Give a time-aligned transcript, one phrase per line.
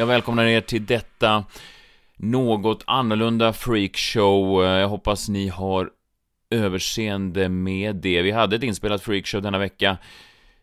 [0.00, 1.44] Jag välkomnar er till detta
[2.16, 4.64] något annorlunda freakshow.
[4.64, 5.90] Jag hoppas ni har
[6.50, 8.22] överseende med det.
[8.22, 9.96] Vi hade ett inspelat freakshow denna vecka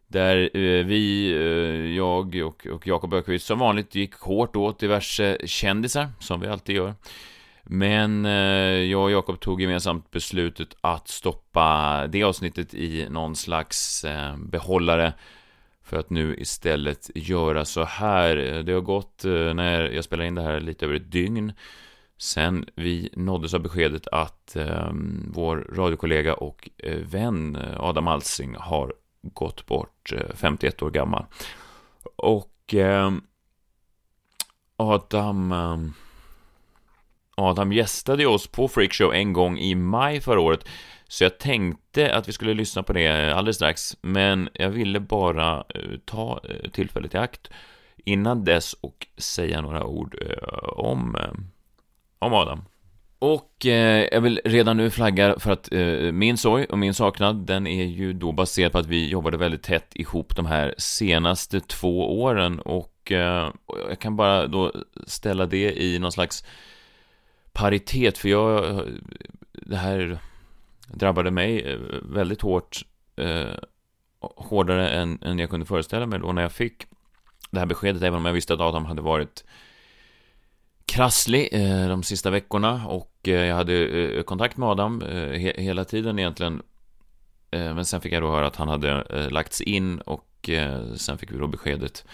[0.07, 5.37] där eh, vi, eh, jag och, och Jakob Ökvist som vanligt gick hårt åt diverse
[5.45, 6.93] kändisar, som vi alltid gör.
[7.63, 8.31] Men eh,
[8.91, 14.05] jag och Jakob tog gemensamt beslutet att stoppa det avsnittet i någon slags
[14.37, 15.13] behållare
[15.87, 18.35] för att nu istället göra så här.
[18.35, 21.53] Det har gått, eh, när jag spelar in det här, lite över ett dygn
[22.17, 24.91] sen vi nåddes av beskedet att eh,
[25.27, 31.25] vår radiokollega och eh, vän eh, Adam Alsing har gått bort, eh, 51 år gammal.
[32.15, 33.11] Och eh,
[34.77, 35.51] Adam...
[35.51, 35.93] Ehm,
[37.39, 40.65] Adam gästade oss på Freakshow en gång i maj förra året.
[41.07, 43.97] Så jag tänkte att vi skulle lyssna på det alldeles strax.
[44.01, 47.49] Men jag ville bara eh, ta eh, tillfället i akt
[47.97, 51.17] innan dess och säga några ord eh, om
[52.19, 52.61] om Adam.
[53.19, 57.35] Och eh, jag vill redan nu flagga för att eh, min sorg och min saknad,
[57.35, 61.59] den är ju då baserad på att vi jobbade väldigt tätt ihop de här senaste
[61.59, 63.51] två åren och eh,
[63.89, 64.71] jag kan bara då
[65.07, 66.45] ställa det i någon slags
[67.53, 68.83] paritet, för jag,
[69.51, 70.19] det här
[70.87, 72.81] drabbade mig eh, väldigt hårt,
[73.15, 73.53] eh,
[74.19, 76.85] hårdare än, än jag kunde föreställa mig då när jag fick
[77.51, 79.43] det här beskedet, även om jag visste att Adam hade varit
[80.85, 85.85] krasslig eh, de sista veckorna och eh, jag hade eh, kontakt med Adam eh, hela
[85.85, 86.61] tiden egentligen.
[87.51, 90.49] Eh, men sen fick jag då höra att han hade lagts in och
[90.95, 92.05] sen fick vi då beskedet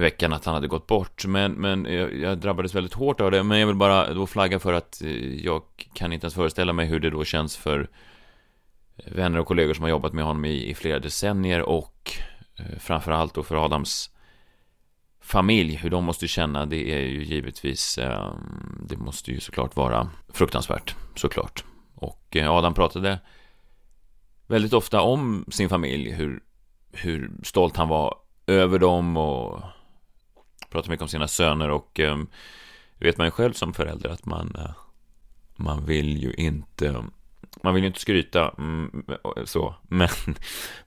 [0.00, 1.26] i veckan att han hade gått bort.
[1.26, 1.84] Men, men
[2.20, 3.42] jag, drabbades väldigt hårt av det.
[3.42, 6.86] Men jag vill bara då flagga för att eh, jag kan inte ens föreställa mig
[6.86, 7.88] hur det då känns för
[8.96, 12.12] eh, vänner och kollegor som har jobbat med honom i, i flera decennier och
[12.56, 14.10] eh, framförallt då för Adams
[15.20, 18.34] familj, hur de måste känna, det är ju givetvis, eh,
[18.88, 21.64] det måste ju såklart vara fruktansvärt, såklart.
[21.94, 23.18] Och eh, Adam pratade
[24.46, 26.40] väldigt ofta om sin familj, hur,
[26.92, 28.14] hur stolt han var
[28.46, 29.62] över dem och
[30.70, 32.18] pratar mycket om sina söner och eh,
[32.98, 34.70] vet man ju själv som förälder att man, eh,
[35.56, 37.04] man vill ju inte
[37.62, 39.04] man vill ju inte skryta mm,
[39.44, 40.08] så, men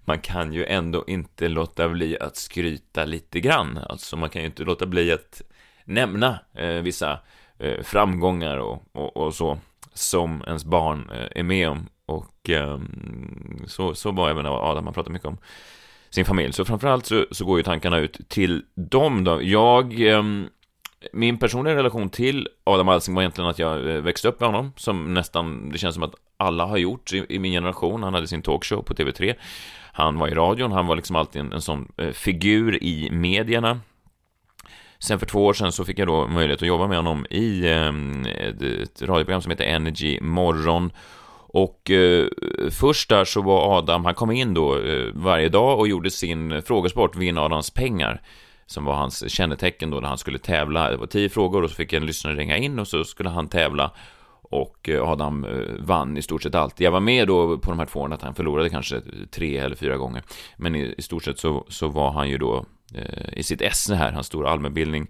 [0.05, 3.77] man kan ju ändå inte låta bli att skryta lite grann.
[3.89, 5.41] Alltså man kan ju inte låta bli att
[5.85, 7.19] nämna eh, vissa
[7.57, 9.57] eh, framgångar och, och, och, så
[9.93, 11.89] som ens barn eh, är med om.
[12.05, 12.79] Och eh,
[13.67, 15.37] så, så var även Adam, man pratade mycket om
[16.13, 16.53] sin familj.
[16.53, 19.43] Så framförallt så, så går ju tankarna ut till dem då.
[19.43, 20.23] Jag eh,
[21.13, 24.71] min personliga relation till Adam Alsing var egentligen att jag eh, växte upp med honom,
[24.75, 28.03] som nästan, det känns som att alla har gjort i, i min generation.
[28.03, 29.33] Han hade sin talkshow på TV3.
[29.93, 33.79] Han var i radion, han var liksom alltid en, en sån eh, figur i medierna.
[34.99, 37.69] Sen för två år sedan så fick jag då möjlighet att jobba med honom i
[37.69, 40.91] ehm, ett radioprogram som heter Energy Morgon.
[41.53, 42.27] Och eh,
[42.71, 46.61] först där så var Adam, han kom in då eh, varje dag och gjorde sin
[46.61, 48.21] frågesport Vinn Adams pengar
[48.65, 50.91] som var hans kännetecken då när han skulle tävla.
[50.91, 53.47] Det var tio frågor och så fick en lyssnare ringa in och så skulle han
[53.47, 53.91] tävla
[54.41, 56.79] och eh, Adam eh, vann i stort sett allt.
[56.79, 59.75] Jag var med då på de här två åren att han förlorade kanske tre eller
[59.75, 60.23] fyra gånger.
[60.57, 62.65] Men i, i stort sett så, så var han ju då
[62.95, 65.07] eh, i sitt esse här, hans stora allmänbildning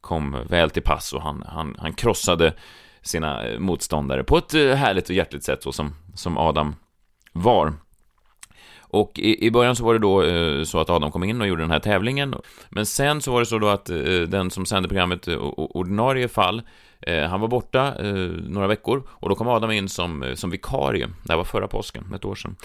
[0.00, 2.54] kom väl till pass och han, han, han krossade
[3.06, 6.74] sina eh, motståndare på ett eh, härligt och hjärtligt sätt så som, som Adam
[7.32, 7.72] var.
[8.88, 11.46] Och i, i början så var det då eh, så att Adam kom in och
[11.46, 12.34] gjorde den här tävlingen.
[12.68, 13.96] Men sen så var det så då att eh,
[14.28, 16.62] den som sände programmet, eh, ordinarie fall,
[17.00, 17.94] eh, han var borta
[18.48, 21.06] några veckor och då kom Adam in som, som vikarie.
[21.06, 22.56] Det här var förra påsken, ett år sedan.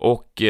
[0.00, 0.42] Och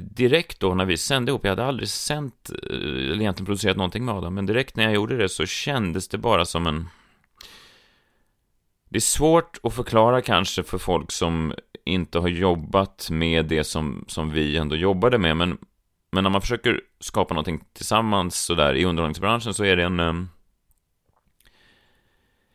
[0.00, 4.14] direkt då när vi sände ihop, jag hade aldrig sänt, eller egentligen producerat någonting med
[4.14, 6.88] Adam, men direkt när jag gjorde det så kändes det bara som en
[8.88, 11.54] det är svårt att förklara kanske för folk som
[11.84, 15.58] inte har jobbat med det som, som vi ändå jobbade med, men,
[16.10, 20.00] men när man försöker skapa någonting tillsammans sådär i underhållningsbranschen så är det en...
[20.00, 20.28] Ehm,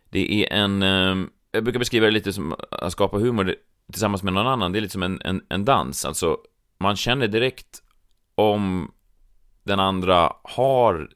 [0.09, 0.83] det är en...
[0.83, 3.55] Ehm, jag brukar beskriva det lite som att skapa humor
[3.91, 4.71] tillsammans med någon annan.
[4.71, 6.05] Det är lite som en, en, en dans.
[6.05, 6.37] Alltså,
[6.77, 7.83] man känner direkt
[8.35, 8.91] om
[9.63, 11.09] den andra har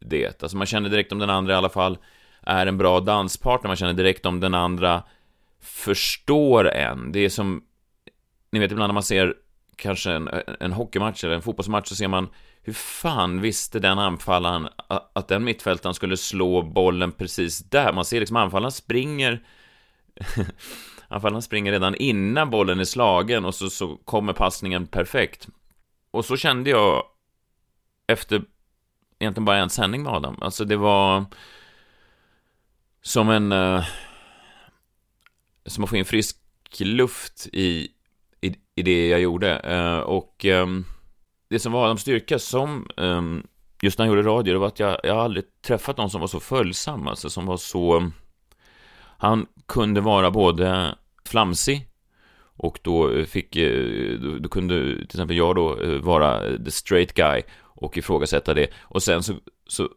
[0.00, 0.42] det.
[0.42, 1.98] Alltså man känner direkt om den andra i alla fall
[2.46, 3.68] är en bra danspartner.
[3.68, 5.02] Man känner direkt om den andra
[5.60, 7.12] förstår en.
[7.12, 7.64] Det är som,
[8.50, 9.34] ni vet ibland när man ser
[9.76, 10.30] kanske en,
[10.60, 12.28] en hockeymatch eller en fotbollsmatch så ser man
[12.62, 14.68] hur fan visste den anfallaren
[15.12, 17.92] att den mittfältaren skulle slå bollen precis där?
[17.92, 19.42] Man ser liksom anfallaren springer
[21.08, 25.48] anfallaren springer redan innan bollen är slagen och så, så kommer passningen perfekt.
[26.10, 27.02] Och så kände jag
[28.06, 28.42] efter
[29.18, 30.38] egentligen bara en sändning med Adam.
[30.40, 31.24] Alltså det var
[33.04, 33.52] som en...
[33.52, 33.84] Eh,
[35.66, 36.36] som att få in frisk
[36.80, 37.88] luft i,
[38.40, 39.58] i, i det jag gjorde.
[39.58, 40.66] Eh, och eh,
[41.50, 43.46] det som var Adams styrka som ehm,
[43.82, 46.28] just när han gjorde radio, det var att jag, jag aldrig träffat någon som var
[46.28, 48.10] så följsam, alltså som var så...
[49.18, 51.88] Han kunde vara både flamsig
[52.56, 57.14] och då eh, fick, eh, då kunde till exempel jag då eh, vara the straight
[57.14, 58.66] guy och ifrågasätta det.
[58.80, 59.34] Och sen så,
[59.66, 59.88] så,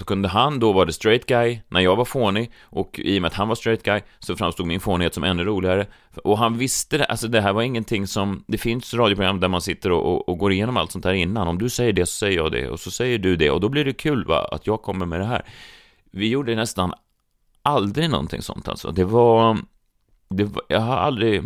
[0.00, 3.22] så kunde han då vara the straight guy när jag var fånig och i och
[3.22, 5.86] med att han var straight guy så framstod min fånighet som ännu roligare.
[6.24, 9.62] Och han visste det, alltså det här var ingenting som, det finns radioprogram där man
[9.62, 11.48] sitter och, och, och går igenom allt sånt här innan.
[11.48, 13.68] Om du säger det så säger jag det och så säger du det och då
[13.68, 15.44] blir det kul va, att jag kommer med det här.
[16.10, 16.92] Vi gjorde nästan
[17.62, 18.90] aldrig någonting sånt alltså.
[18.90, 19.58] Det var,
[20.28, 21.42] det var jag har aldrig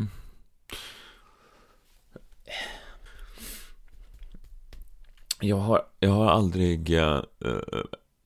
[5.41, 7.21] Jag har, jag har aldrig uh,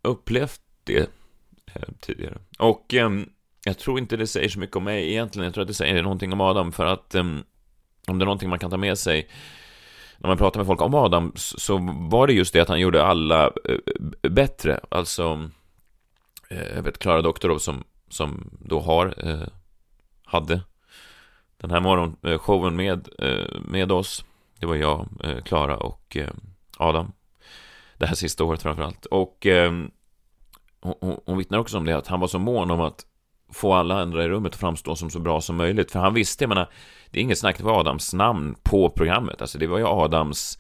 [0.09, 1.11] upplevt det
[1.75, 2.39] eh, tidigare.
[2.59, 3.29] Och ehm,
[3.65, 5.45] jag tror inte det säger så mycket om mig egentligen.
[5.45, 6.73] Jag tror att det säger någonting om Adam.
[6.73, 7.45] För att ehm,
[8.07, 9.29] om det är någonting man kan ta med sig
[10.19, 11.79] när man pratar med folk om Adam så
[12.11, 14.81] var det just det att han gjorde alla eh, bättre.
[14.89, 15.51] Alltså,
[16.49, 19.15] eh, jag vet Klara Doktorov som, som då har,
[20.25, 20.61] hade
[21.57, 23.09] den här morgonshowen med,
[23.65, 24.25] med oss.
[24.61, 25.09] Det var jag,
[25.45, 26.17] Klara och
[26.77, 27.13] Adam.
[27.99, 29.07] Det här sista året framförallt.
[29.07, 29.91] Och ehm,
[30.81, 33.05] hon, hon vittnar också om det, att han var så mån om att
[33.53, 35.91] få alla andra i rummet att framstå som så bra som möjligt.
[35.91, 36.69] För han visste, jag menar,
[37.11, 39.41] det är inget snack, det var Adams namn på programmet.
[39.41, 40.59] Alltså det var ju Adams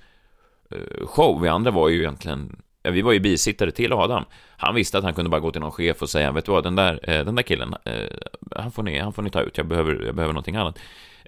[0.70, 1.40] eh, show.
[1.40, 4.24] Vi andra var ju egentligen, ja, vi var ju bisittare till Adam.
[4.56, 6.64] Han visste att han kunde bara gå till någon chef och säga, vet du vad,
[6.64, 8.08] den där, eh, den där killen, eh,
[8.56, 10.78] han, får ni, han får ni ta ut, jag behöver, jag behöver någonting annat.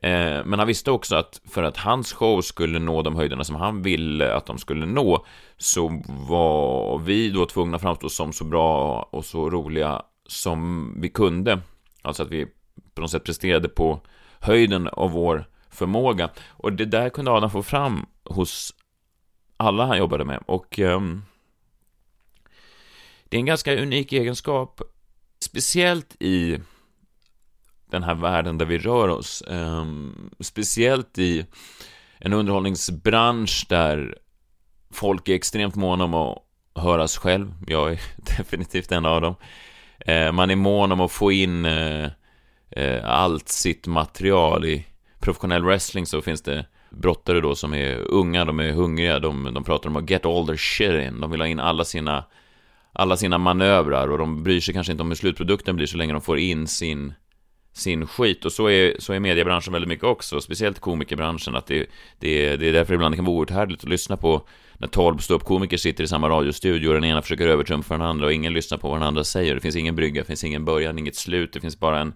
[0.02, 3.56] Eh, men han visste också att för att hans show skulle nå de höjderna som
[3.56, 5.26] han ville att de skulle nå
[5.56, 11.08] så var vi då tvungna att framstå som så bra och så roliga som vi
[11.08, 11.60] kunde.
[12.02, 12.46] Alltså att vi
[12.94, 14.00] på något sätt presterade på
[14.40, 16.30] höjden av vår förmåga.
[16.48, 18.74] Och det där kunde Adam få fram hos
[19.56, 20.42] alla han jobbade med.
[20.46, 21.00] Och eh,
[23.28, 24.80] det är en ganska unik egenskap,
[25.40, 26.58] speciellt i
[27.90, 29.42] den här världen där vi rör oss.
[29.48, 31.46] Ehm, speciellt i
[32.18, 34.18] en underhållningsbransch där
[34.92, 36.38] folk är extremt måna om att
[36.74, 37.52] höras själv.
[37.66, 38.00] Jag är
[38.36, 39.34] definitivt en av dem.
[39.98, 42.08] Ehm, man är mån om att få in eh,
[42.70, 44.86] eh, allt sitt material i
[45.20, 49.64] professionell wrestling så finns det brottare då som är unga, de är hungriga, de, de
[49.64, 52.24] pratar om att get all their shit in, de vill ha in alla sina
[52.92, 56.12] alla sina manövrar och de bryr sig kanske inte om hur slutprodukten blir så länge
[56.12, 57.14] de får in sin
[57.80, 61.86] sin skit och så är, så är mediebranschen väldigt mycket också, speciellt komikerbranschen, att det,
[62.18, 64.42] det, det är därför ibland det kan vara outhärdligt att lyssna på
[64.78, 68.32] när tolv ståuppkomiker sitter i samma radiostudio och den ena försöker övertrumfa den andra och
[68.32, 69.54] ingen lyssnar på vad den andra säger.
[69.54, 72.14] Det finns ingen brygga, det finns ingen början, inget slut, det finns bara en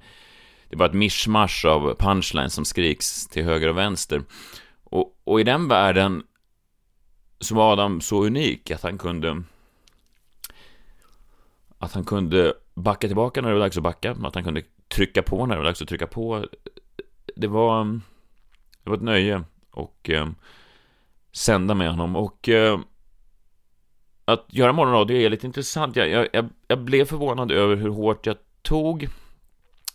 [0.69, 4.23] det är bara ett mischmasch av punchlines som skriks till höger och vänster.
[4.85, 6.23] Och, och i den världen
[7.41, 9.43] så var Adam så unik att han kunde
[11.79, 14.63] att han kunde backa tillbaka när det var dags att backa, att han kunde
[14.95, 16.47] trycka på när det var dags att trycka på.
[17.37, 17.85] Det var,
[18.83, 20.29] det var ett nöje och eh,
[21.33, 22.81] sända med honom och eh,
[24.25, 25.97] att göra morgonradio är lite intressant.
[25.97, 29.09] Jag, jag, jag blev förvånad över hur hårt jag tog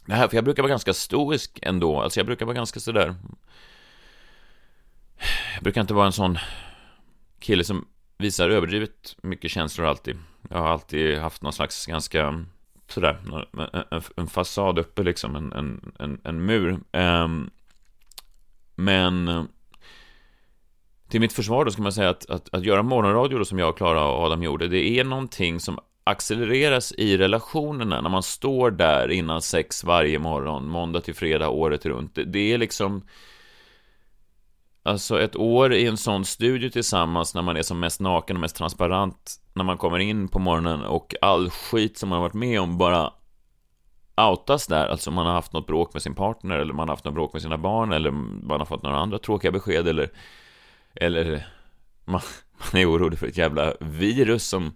[0.06, 2.02] det här, för jag brukar vara ganska stoisk ändå.
[2.02, 3.16] Alltså jag brukar vara ganska sådär...
[5.54, 6.38] Jag brukar inte vara en sån
[7.40, 10.18] kille som visar överdrivet mycket känslor alltid.
[10.50, 12.46] Jag har alltid haft någon slags ganska
[12.92, 13.18] sådär,
[13.92, 16.80] en, en fasad uppe liksom, en, en, en, en mur.
[16.92, 17.50] Um,
[18.76, 19.44] men eh,
[21.10, 23.78] till mitt försvar då ska man säga att, att, att göra morgonradio då, som jag,
[23.78, 29.12] Klara och Adam gjorde, det är någonting som accelereras i relationerna när man står där
[29.12, 32.16] innan sex varje morgon, måndag till fredag, året runt.
[32.16, 33.04] Det, det är liksom
[34.90, 38.40] Alltså ett år i en sån studio tillsammans när man är som mest naken och
[38.40, 42.34] mest transparent när man kommer in på morgonen och all skit som man har varit
[42.34, 43.14] med om bara
[44.18, 47.06] outas där, alltså man har haft något bråk med sin partner eller man har haft
[47.06, 50.10] något bråk med sina barn eller man har fått några andra tråkiga besked eller
[50.96, 51.48] eller
[52.06, 52.22] man,
[52.74, 54.76] man är orolig för ett jävla virus som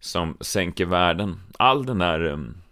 [0.00, 1.40] som sänker världen.
[1.58, 2.62] All den där um,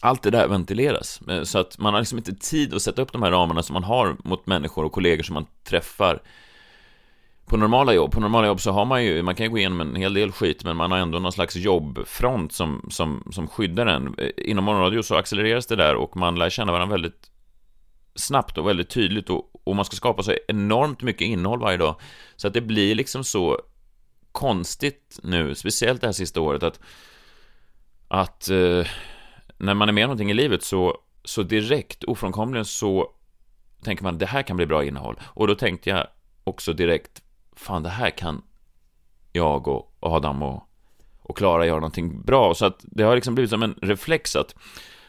[0.00, 1.20] allt det där ventileras.
[1.28, 3.74] Eh, så att man har liksom inte tid att sätta upp de här ramarna som
[3.74, 6.22] man har mot människor och kollegor som man träffar
[7.46, 8.12] på normala jobb.
[8.12, 10.32] På normala jobb så har man ju, man kan ju gå igenom en hel del
[10.32, 14.14] skit, men man har ändå någon slags jobbfront som, som, som skyddar en.
[14.18, 17.30] Eh, inom morgonradio så accelereras det där och man lär känna varandra väldigt
[18.14, 22.00] snabbt och väldigt tydligt och, och man ska skapa så enormt mycket innehåll varje dag.
[22.36, 23.60] Så att det blir liksom så
[24.32, 26.80] konstigt nu, speciellt det här sista året, att,
[28.08, 28.86] att eh,
[29.58, 33.10] när man är med om någonting i livet så, så direkt, ofrånkomligen så
[33.82, 35.20] tänker man det här kan bli bra innehåll.
[35.24, 36.06] Och då tänkte jag
[36.44, 37.22] också direkt,
[37.56, 38.42] fan det här kan
[39.32, 40.68] jag och Adam och,
[41.22, 42.54] och Klara göra någonting bra.
[42.54, 44.54] Så att det har liksom blivit som en reflex att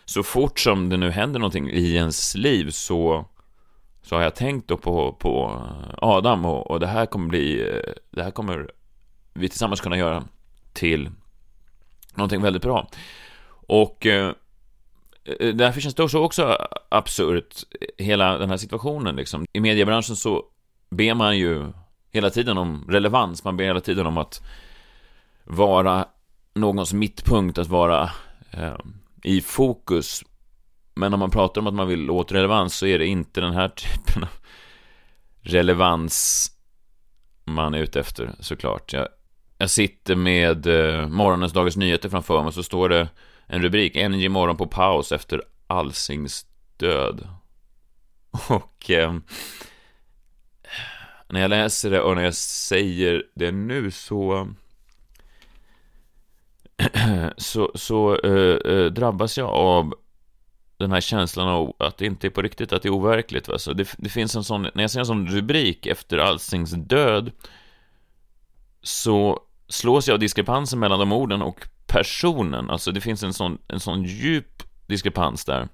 [0.06, 3.25] så fort som det nu händer någonting i ens liv så,
[4.01, 5.62] så har jag tänkt då på, på
[5.98, 8.72] Adam och, och det här kommer bli, det här kommer
[9.34, 10.24] vi tillsammans kunna göra
[10.74, 11.10] till
[12.16, 12.88] någonting väldigt bra.
[13.68, 14.34] Och eh,
[15.54, 17.56] därför känns det också, också absurt,
[17.98, 19.46] hela den här situationen liksom.
[19.54, 20.44] I mediebranschen så
[20.90, 21.66] ber man ju
[22.12, 24.42] hela tiden om relevans, man ber hela tiden om att
[25.44, 26.06] vara
[26.54, 28.12] någons mittpunkt, att vara
[28.52, 28.78] eh,
[29.24, 30.24] i fokus.
[30.96, 33.54] Men när man pratar om att man vill åt relevans så är det inte den
[33.54, 34.30] här typen av
[35.42, 36.48] relevans
[37.46, 38.94] man är ute efter såklart.
[38.94, 39.08] Jag,
[39.58, 43.08] jag sitter med eh, morgonens Dagens Nyheter framför mig och så står det
[43.48, 46.46] en rubrik, Energy morgon på paus efter Alsings
[46.77, 47.27] död.
[48.50, 49.16] Och eh,
[51.27, 54.48] när jag läser det och när jag säger det nu så
[57.38, 59.96] så, så eh, eh, drabbas jag av
[60.77, 63.48] den här känslan av att det inte är på riktigt, att det är overkligt.
[63.48, 63.60] Va?
[63.60, 67.32] Så det, det finns en sån, när jag ser en sån rubrik efter Alsings död
[68.82, 72.70] så slås jag av diskrepansen mellan de orden och personen.
[72.70, 75.67] Alltså det finns en sån, en sån djup diskrepans där.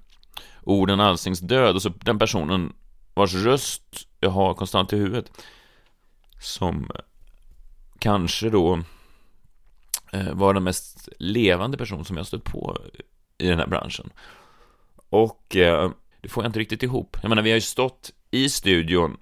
[0.62, 2.72] Orden Alsings död och så den personen
[3.14, 5.30] vars röst jag har konstant i huvudet.
[6.40, 7.00] Som eh,
[7.98, 8.82] kanske då
[10.12, 12.78] eh, var den mest levande person som jag stött på
[13.38, 14.10] i den här branschen.
[15.08, 15.90] Och eh,
[16.20, 17.16] det får jag inte riktigt ihop.
[17.22, 19.16] Jag menar, vi har ju stått i studion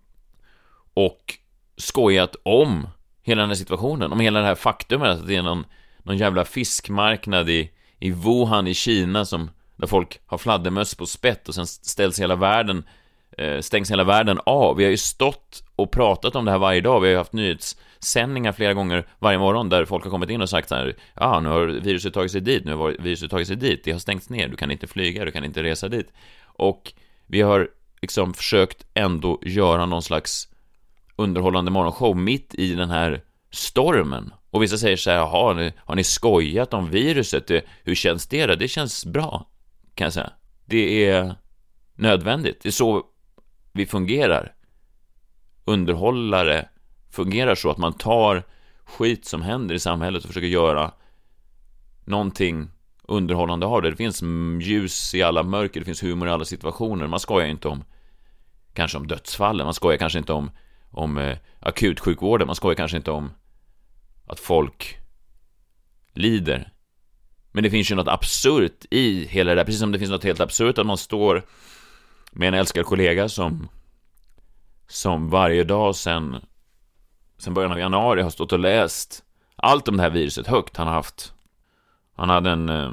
[0.94, 1.38] och
[1.76, 2.88] skojat om
[3.22, 5.64] hela den här situationen, om hela det här faktumet att det är någon,
[6.02, 11.48] någon jävla fiskmarknad i, i Wuhan i Kina som, där folk har fladdermöss på spett
[11.48, 12.84] och sen ställs hela världen
[13.38, 14.76] Eh, stängs hela världen av.
[14.76, 17.00] Vi har ju stått och pratat om det här varje dag.
[17.00, 20.50] Vi har ju haft nyhetssändningar flera gånger varje morgon där folk har kommit in och
[20.50, 23.56] sagt så här, ja, nu har viruset tagit sig dit, nu har viruset tagit sig
[23.56, 26.12] dit, det har stängts ner, du kan inte flyga, du kan inte resa dit.
[26.42, 26.92] Och
[27.26, 27.68] vi har
[28.02, 30.48] liksom försökt ändå göra någon slags
[31.16, 34.32] underhållande morgonshow mitt i den här stormen.
[34.52, 37.50] Och vissa säger så här, jaha, har ni, har ni skojat om viruset?
[37.84, 38.54] Hur känns det då?
[38.54, 39.50] Det känns bra,
[39.94, 40.32] kan jag säga.
[40.64, 41.34] Det är
[41.94, 42.62] nödvändigt.
[42.62, 43.02] Det är så
[43.72, 44.54] vi fungerar.
[45.64, 46.68] Underhållare
[47.10, 48.42] fungerar så att man tar
[48.84, 50.92] skit som händer i samhället och försöker göra
[52.04, 52.70] någonting
[53.02, 53.90] underhållande av det.
[53.90, 54.22] Det finns
[54.60, 57.06] ljus i alla mörker, det finns humor i alla situationer.
[57.06, 57.84] Man skojar inte om
[58.72, 60.50] kanske om dödsfallen, man skojar kanske inte om,
[60.90, 63.30] om eh, akutsjukvården, man skojar kanske inte om
[64.32, 64.98] att folk
[66.12, 66.72] lider.
[67.52, 70.24] Men det finns ju något absurt i hela det där, precis som det finns något
[70.24, 71.42] helt absurt att man står
[72.30, 73.68] med en älskad kollega som
[74.88, 76.36] som varje dag sen
[77.38, 79.24] sen början av januari har stått och läst
[79.56, 80.76] allt om det här viruset högt.
[80.76, 81.32] Han har haft
[82.16, 82.92] han hade en eh,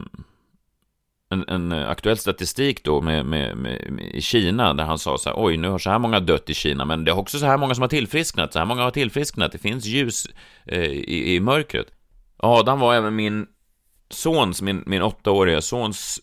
[1.29, 5.17] en, en eh, aktuell statistik då med, med, med, med, i Kina där han sa
[5.17, 7.39] så här, oj, nu har så här många dött i Kina, men det är också
[7.39, 10.27] så här många som har tillfrisknat, så här många har tillfrisknat, det finns ljus
[10.65, 11.87] eh, i, i mörkret.
[12.37, 13.47] Adam var även min
[14.09, 16.19] sons, min, min åttaåriga sons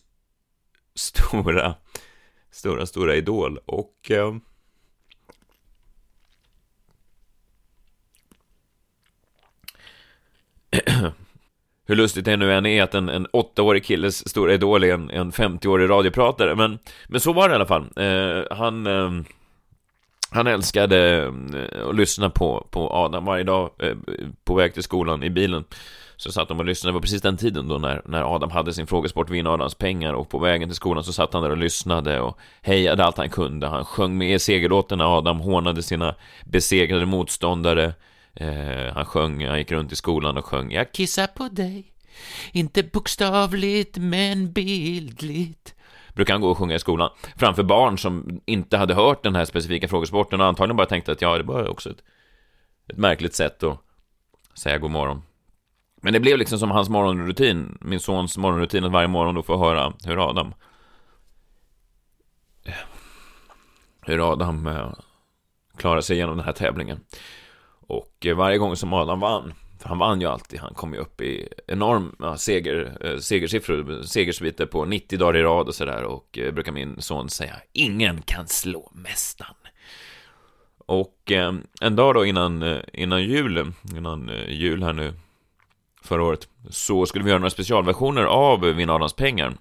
[0.95, 1.75] stora
[2.51, 3.59] stora, stora idol.
[3.65, 4.11] Och...
[4.11, 4.35] Eh,
[11.87, 15.09] hur lustigt det nu än är att en, en åttaårig killes stora idol är en,
[15.09, 17.85] en 50-årig radiopratare, men, men så var det i alla fall.
[17.95, 19.11] Eh, han, eh,
[20.31, 23.95] han älskade eh, att lyssna på, på Adam varje dag eh,
[24.43, 25.63] på väg till skolan i bilen
[26.17, 26.91] så satt de och lyssnade.
[26.91, 30.13] Det var precis den tiden då när, när Adam hade sin frågesport Vinn Adams pengar
[30.13, 33.29] och på vägen till skolan så satt han där och lyssnade och hejade allt han
[33.29, 33.67] kunde.
[33.67, 36.15] Han sjöng med i segerlåten när Adam hånade sina
[36.45, 37.93] besegrade motståndare.
[38.39, 41.93] Eh, han sjöng, han gick runt i skolan och sjöng Jag kissar på dig,
[42.51, 45.75] inte bokstavligt men bildligt
[46.13, 49.45] brukar han gå och sjunga i skolan framför barn som inte hade hört den här
[49.45, 52.03] specifika frågesporten och antagligen bara tänkte att ja, det var också ett,
[52.87, 53.79] ett märkligt sätt att
[54.53, 55.21] säga god morgon.
[56.01, 59.57] Men det blev liksom som hans morgonrutin, min sons morgonrutin, att varje morgon då få
[59.57, 60.53] höra hur Adam
[62.65, 62.73] eh,
[64.01, 64.91] hur Adam eh,
[65.77, 66.99] klarar sig igenom den här tävlingen.
[67.87, 70.99] Och eh, varje gång som Adam vann, för han vann ju alltid, han kom ju
[70.99, 76.37] upp i enorma seger, eh, segersiffror, segersviter på 90 dagar i rad och sådär och
[76.37, 79.55] eh, brukar min son säga, ingen kan slå mästaren.
[80.77, 85.13] Och eh, en dag då innan, eh, innan jul, innan jul här nu
[86.01, 89.53] förra året, så skulle vi göra några specialversioner av Vinn Adams pengar.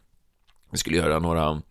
[0.70, 1.62] Vi skulle göra några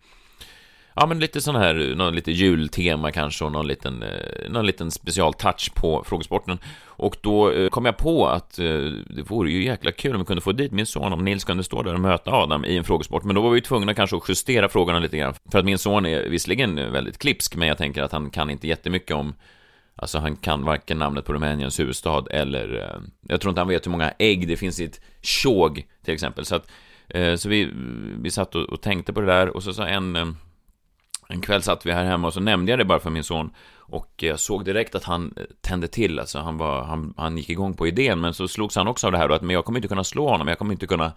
[0.98, 4.90] Ja, men lite sån här, någon lite jultema kanske och någon liten, eh, någon liten
[4.90, 6.58] specialtouch på frågesporten.
[6.84, 8.64] Och då eh, kom jag på att eh,
[9.06, 11.64] det vore ju jäkla kul om vi kunde få dit min son, om Nils kunde
[11.64, 13.24] stå där och möta Adam i en frågesport.
[13.24, 15.34] Men då var vi tvungna kanske att justera frågorna lite grann.
[15.52, 18.68] För att min son är visserligen väldigt klipsk, men jag tänker att han kan inte
[18.68, 19.34] jättemycket om
[19.98, 22.98] Alltså han kan varken namnet på Rumäniens huvudstad eller
[23.28, 26.44] Jag tror inte han vet hur många ägg det finns i ett tjog till exempel
[26.44, 26.70] Så att
[27.36, 27.70] Så vi,
[28.20, 30.36] vi satt och tänkte på det där och så sa en
[31.28, 33.50] en kväll satt vi här hemma och så nämnde jag det bara för min son.
[33.78, 37.50] Och jag såg direkt att han eh, tände till, alltså han, var, han, han gick
[37.50, 39.64] igång på idén, men så slogs han också av det här då, att men jag
[39.64, 41.12] kommer inte kunna slå honom, jag kommer inte kunna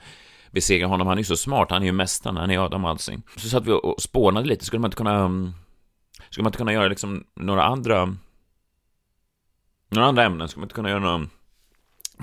[0.51, 3.21] besegra honom, han är ju så smart, han är ju mästaren, han är Adam Alsing.
[3.35, 5.53] Så satt vi och spånade lite, skulle man inte kunna, mm,
[6.29, 8.15] skulle man inte kunna göra liksom några andra,
[9.89, 11.27] några andra ämnen, skulle man inte kunna göra några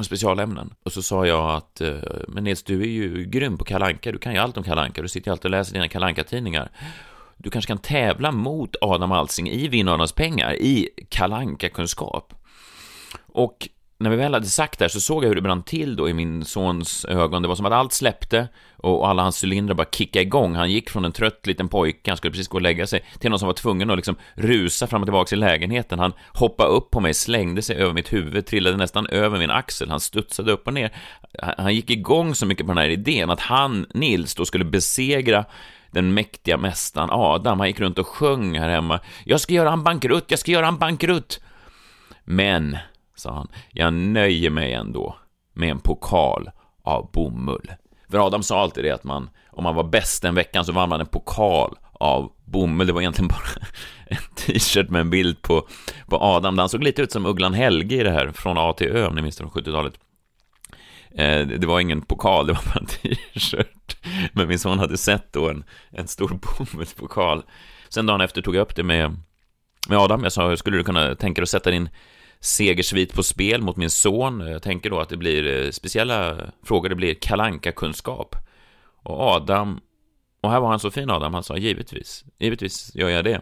[0.05, 0.75] specialämnen.
[0.83, 4.13] Och så sa jag att, eh, men Nils, du är ju grym på kalanka.
[4.13, 5.03] du kan ju allt om kalanka.
[5.03, 6.71] du sitter ju alltid och läser dina kalanka tidningar
[7.37, 12.35] du kanske kan tävla mot Adam Alsing i Vinnarnas pengar i kalanka kunskap
[13.27, 15.97] Och när vi väl hade sagt det här så såg jag hur det brann till
[15.97, 17.43] då i min sons ögon.
[17.43, 20.55] Det var som att allt släppte och alla hans cylindrar bara kickade igång.
[20.55, 23.31] Han gick från en trött liten pojke, han skulle precis gå och lägga sig, till
[23.31, 25.99] någon som var tvungen att liksom rusa fram och tillbaka i lägenheten.
[25.99, 29.91] Han hoppade upp på mig, slängde sig över mitt huvud, trillade nästan över min axel,
[29.91, 30.93] han studsade upp och ner.
[31.59, 35.45] Han gick igång så mycket på den här idén att han, Nils, då skulle besegra
[35.91, 39.01] den mäktiga mästaren Adam, han gick runt och sjöng här hemma.
[39.25, 41.41] Jag ska göra en bankrutt, jag ska göra en bankrutt.
[42.25, 42.79] Men,
[43.15, 45.17] sa han, jag nöjer mig ändå
[45.53, 46.51] med en pokal
[46.83, 47.73] av bomull.
[48.11, 50.89] För Adam sa alltid det att man, om man var bäst den veckan så vann
[50.89, 52.87] man en pokal av bomull.
[52.87, 53.67] Det var egentligen bara
[54.07, 55.69] en t-shirt med en bild på,
[56.07, 56.59] på Adam.
[56.59, 59.15] Han såg lite ut som Ugglan Helge i det här, från A till Ö, om
[59.15, 59.95] ni minns det från 70-talet.
[61.19, 63.97] Eh, det var ingen pokal, det var bara en t-shirt.
[64.33, 67.43] Men min son hade sett då en, en stor bomullspokal.
[67.89, 69.17] Sen dagen efter tog jag upp det med,
[69.89, 70.23] med Adam.
[70.23, 71.89] Jag sa, skulle du kunna tänka dig att sätta din
[72.41, 74.41] segersvit på spel mot min son?
[74.41, 78.37] Jag tänker då att det blir eh, speciella frågor, det blir kalanka kunskap
[79.03, 79.81] Och Adam,
[80.41, 83.41] och här var han så fin Adam, han sa givetvis, givetvis gör jag det.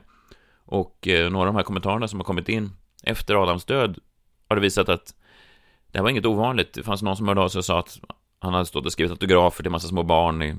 [0.66, 2.72] Och eh, några av de här kommentarerna som har kommit in
[3.02, 3.98] efter Adams död
[4.48, 5.14] har det visat att
[5.94, 6.72] det här var inget ovanligt.
[6.72, 8.00] Det fanns någon som hörde av sig och sa att
[8.38, 10.56] han hade stått och skrivit autografer till massa små barn i,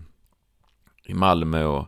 [1.06, 1.88] i Malmö och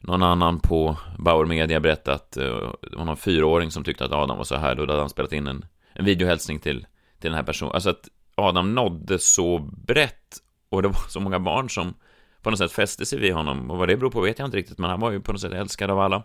[0.00, 4.12] någon annan på Bauer Media berättade att eh, det var någon fyraåring som tyckte att
[4.12, 6.86] Adam var så här, då hade han spelat in en, en videohälsning till,
[7.20, 7.72] till den här personen.
[7.74, 10.36] Alltså att Adam nådde så brett
[10.68, 11.94] och det var så många barn som
[12.42, 14.56] på något sätt fäste sig vid honom och vad det beror på vet jag inte
[14.56, 16.22] riktigt, men han var ju på något sätt älskad av alla.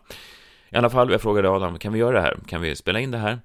[0.70, 2.40] I alla fall, jag frågade Adam, kan vi göra det här?
[2.48, 3.40] Kan vi spela in det här?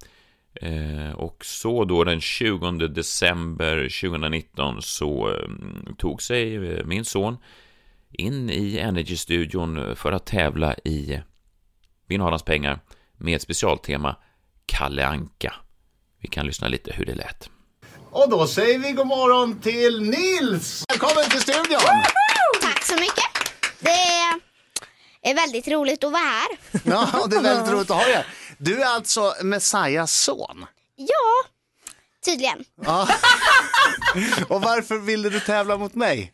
[0.54, 7.36] Eh, och så då den 20 december 2019 så eh, tog sig eh, min son
[8.10, 11.20] in i Energy-studion för att tävla i
[12.08, 12.80] Vinn Adams pengar
[13.16, 14.16] med ett specialtema
[14.66, 15.54] Kalle Anka.
[16.20, 17.50] Vi kan lyssna lite hur det lät.
[18.10, 20.84] Och då säger vi god morgon till Nils!
[20.88, 22.02] Välkommen till studion!
[22.62, 23.24] Tack så mycket.
[23.80, 26.48] Det är väldigt roligt att vara här.
[26.84, 28.26] Ja, det är väldigt roligt att ha dig här.
[28.64, 30.66] Du är alltså Messias son?
[30.96, 31.51] Ja,
[32.25, 32.64] tydligen.
[32.85, 33.09] Ja.
[34.48, 36.33] och varför ville du tävla mot mig?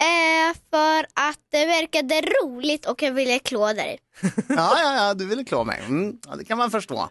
[0.00, 3.98] Eh, för att det verkade roligt och jag ville klå dig.
[4.48, 5.80] ja, ja, ja, du ville klå mig.
[5.80, 7.08] Mm, ja, det kan man förstå.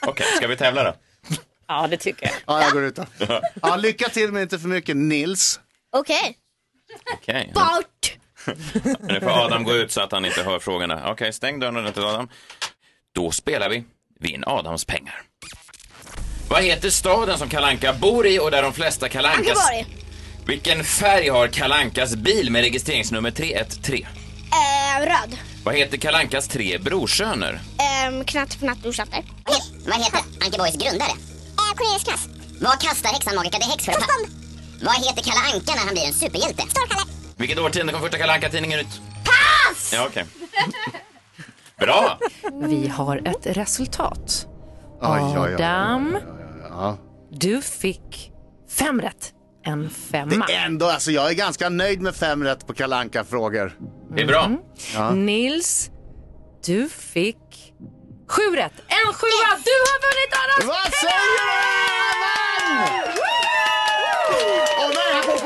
[0.00, 0.94] Okej, okay, ska vi tävla då?
[1.68, 2.34] Ja, det tycker jag.
[2.46, 3.06] Ja, jag går ut då.
[3.62, 4.96] Ja, lycka till men inte för mycket.
[4.96, 5.60] Nils.
[5.92, 6.38] Okej.
[7.18, 7.42] Okay.
[7.42, 7.52] Okay.
[7.52, 8.18] Bort!
[9.00, 10.98] Nu får Adam gå ut så att han inte hör frågorna.
[10.98, 12.28] Okej, okay, stäng dörren ordentligt Adam.
[13.14, 13.84] Då spelar vi
[14.20, 15.22] Vinn Adams pengar.
[16.48, 19.70] Vad heter staden som Kalanka bor i och där de flesta Kalankas...
[19.70, 19.96] Ankeborg.
[20.46, 24.06] Vilken färg har Kalankas bil med registreringsnummer 313?
[24.52, 25.38] Eh, röd.
[25.64, 27.60] Vad heter Kalankas tre brorsöner?
[27.78, 29.24] Eh, knatt, fnatt, orsatter.
[29.86, 31.10] Vad heter Ankeborgs grundare?
[31.10, 32.28] Eh, Cornelius Knass.
[32.60, 33.94] Vad kastar häxan Magica de Häx för
[34.84, 36.62] Vad heter Kalle Anka när han blir en superhjälte?
[36.62, 37.02] Storkalle.
[37.36, 39.00] Vilket årtionde kom första Kalle Anka-tidningen ut?
[39.24, 39.92] Pass!
[39.92, 40.24] Ja, okej.
[40.36, 41.00] Okay.
[41.78, 42.18] Bra!
[42.52, 44.46] Vi har ett resultat.
[45.00, 46.18] Adam,
[47.30, 48.32] du fick
[48.70, 49.32] fem rätt.
[49.64, 50.44] En femma.
[50.46, 53.72] Det är ändå, alltså jag är ganska nöjd med fem rätt på kalanka frågor
[54.16, 54.44] Det är bra.
[54.44, 54.58] Mm.
[54.94, 55.10] Ja.
[55.10, 55.90] Nils,
[56.64, 57.74] du fick
[58.28, 58.72] sju rätt.
[58.88, 59.58] En sjua!
[59.64, 61.14] Du har vunnit Adams Vad säger
[63.14, 63.33] du?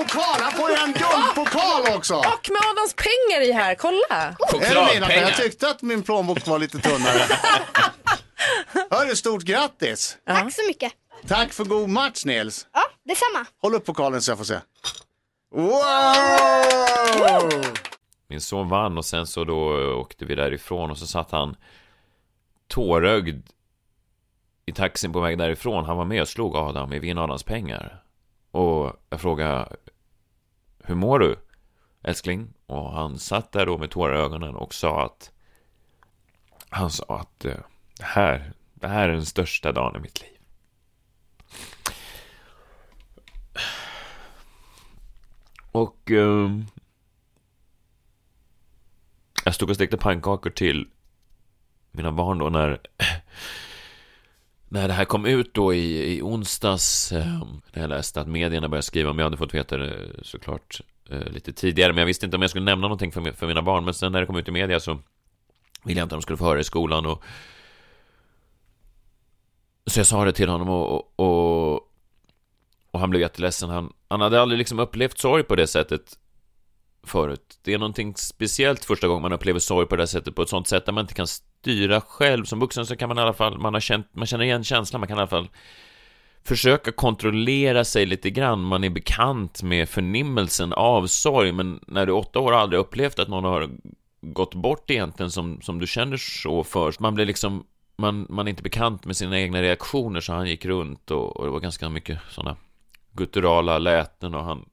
[0.08, 0.40] Pokal.
[0.40, 2.14] Han får ju en guldpokal också.
[2.14, 3.74] Och med Adams pengar i här.
[3.74, 4.36] Kolla.
[4.38, 5.10] Chokladpengar.
[5.10, 7.22] Jag tyckte att min plånbok var lite tunnare.
[8.90, 10.16] Hörru, stort grattis!
[10.26, 10.92] Tack så mycket.
[11.26, 12.66] Tack för god match Nils.
[12.72, 13.46] Ja, detsamma.
[13.62, 14.58] Håll upp pokalen så jag får se.
[15.54, 15.72] Wow!
[18.28, 21.56] Min son vann och sen så då åkte vi därifrån och så satt han
[22.68, 23.46] tårögd
[24.66, 25.84] i taxin på väg därifrån.
[25.84, 28.02] Han var med och slog Adam i Vinn Adams pengar.
[28.50, 29.68] Och jag frågade
[30.88, 31.36] hur mår du
[32.02, 32.54] älskling?
[32.66, 35.32] Och han satt där då med tårar i ögonen och sa att
[36.68, 37.56] Han sa att eh,
[37.98, 40.38] det här, det här är den största dagen i mitt liv.
[45.72, 46.66] Och um,
[49.44, 50.88] jag stod och stekte pannkakor till
[51.90, 52.80] mina barn då när
[54.68, 58.68] när det här kom ut då i, i onsdags eh, när jag läste att medierna
[58.68, 61.92] började skriva om jag hade fått veta det eh, såklart eh, lite tidigare.
[61.92, 63.84] Men jag visste inte om jag skulle nämna någonting för, för mina barn.
[63.84, 64.98] Men sen när det kom ut i media så
[65.84, 67.22] ville jag inte att de skulle få höra det i skolan och
[69.86, 71.74] så jag sa det till honom och, och,
[72.90, 73.70] och han blev jätteledsen.
[73.70, 76.18] Han, han hade aldrig liksom upplevt sorg på det sättet
[77.08, 77.58] förut.
[77.62, 80.48] Det är någonting speciellt första gången man upplever sorg på det här sättet, på ett
[80.48, 82.44] sånt sätt där man inte kan styra själv.
[82.44, 85.00] Som vuxen så kan man i alla fall, man har känt, man känner igen känslan,
[85.00, 85.48] man kan i alla fall
[86.44, 88.60] försöka kontrollera sig lite grann.
[88.60, 93.18] Man är bekant med förnimmelsen av sorg, men när du är åtta år aldrig upplevt
[93.18, 93.70] att någon har
[94.20, 97.00] gått bort egentligen som, som du känner så först.
[97.00, 97.64] Man blir liksom,
[97.96, 101.44] man, man är inte bekant med sina egna reaktioner, så han gick runt och, och
[101.44, 102.56] det var ganska mycket sådana
[103.12, 104.64] gutturala läten och han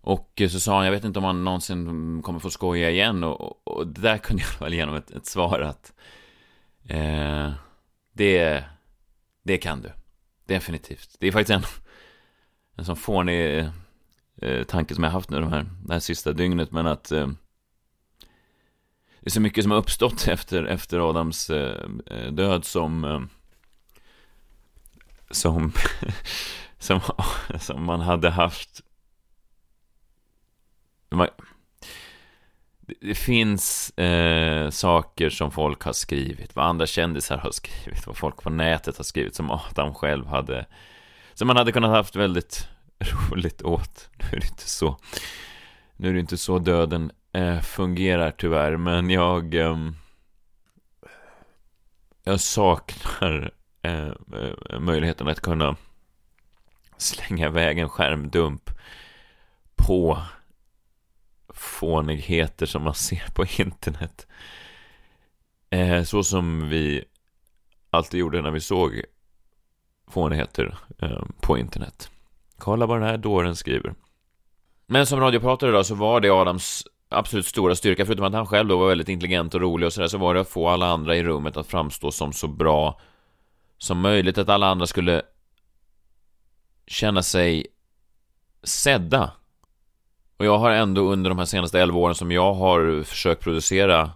[0.00, 3.24] och eh, så sa han, jag vet inte om han någonsin kommer få skoja igen
[3.24, 5.92] och, och, och det där kunde jag väl genom ett, ett svar att
[6.84, 7.52] eh,
[8.12, 8.64] det,
[9.42, 9.92] det kan du.
[10.46, 11.16] Definitivt.
[11.18, 11.62] Det är faktiskt en,
[12.76, 13.70] en sån fånig
[14.42, 17.26] eh, tanke som jag haft nu de här, det här sista dygnet, men att eh,
[19.20, 23.20] det är så mycket som har uppstått efter, efter Adams eh, eh, död som eh,
[25.30, 25.72] som,
[26.78, 27.00] som,
[27.58, 28.80] som man hade haft
[31.16, 31.28] man,
[33.00, 38.42] det finns eh, saker som folk har skrivit, vad andra kändisar har skrivit, vad folk
[38.42, 40.66] på nätet har skrivit som Adam själv hade,
[41.34, 42.68] som man hade kunnat haft väldigt
[42.98, 44.10] roligt åt.
[44.18, 44.98] Nu är det inte så,
[45.96, 49.76] nu är det inte så döden eh, fungerar tyvärr, men jag, eh,
[52.24, 53.50] jag saknar
[53.82, 54.08] eh,
[54.80, 55.76] möjligheten att kunna
[56.96, 58.70] slänga iväg en skärmdump
[59.76, 60.22] på
[61.58, 64.26] fånigheter som man ser på internet.
[65.70, 67.04] Eh, så som vi
[67.90, 69.02] alltid gjorde när vi såg
[70.10, 72.10] fånigheter eh, på internet.
[72.58, 73.94] Kolla vad den här dåren skriver.
[74.86, 78.68] Men som radiopratare då så var det Adams absolut stora styrka, förutom att han själv
[78.68, 81.16] då var väldigt intelligent och rolig och sådär, så var det att få alla andra
[81.16, 83.00] i rummet att framstå som så bra
[83.78, 85.22] som möjligt, att alla andra skulle
[86.86, 87.66] känna sig
[88.62, 89.32] sedda
[90.38, 94.10] och jag har ändå under de här senaste 11 åren som jag har försökt producera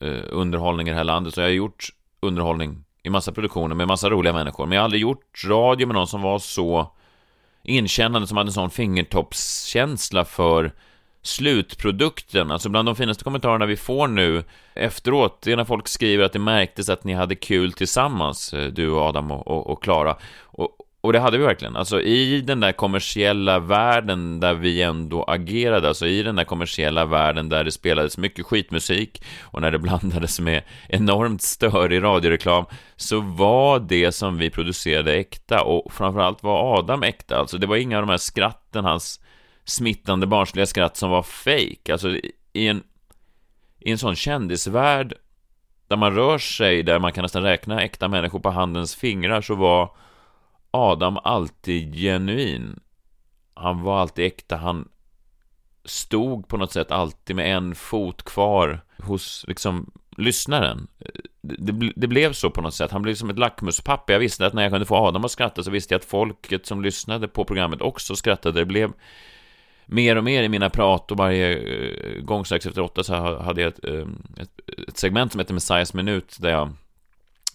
[0.00, 1.88] eh, underhållning i det här landet, så jag har gjort
[2.20, 4.66] underhållning i massa produktioner med massa roliga människor.
[4.66, 6.92] Men jag har aldrig gjort radio med någon som var så
[7.62, 10.72] inkännande, som hade en sån fingertoppskänsla för
[11.22, 12.50] slutprodukten.
[12.50, 16.32] Alltså bland de finaste kommentarerna vi får nu efteråt, det är när folk skriver att
[16.32, 20.16] det märktes att ni hade kul tillsammans, eh, du och Adam och Klara.
[20.42, 21.76] Och, och, och det hade vi verkligen.
[21.76, 27.04] Alltså i den där kommersiella världen där vi ändå agerade, alltså i den där kommersiella
[27.04, 32.64] världen där det spelades mycket skitmusik och när det blandades med enormt störig radioreklam,
[32.96, 37.38] så var det som vi producerade äkta och framförallt var Adam äkta.
[37.38, 39.20] Alltså det var inga av de här skratten, hans
[39.64, 41.92] smittande barnsliga skratt som var fake.
[41.92, 42.08] Alltså
[42.52, 42.82] i en,
[43.80, 45.14] i en sån kändisvärld
[45.88, 49.54] där man rör sig, där man kan nästan räkna äkta människor på handens fingrar, så
[49.54, 49.90] var
[50.70, 52.80] Adam alltid genuin.
[53.54, 54.88] Han var alltid äkta, han
[55.84, 60.86] stod på något sätt alltid med en fot kvar hos liksom lyssnaren.
[61.42, 62.90] Det, det, blev så på något sätt.
[62.90, 64.12] Han blev som ett lackmuspapper.
[64.12, 66.66] Jag visste att när jag kunde få Adam att skratta så visste jag att folket
[66.66, 68.60] som lyssnade på programmet också skrattade.
[68.60, 68.92] Det blev
[69.86, 73.60] mer och mer i mina prat och varje eh, gång strax efter åtta så hade
[73.60, 76.72] jag ett, eh, ett, ett segment som heter Messiahs minut där jag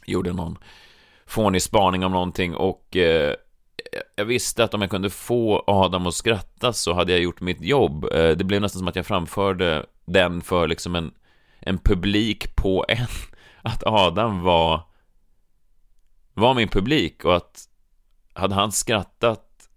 [0.05, 0.57] gjorde någon
[1.31, 3.35] fånig spaning om någonting och eh,
[4.15, 7.61] jag visste att om jag kunde få Adam att skratta så hade jag gjort mitt
[7.61, 8.05] jobb.
[8.11, 11.11] Eh, det blev nästan som att jag framförde den för liksom en,
[11.59, 13.07] en publik på en.
[13.63, 14.81] Att Adam var,
[16.33, 17.67] var min publik och att
[18.33, 19.69] hade han skrattat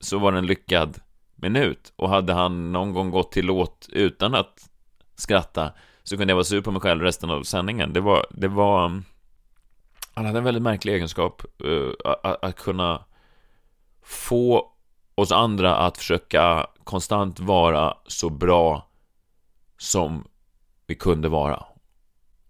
[0.00, 1.00] så var det en lyckad
[1.34, 1.92] minut.
[1.96, 4.70] Och hade han någon gång gått till låt utan att
[5.14, 7.92] skratta så kunde jag vara sur på mig själv resten av sändningen.
[7.92, 9.02] Det var, det var...
[10.20, 13.04] Han hade en väldigt märklig egenskap, eh, uh, att, att kunna
[14.02, 14.72] få
[15.14, 18.88] oss andra att försöka konstant vara så bra
[19.78, 20.28] som
[20.86, 21.64] vi kunde vara.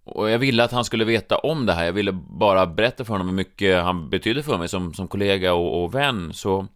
[0.05, 1.85] Och jag ville att han skulle veta om det här.
[1.85, 5.55] Jag ville bara berätta för honom hur mycket han betydde för mig som, som kollega
[5.55, 6.33] och, och vän.
[6.33, 6.67] Så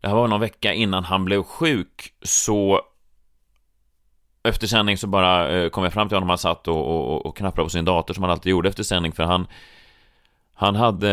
[0.00, 2.14] det här var någon vecka innan han blev sjuk.
[2.22, 2.80] Så
[4.42, 6.28] efter sändning så bara eh, kom jag fram till honom.
[6.28, 9.12] Han satt och, och, och knappade på sin dator som han alltid gjorde efter sändning.
[9.12, 9.46] För han
[10.60, 11.10] han hade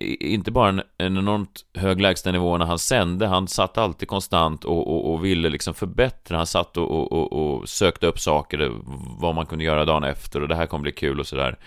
[0.00, 4.64] eh, inte bara en, en enormt hög lägstanivå när han sände, han satt alltid konstant
[4.64, 6.36] och, och, och ville liksom förbättra.
[6.36, 8.72] Han satt och, och, sökte upp saker,
[9.20, 11.58] vad man kunde göra dagen efter och det här kommer bli kul och sådär.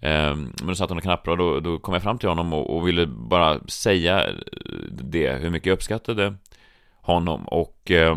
[0.00, 2.52] Ehm, men då satt han och knappade och då, då kom jag fram till honom
[2.52, 4.34] och, och, ville bara säga eh,
[4.90, 6.34] det, hur mycket jag uppskattade
[7.02, 7.48] honom.
[7.48, 8.16] Och eh,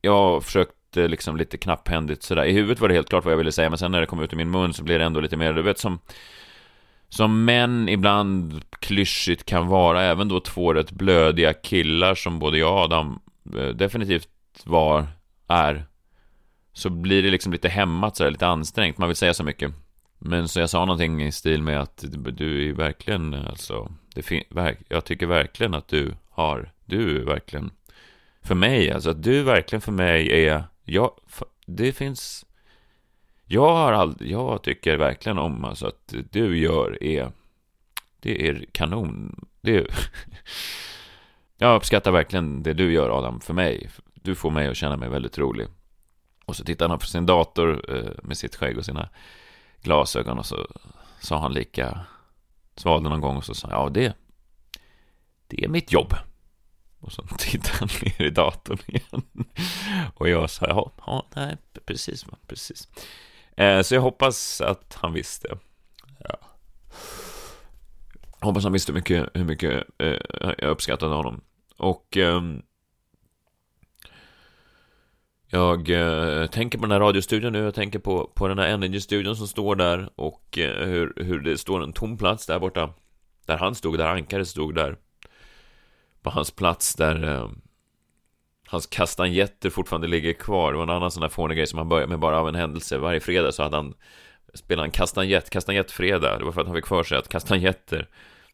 [0.00, 2.44] jag försökte liksom lite knapphändigt sådär.
[2.44, 4.22] I huvudet var det helt klart vad jag ville säga, men sen när det kom
[4.22, 5.98] ut i min mun så blev det ändå lite mer, du vet som
[7.08, 12.72] som män ibland klyschigt kan vara, även då två rätt blödiga killar som både jag
[12.72, 13.20] och Adam
[13.56, 14.28] eh, definitivt
[14.64, 15.06] var,
[15.48, 15.84] är,
[16.72, 19.72] så blir det liksom lite hämmat sådär, lite ansträngt, man vill säga så mycket.
[20.18, 24.44] Men så jag sa någonting i stil med att du är verkligen, alltså, det
[24.88, 27.70] jag tycker verkligen att du har, du är verkligen,
[28.42, 31.10] för mig, alltså att du verkligen för mig är, jag,
[31.66, 32.44] det finns
[33.48, 37.32] jag har aldrig, jag tycker verkligen om alltså att du gör är,
[38.20, 39.46] det är kanon.
[39.60, 39.86] Det är,
[41.58, 43.90] jag uppskattar verkligen det du gör Adam, för mig.
[44.14, 45.66] Du får mig att känna mig väldigt rolig.
[46.44, 49.08] Och så tittar han på sin dator eh, med sitt skägg och sina
[49.82, 50.66] glasögon och så
[51.20, 52.00] sa han lika,
[52.76, 54.16] svalde någon gång och så sa ja det,
[55.46, 56.14] det är mitt jobb.
[57.00, 59.22] Och så tittade han ner i datorn igen.
[60.14, 62.88] Och jag sa, ja, ja nej, precis, precis.
[63.58, 65.58] Eh, så jag hoppas att han visste.
[66.18, 66.38] Ja.
[68.40, 70.16] Hoppas han visste hur mycket, hur mycket eh,
[70.58, 71.40] jag uppskattade honom.
[71.76, 72.42] Och eh,
[75.46, 79.36] jag eh, tänker på den här radiostudion nu, jag tänker på, på den här Energy-studion
[79.36, 82.94] som står där och eh, hur, hur det står en tom plats där borta.
[83.46, 84.96] Där han stod, där Ankare stod där.
[86.22, 87.60] På hans plats där ehm,
[88.70, 90.72] hans kastanjetter fortfarande ligger kvar.
[90.72, 92.54] Det var en annan sån där fånig grej som han började med bara av en
[92.54, 92.98] händelse.
[92.98, 93.94] Varje fredag så hade han
[94.54, 96.38] spelat en kastanjett, kastanjettfredag.
[96.38, 98.08] Det var för att han fick för sig att kastanjetter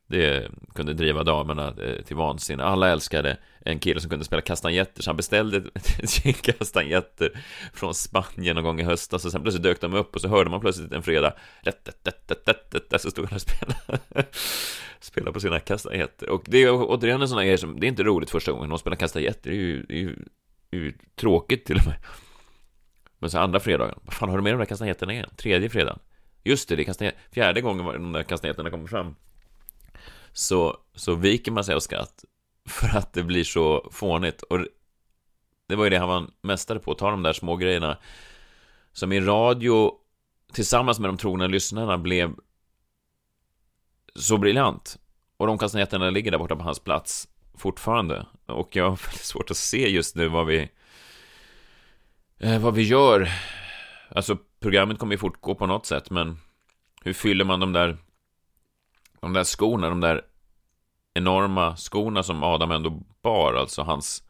[0.06, 2.64] det kunde driva damerna eh, till vansinne.
[2.64, 7.94] Alla älskade en kille som kunde spela kastanjetter, så han beställde ett gäng kastanjetter från
[7.94, 10.60] Spanien någon gång i höstas, och sen plötsligt dök de upp, och så hörde man
[10.60, 11.32] plötsligt en fredag,
[12.98, 14.26] så stod han och spelade,
[15.00, 16.28] spelade på sina kastanjetter.
[16.28, 18.68] Och det är återigen en sån här grej som, det är inte roligt första gången
[18.68, 20.16] någon spelar kastanjetter, det är ju, det är ju,
[20.70, 21.96] det är ju tråkigt till och med.
[23.18, 25.30] Men så andra fredagen, vad fan har du med de där kastanjetterna igen?
[25.36, 25.98] Tredje fredagen?
[26.42, 27.20] Just det, det är kastanjetter.
[27.32, 29.14] Fjärde gången var de där kastanjetterna kommer fram
[30.34, 32.24] så, så viker man sig av skratt
[32.68, 34.42] för att det blir så fånigt.
[34.42, 34.58] Och
[35.66, 37.98] det var ju det han var mästare på, att ta de där små grejerna
[38.92, 39.92] som i radio
[40.52, 42.34] tillsammans med de trogna lyssnarna blev
[44.14, 44.98] så briljant.
[45.36, 48.26] Och de kastanjetterna ligger där borta på hans plats fortfarande.
[48.46, 50.68] Och jag har väldigt svårt att se just nu vad vi
[52.38, 53.28] eh, vad vi gör.
[54.08, 56.38] Alltså, programmet kommer ju fortgå på något sätt, men
[57.02, 57.98] hur fyller man de där
[59.24, 60.22] de där skorna, de där
[61.14, 64.22] enorma skorna som Adam ändå bar, alltså hans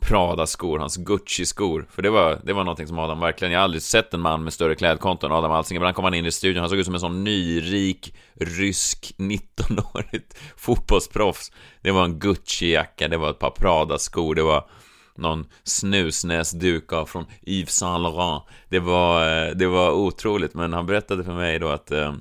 [0.00, 1.86] Prada-skor, hans Gucci-skor.
[1.90, 4.44] För det var, det var någonting som Adam verkligen, jag har aldrig sett en man
[4.44, 5.76] med större klädkonto än Adam Alsing.
[5.76, 10.36] Ibland kom han in i studion, han såg ut som en sån nyrik, rysk, 19-årigt
[10.56, 11.52] fotbollsproffs.
[11.80, 14.68] Det var en Gucci-jacka, det var ett par Prada-skor, det var
[15.14, 18.42] någon snusnäsduk av från Yves Saint Laurent.
[18.68, 22.12] Det var, eh, det var otroligt, men han berättade för mig då att eh,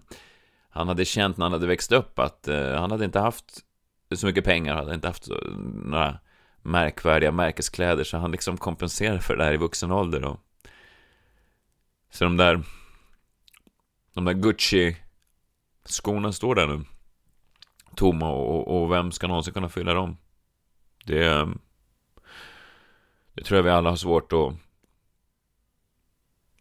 [0.72, 3.64] han hade känt när han hade växt upp att eh, han hade inte haft
[4.16, 5.28] så mycket pengar, hade inte haft
[5.84, 6.20] några
[6.62, 10.26] märkvärdiga märkeskläder, så han liksom kompenserade för det här i vuxen ålder.
[10.26, 10.40] Och...
[12.12, 12.64] Så de där,
[14.14, 16.84] de där Gucci-skorna står där nu,
[17.96, 20.18] tomma, och, och vem ska någonsin kunna fylla dem?
[21.06, 21.48] Det,
[23.34, 24.54] det tror jag vi alla har svårt att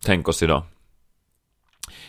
[0.02, 0.62] tänka oss idag.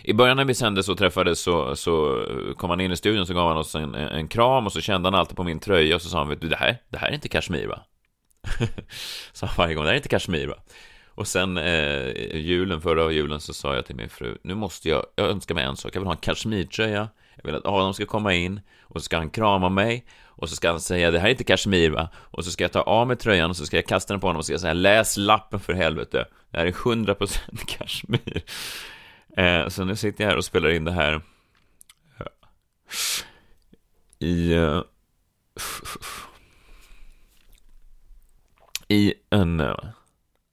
[0.04, 2.26] I början när vi sände så träffades så, så
[2.58, 5.08] kom han in i studion så gav han oss en, en kram och så kände
[5.08, 7.08] han alltid på min tröja och så sa han vet du det här, det här
[7.08, 7.80] är inte kashmir va?
[9.34, 10.56] sa han varje gång, det här är inte kashmir va?
[11.08, 15.06] Och sen eh, julen, förra julen så sa jag till min fru, nu måste jag,
[15.16, 18.06] jag önskar mig en sak, jag vill ha en kashmirtröja, jag vill att Adam ska
[18.06, 21.28] komma in och så ska han krama mig och så ska han säga det här
[21.28, 22.10] är inte kashmir va?
[22.16, 24.28] Och så ska jag ta av mig tröjan och så ska jag kasta den på
[24.28, 26.26] honom och så ska jag säga läs lappen för helvete.
[26.52, 28.44] Det här är 100% kashmir.
[29.38, 31.22] Eh, så nu sitter jag här och spelar in det här
[34.20, 34.56] i...
[34.56, 34.84] uh,
[38.88, 39.76] I en, uh,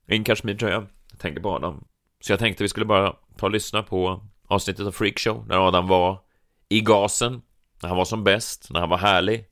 [0.06, 0.86] en kashmirtröja.
[1.10, 1.84] Jag tänker på Adam.
[2.20, 5.86] Så jag tänkte vi skulle bara ta och lyssna på avsnittet av Freakshow när Adam
[5.86, 6.20] var
[6.68, 7.42] i gasen,
[7.82, 9.44] när han var som bäst, när han var härlig.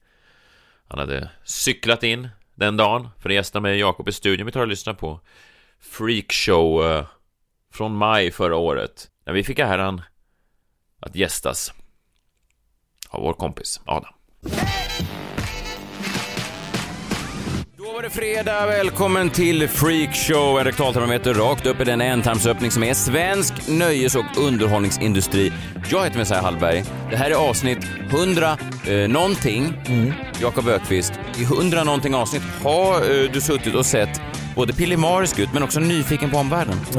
[0.89, 4.47] Han hade cyklat in den dagen för att gästa mig och Jakob i studion.
[4.47, 5.21] Vi tar och lyssnar på
[5.81, 7.07] Freakshow eh,
[7.73, 9.11] från maj förra året.
[9.27, 10.03] När vi fick äran
[11.01, 11.73] att gästas
[13.09, 14.15] av vår kompis Adam.
[17.97, 22.95] Var det fredag, välkommen till Freakshow, en rektaltermometer rakt upp i den ändtarmsöppning som är
[22.95, 25.53] svensk nöjes och underhållningsindustri.
[25.91, 26.85] Jag heter Messiah Hallberg.
[27.11, 27.79] Det här är avsnitt
[28.11, 29.73] 100 eh, någonting.
[30.41, 31.13] Jakob Ökvist.
[31.39, 34.21] I 100 någonting avsnitt har eh, du suttit och sett
[34.55, 36.77] både pillemarisk ut men också nyfiken på omvärlden.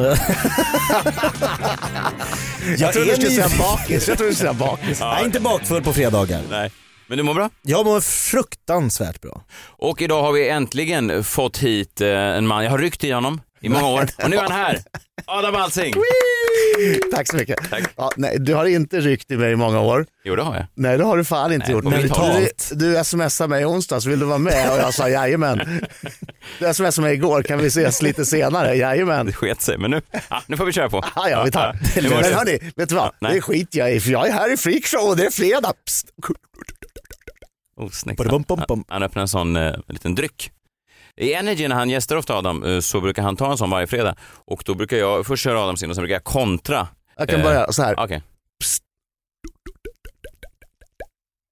[2.77, 3.51] Jag du är nyfiken.
[3.97, 4.99] Jag trodde du skulle säga bakis.
[4.99, 6.41] Jag är inte bakfull på fredagar.
[6.49, 6.71] Nej.
[7.07, 7.49] Men du mår bra?
[7.61, 9.41] Jag mår fruktansvärt bra.
[9.65, 13.41] Och idag har vi äntligen fått hit eh, en man, jag har ryckt i honom
[13.61, 14.79] i många år och nu är han här.
[15.25, 15.93] Adam Alsing.
[17.13, 17.59] Tack så mycket.
[17.95, 20.05] Ja, nej, du har inte ryckt i mig i många år.
[20.23, 20.65] Jo, det har jag.
[20.75, 22.69] Nej, det har du fan inte Nej, gjort.
[22.69, 24.71] Du, du smsade mig i onsdags, vill du vara med?
[24.71, 25.85] Och jag sa jajamän.
[26.59, 28.75] Du smsade mig igår, kan vi ses lite senare?
[28.75, 29.25] Jajamän.
[29.25, 31.03] Det sket sig, men nu, ja, nu får vi köra på.
[31.15, 31.79] Ja, ja, vi tar.
[31.95, 33.11] Ja, Men hörni, vet du vad?
[33.21, 33.33] nej.
[33.33, 35.73] Det skiter jag i, för jag är här i freakshow och det är fredag.
[35.85, 36.07] Psst.
[37.77, 37.89] Oh,
[38.29, 38.83] bum, bum, bum.
[38.87, 40.51] Han, öppnar en sån eh, liten dryck.
[41.15, 43.87] I Energy när han gästar ofta Adam eh, så brukar han ta en sån varje
[43.87, 46.87] fredag och då brukar jag först köra Adam sin och sen brukar jag kontra.
[47.15, 47.99] Jag kan Eh, börja så här.
[47.99, 48.21] Okej.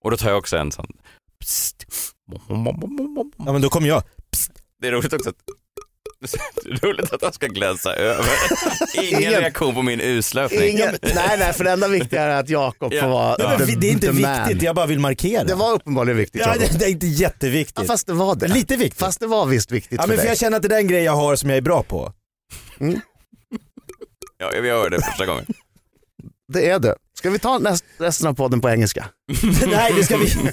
[0.03, 0.87] Och då tar jag också en sån.
[1.39, 1.85] Psst.
[3.37, 4.03] Ja men då kommer jag.
[4.81, 5.35] Det är roligt också att
[6.81, 8.25] roligt att han ska glänsa över.
[9.01, 10.69] Ingen, Ingen- reaktion på min uslöpning.
[10.69, 13.01] Ingen, nej, nej, för det enda viktiga är att Jakob Ja.
[13.01, 14.47] får vara Ja, the- det är inte the man.
[14.47, 15.43] viktigt, jag bara vill markera.
[15.43, 16.41] Det var uppenbarligen viktigt.
[16.45, 17.87] ja, det, det är inte Ja, jätteviktigt.
[17.87, 18.47] fast det var det.
[18.47, 18.99] Lite viktigt.
[18.99, 20.31] Fast det var visst viktigt ja, för men för dig.
[20.31, 22.13] jag känner att det är den grej jag har som jag är bra på.
[24.37, 25.45] Ja, vi hörde det första gången.
[26.53, 26.95] Det är det.
[27.17, 29.05] Ska vi ta näst, resten av podden på engelska?
[29.67, 30.25] Nej, det ska vi...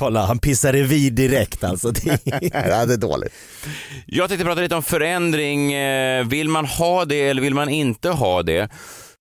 [0.00, 1.90] Kolla, han pissar revir direkt alltså.
[1.90, 2.86] Det är...
[2.86, 3.32] det är dåligt.
[4.06, 5.72] Jag tänkte prata lite om förändring.
[5.72, 8.68] Eh, Vill man ha det eller vill man inte ha det?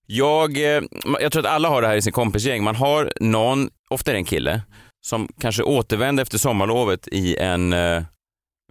[0.05, 0.81] Jag, eh,
[1.19, 2.63] jag tror att alla har det här i sin kompisgäng.
[2.63, 4.61] Man har någon, ofta är det en kille,
[5.05, 8.03] som kanske återvänder efter sommarlovet i en, eh,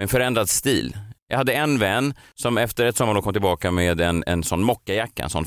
[0.01, 0.97] en förändrad stil.
[1.29, 5.23] Jag hade en vän som efter ett sommarlov kom tillbaka med en, en sån mockajacka,
[5.23, 5.45] en sån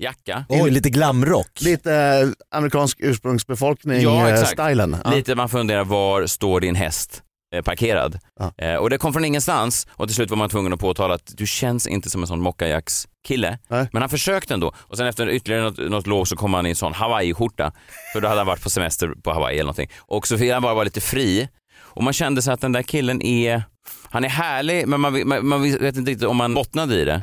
[0.00, 0.44] fransjacka.
[0.48, 1.60] Oj, lite glamrock.
[1.60, 4.50] Lite eh, amerikansk ursprungsbefolkning Ja, eh, exakt.
[4.62, 4.96] stilen.
[5.04, 5.10] Ja.
[5.10, 7.22] Lite man funderar, var står din häst
[7.54, 8.18] eh, parkerad?
[8.38, 8.52] Ja.
[8.66, 11.32] Eh, och det kom från ingenstans och till slut var man tvungen att påtala att
[11.36, 13.58] du känns inte som en sån mockajacks kille.
[13.68, 13.88] Nej.
[13.92, 16.70] Men han försökte ändå och sen efter ytterligare något, något lov så kom han i
[16.70, 17.72] en sån hawaii-skjorta
[18.12, 19.90] för då hade han varit på semester på Hawaii eller någonting.
[19.98, 22.82] Och så fick han bara vara lite fri och man kände sig att den där
[22.82, 23.62] killen är
[24.10, 27.20] han är härlig men man, man, man vet inte riktigt om man bottnade i det.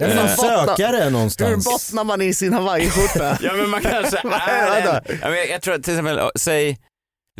[0.00, 1.64] En bottnar- sökare Hur någonstans.
[1.64, 3.38] bottnar man i sin hawaiiskjorta?
[3.42, 4.16] Ja men man kanske
[4.48, 6.78] är en, ja, men jag, jag tror att till exempel, säg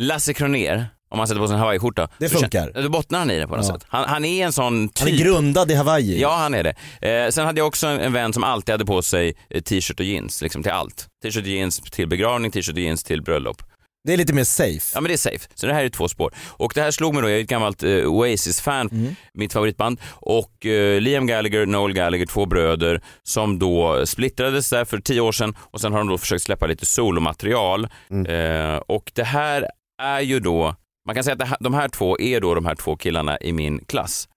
[0.01, 2.09] Lasse Kronér om man sätter på sig en hawaiiskjorta.
[2.17, 2.81] Det då funkar.
[2.81, 3.73] Då bottnar han i det på något Ja.
[3.73, 3.85] sätt.
[3.89, 4.99] Han, han är en sån typ.
[4.99, 6.21] Han är grundad i Hawaii.
[6.21, 6.63] Ja, han är
[6.99, 7.09] det.
[7.25, 9.99] Eh, sen hade jag också en, en vän som alltid hade på sig eh, t-shirt
[9.99, 11.07] och jeans, liksom till allt.
[11.23, 13.63] T-shirt och jeans till begravning, t-shirt och jeans till bröllop.
[14.03, 14.91] Det är lite mer safe.
[14.93, 15.49] Ja men det är safe.
[15.55, 16.33] Så det här är två spår.
[16.47, 19.99] Och det här slog mig då, jag är ett gammalt eh, Oasis-fan, mitt favoritband.
[20.09, 25.31] Och eh, Liam Gallagher, Noel Gallagher, två bröder som då splittrades där för tio år
[25.31, 27.87] sedan och sen har de då försökt släppa lite solomaterial.
[28.27, 29.67] Eh, och det här
[30.01, 32.75] är ju då, man kan säga att här, de här två är då de här
[32.75, 34.27] två killarna i min klass.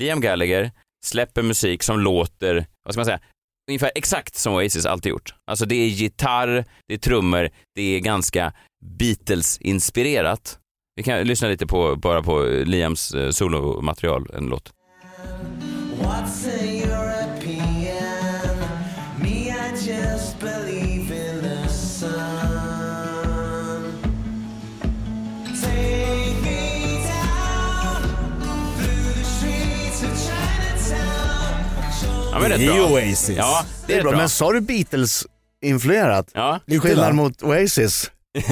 [0.00, 0.70] Liam Gallagher
[1.06, 3.20] släpper musik som låter, vad ska man säga,
[3.68, 5.34] ungefär exakt som Oasis alltid gjort.
[5.46, 8.52] Alltså det är gitarr, det är trummor, det är ganska
[8.84, 10.58] Beatles-inspirerat.
[10.96, 14.72] Vi kan lyssna lite på, bara på Liams eh, solomaterial, en låt.
[32.34, 32.90] Ja, men Det är ju bra.
[32.90, 33.36] Oasis.
[33.36, 34.10] Ja, det är, Det är bra.
[34.10, 34.20] bra.
[34.20, 36.30] Men sa du Beatles-influerat?
[36.34, 38.10] Ja, Till skillnad mot Oasis.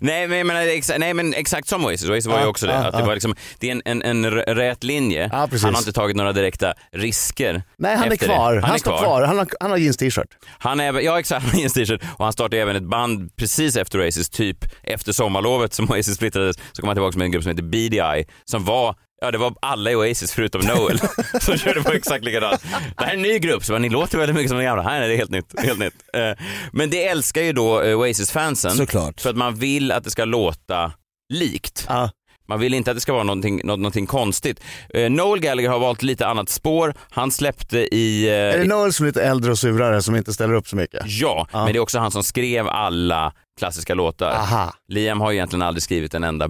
[0.00, 2.72] nej, men, menar, exa, nej men exakt som Oasis, Oasis var ju Ja, också det.
[2.72, 3.04] ja, att det, ja.
[3.06, 5.28] var liksom, det är en, en, en rät linje.
[5.50, 5.64] Precis.
[5.64, 7.62] han har inte tagit några direkta risker.
[7.78, 10.28] Nej han är kvar, han, är står kvar, han har, han har jeans t-shirt.
[10.58, 13.76] Han är, ja exakt, han har en t-shirt och han startade även ett band precis
[13.76, 17.42] efter Oasis, typ efter sommarlovet som Oasis splittrades, så kom han tillbaka med en grupp
[17.42, 20.98] som heter BDI som var Ja det var alla i Oasis förutom Noel
[21.40, 22.62] som körde på exakt likadant.
[22.98, 24.82] Det här är en ny grupp, så ni låter väldigt mycket som de gamla.
[24.82, 25.54] Nej, det är helt nytt.
[25.60, 25.94] Helt nytt.
[26.14, 28.70] Eh, Men det älskar ju då eh, Oasis-fansen.
[28.76, 29.20] Såklart.
[29.20, 30.92] För att man vill att det ska låta
[31.32, 31.86] likt.
[31.88, 32.10] Ja.
[32.48, 34.60] Man vill inte att det ska vara någonting, någonting konstigt.
[34.94, 36.94] Eh, Noel Gallagher har valt lite annat spår.
[37.10, 38.26] Han släppte i...
[38.28, 40.76] eh, Är det Noel som är lite äldre och surare som inte ställer upp så
[40.76, 41.00] mycket?
[41.06, 41.64] Ja, Ja.
[41.64, 44.30] men det är också han som skrev alla klassiska låtar.
[44.30, 46.48] Aha, Liam har ju egentligen aldrig skrivit en enda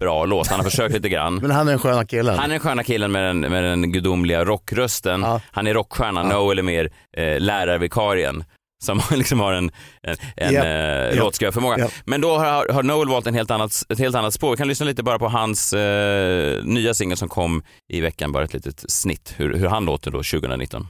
[0.00, 0.46] bra låt.
[0.46, 1.34] Han har försökt lite grann.
[1.42, 2.38] men han är den sköna killen.
[2.38, 5.20] Han är den sköna killen med den, med den gudomliga rockrösten.
[5.22, 5.40] Ja.
[5.50, 6.28] Han är rockstjärnan.
[6.28, 8.44] Noel är mer eh, lärarvikarien
[8.84, 9.70] som liksom har en,
[10.02, 11.78] en, en Japp, eh, låtskrivarförmåga.
[11.78, 11.92] japp.
[12.04, 14.50] Men då har, har Noel valt en helt annat, ett helt annat spår.
[14.50, 18.44] Vi kan lyssna lite bara på hans eh, nya singel som kom i veckan, bara
[18.44, 20.86] ett litet snitt, hur, hur han låter då 2019.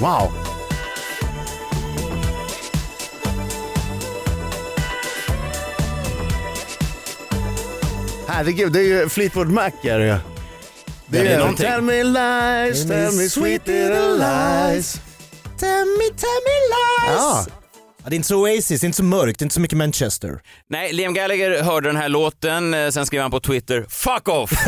[0.00, 0.55] Wow.
[8.36, 10.10] Herregud, det är ju Fleetwood Mac är det ju.
[10.10, 10.18] Det
[11.06, 11.66] Det är är någonting.
[11.66, 15.00] Tell me lies, tell me sweet little lies.
[15.58, 17.16] Tell me, tell me lies.
[17.18, 17.46] Ja,
[18.06, 19.60] Ja, det är inte så Oasis, det är inte så mörkt, det är inte så
[19.60, 20.40] mycket Manchester.
[20.70, 24.50] Nej, Liam Gallagher hörde den här låten, eh, sen skrev han på Twitter “Fuck off!”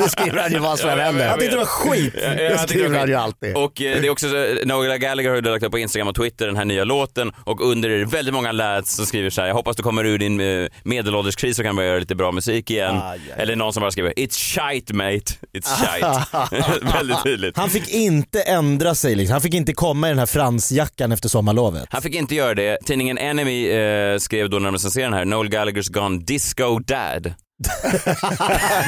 [0.00, 1.26] då skriver han ju vad som jag händer.
[1.26, 2.14] Jag tyckte det var skit.
[2.22, 3.56] Ja, Det skriver det han ju alltid.
[3.56, 6.14] Och eh, det är också så, Noel Gallagher har ju lagt upp på Instagram och
[6.14, 9.40] Twitter den här nya låten och under är det väldigt många lads som skriver så
[9.40, 12.32] här, jag hoppas du kommer ur din eh, medelålderskris och kan börja göra lite bra
[12.32, 13.00] musik igen.
[13.02, 13.42] Aj, aj.
[13.42, 16.86] Eller någon som bara skriver “It's shite mate, it's shite”.
[16.96, 17.56] väldigt tydligt.
[17.56, 19.32] Han fick inte ändra sig, liksom.
[19.32, 21.88] han fick inte komma i den här fransjackan efter sommarlovet.
[21.90, 22.78] Han fick inte göra det.
[22.84, 27.34] Tidningen Enemy eh, skrev då när de recenserade den här, Noel Gallagher's gone disco dad.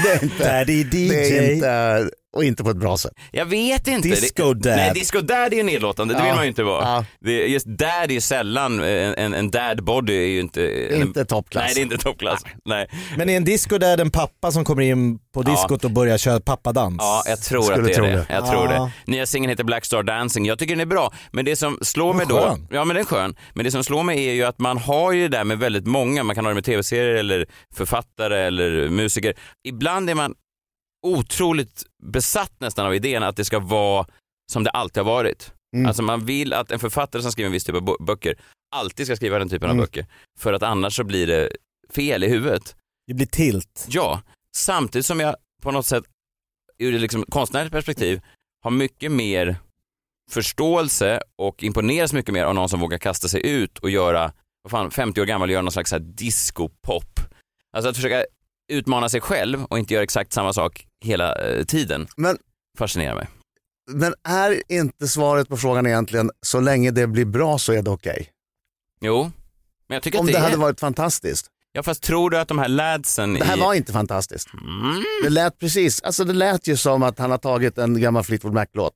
[0.02, 1.08] Det är inte, Daddy DJ.
[1.08, 3.12] det är inte, och inte på ett bra sätt.
[3.30, 4.08] Jag vet inte.
[4.08, 4.76] Disco dad.
[4.76, 6.24] Nej, disco dad är ju nedlåtande, det Ja.
[6.24, 6.82] vill man ju inte vara.
[6.84, 7.04] Ja.
[7.20, 10.88] Det, just dad är ju sällan, en, en, en dad body är ju inte...
[10.96, 11.64] Inte toppklass.
[11.64, 12.42] Nej, det är inte toppklass.
[12.64, 12.86] Nej.
[13.16, 16.40] Men är en disco där en pappa som kommer in på diskot och börjar köra
[16.40, 16.96] pappadans?
[16.98, 18.08] Ja, jag tror Skulle att det är det.
[18.08, 18.26] det.
[18.28, 18.90] Jag tror Ja.
[19.06, 19.12] det.
[19.12, 20.46] Nya singeln heter Black Star Dancing.
[20.46, 22.58] Jag tycker den är bra, men det som slår mig då...
[22.70, 23.36] Ja, men den är skön.
[23.54, 25.86] Men det som slår mig är ju att man har ju det där med väldigt
[25.86, 29.34] många, man kan ha det med tv-serier eller författare eller musiker.
[29.68, 30.34] Ibland är man
[31.06, 34.06] otroligt besatt nästan av idén att det ska vara
[34.52, 35.52] som det alltid har varit.
[35.76, 35.86] Mm.
[35.86, 38.34] Alltså man vill att en författare som skriver en viss typ av böcker
[38.74, 39.82] alltid ska skriva den typen av Mm.
[39.84, 40.06] böcker.
[40.38, 41.48] För att annars så blir det
[41.90, 42.76] fel i huvudet.
[43.06, 43.86] Det blir tilt.
[43.88, 44.22] Ja,
[44.56, 46.04] samtidigt som jag på något sätt
[46.78, 48.20] ur liksom konstnärligt perspektiv
[48.62, 49.56] har mycket mer
[50.30, 54.32] förståelse och imponeras mycket mer av någon som vågar kasta sig ut och göra,
[54.62, 57.20] vad fan, 50 år gammal och göra någon slags disco-pop.
[57.76, 58.24] Alltså att försöka
[58.72, 62.38] utmana sig själv och inte göra exakt samma sak hela eh, tiden Men,
[62.78, 63.28] fascinerar mig.
[63.90, 67.90] men är inte svaret på frågan egentligen, så länge det blir bra så är det
[67.90, 68.28] okej?
[69.00, 69.30] Jo,
[69.88, 70.58] men jag tycker Om att det det, hade är...
[70.58, 71.46] varit fantastiskt.
[71.72, 73.60] Ja, fast tror du att de här ladsen Det här i...
[73.60, 74.48] var inte fantastiskt.
[74.54, 75.02] Mm.
[75.24, 78.54] Det lät precis, alltså det lät ju som att han har tagit en gammal Fleetwood
[78.54, 78.94] Mac-låt.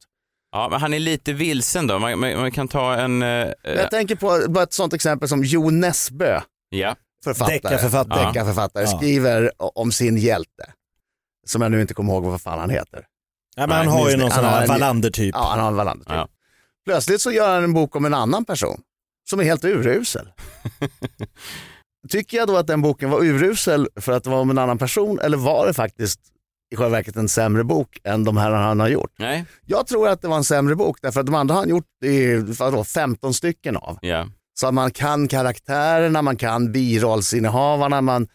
[0.53, 1.99] Ja, men han är lite vilsen då.
[1.99, 3.23] Man, man, man kan ta en...
[3.23, 3.29] eh,
[3.65, 6.97] Men Jag tänker på bara ett sånt exempel som Jo Nesbø, ja.
[7.35, 8.27] Författare, Deckarförfattare.
[8.27, 8.97] deckarförfattare, Ja.
[8.99, 10.73] skriver om sin hjälte.
[11.47, 13.05] Som jag nu inte kommer ihåg vad fan han heter.
[13.57, 15.35] Ja, men han har ju någon sån här en- Wallander typ.
[15.35, 16.15] Ja, han har en Wallander typ.
[16.15, 16.29] Ja.
[16.85, 18.81] Plötsligt så gör han en bok om en annan person
[19.31, 20.29] som är helt urusel.
[22.09, 24.79] Tycker jag då att den boken var urusel för att det var om en annan
[24.79, 26.21] person eller var det faktiskt
[26.73, 29.13] i själva verket en sämre bok än de här han har gjort?
[29.19, 31.69] Nej, Jag tror att det var en sämre bok därför att de andra har han
[31.69, 33.99] gjort i, vadå, 15 stycken av.
[34.01, 34.29] ja.
[34.61, 38.29] Så att man kan karaktärerna, man kan birollsinnehavarna, man,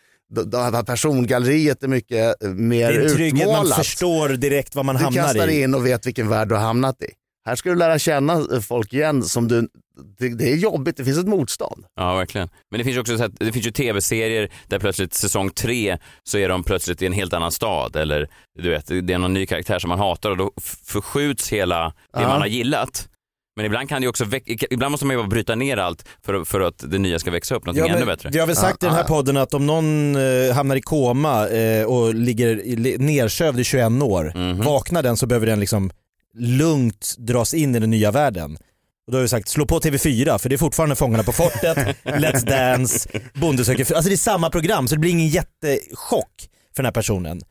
[0.85, 3.77] persongalleriet är mycket eh, mer Det är trygghet, man utmålat.
[3.77, 5.61] förstår direkt vad man Du hamnar kastar i.
[5.61, 7.07] in och vet vilken värld du har hamnat i.
[7.45, 9.67] Här ska du lära känna eh, folk igen som du,
[10.19, 11.85] det, det är jobbigt, det finns ett motstånd.
[11.95, 12.49] Ja, verkligen.
[12.71, 15.97] Men det finns ju också så att, det finns ju tv-serier där plötsligt säsong tre
[16.23, 19.33] så är de plötsligt i en helt annan stad eller du vet, det är någon
[19.33, 20.51] ny karaktär som man hatar och då
[20.85, 22.27] förskjuts hela det Ja.
[22.27, 23.07] man har gillat.
[23.61, 24.25] Men ibland kan det ju också,
[24.69, 27.55] ibland måste man ju bara bryta ner allt för, för att det nya ska växa
[27.55, 28.29] upp något Ja, ännu bättre.
[28.33, 30.81] Vi har väl sagt Ja, i den här podden att om någon eh, hamnar i
[30.81, 34.61] koma eh, och ligger i- li- nersövd i 21 år, Mhm.
[34.61, 35.91] vaknar den så behöver den liksom
[36.37, 38.57] lugnt dras in i den nya världen.
[39.07, 41.77] Och då har vi sagt, slå på TV4 för det är fortfarande Fångarna på fortet,
[42.03, 43.93] Let's Dance, Bonde söker.
[43.95, 46.31] Alltså det är samma program så det blir ingen jättechock
[46.75, 47.41] för den här personen.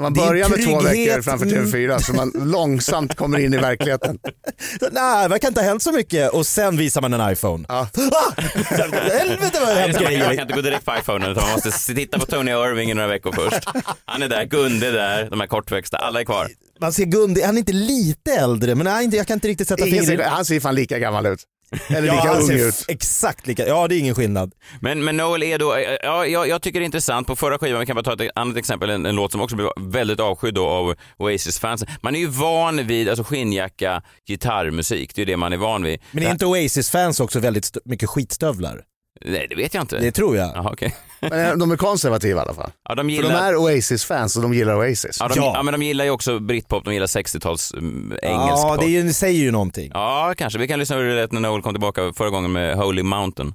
[0.00, 1.66] Man börjar med två veckor framför Mm.
[1.66, 4.18] TV4 så man långsamt kommer in i verkligheten.
[4.92, 7.64] Nej, det verkar inte ha hänt så mycket och sen visar man en iPhone.
[7.68, 7.88] Ja.
[8.12, 8.40] Ah!
[8.40, 10.34] Helvete vad det hänt man, kan, man grejer.
[10.34, 13.08] kan inte gå direkt på iPhone utan man måste titta på Tony Irving i några
[13.08, 13.68] veckor först.
[14.04, 16.48] Han är där, Gunde är där, de här kortväxta, alla är kvar.
[16.80, 19.84] Man ser Gunde, han är inte lite äldre men nej, jag kan inte riktigt sätta
[19.84, 21.42] fingret han ser fan lika gammal ut.
[21.88, 22.84] Eller Ja, lika han ung ser ut.
[22.88, 24.52] exakt lika, ja det är ingen skillnad.
[24.80, 27.80] Men, men Noel är då, ja, jag, jag tycker det är intressant, på förra skivan,
[27.80, 30.54] vi kan bara ta ett annat exempel, en, en låt som också blev väldigt avskydd
[30.54, 31.88] då av Oasis-fansen.
[32.02, 35.82] Man är ju van vid alltså skinnjacka, gitarrmusik, det är ju det man är van
[35.82, 36.00] vid.
[36.10, 38.82] Men är inte Oasis-fans också väldigt mycket skitstövlar?
[39.24, 39.98] Nej, det vet jag inte.
[39.98, 40.50] Det tror jag.
[40.54, 40.94] Jaha, okej.
[41.30, 42.70] Men eh, de är konservativa i alla fall.
[42.88, 43.30] Ja, de För gillar...
[43.30, 45.16] de är Oasis-fans och de gillar Oasis.
[45.20, 45.52] Ja, de, Ja.
[45.56, 45.62] ja.
[45.62, 49.02] men de gillar ju också britpop, de gillar 60-tals mm, engelsk Ja, det, är ju,
[49.02, 49.90] det säger ju någonting.
[49.94, 50.58] Ja, kanske.
[50.58, 53.54] Vi kan lyssna hur det lät när Noel kom tillbaka förra gången med Holy Mountain.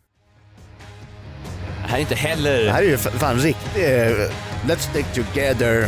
[1.84, 2.63] Det här är inte heller...
[2.63, 3.76] Det här är ju fan riktigt...
[3.76, 4.32] eh,
[4.68, 5.88] Let's stick together.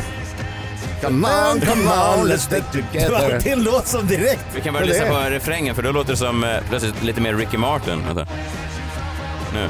[1.02, 3.34] Come on, come on, let's stick together.
[3.34, 4.46] alltid en låt som direkt.
[4.56, 7.34] Vi kan börja lyssna på refrängen för då låter det som eh, plötsligt lite mer
[7.34, 8.04] Ricky Martin.
[8.06, 8.28] Vänta.
[9.54, 9.70] Nu.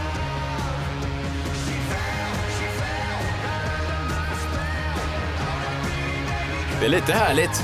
[6.79, 7.63] Det är lite härligt.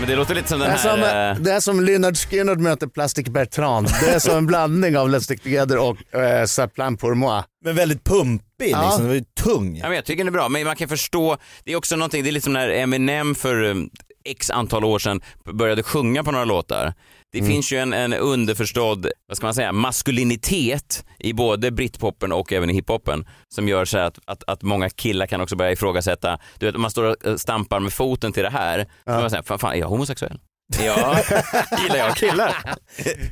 [0.00, 1.30] Men det låter lite som Det den är, som, här...
[1.30, 3.88] eh, eh, det är som Lynyrd Skynyrd möter Plastic Bertrand.
[4.00, 7.42] Det är som en blandning av Let's stick together och eh, Ça plan pour moi.
[7.64, 8.82] Men väldigt pumpig Ja.
[8.82, 9.76] liksom, den var ju tung.
[9.76, 12.22] Ja, men jag tycker den är bra, men man kan förstå, det är också någonting,
[12.22, 13.90] det är lite som när Eminem för um,
[14.24, 15.20] x antal år sedan
[15.52, 16.94] började sjunga på några låtar.
[17.32, 17.50] Det Mm.
[17.50, 22.70] finns ju en, en underförstådd, vad ska man säga, maskulinitet i både britpopen och även
[22.70, 26.66] i hiphopen som gör så att, att, att många killar kan också börja ifrågasätta, du
[26.66, 29.42] vet om man står och eh, stampar med foten till det här, så man säger,
[29.42, 30.38] fan, fan är jag homosexuell?
[30.78, 31.18] Ja,
[31.82, 32.56] gillar jag killar?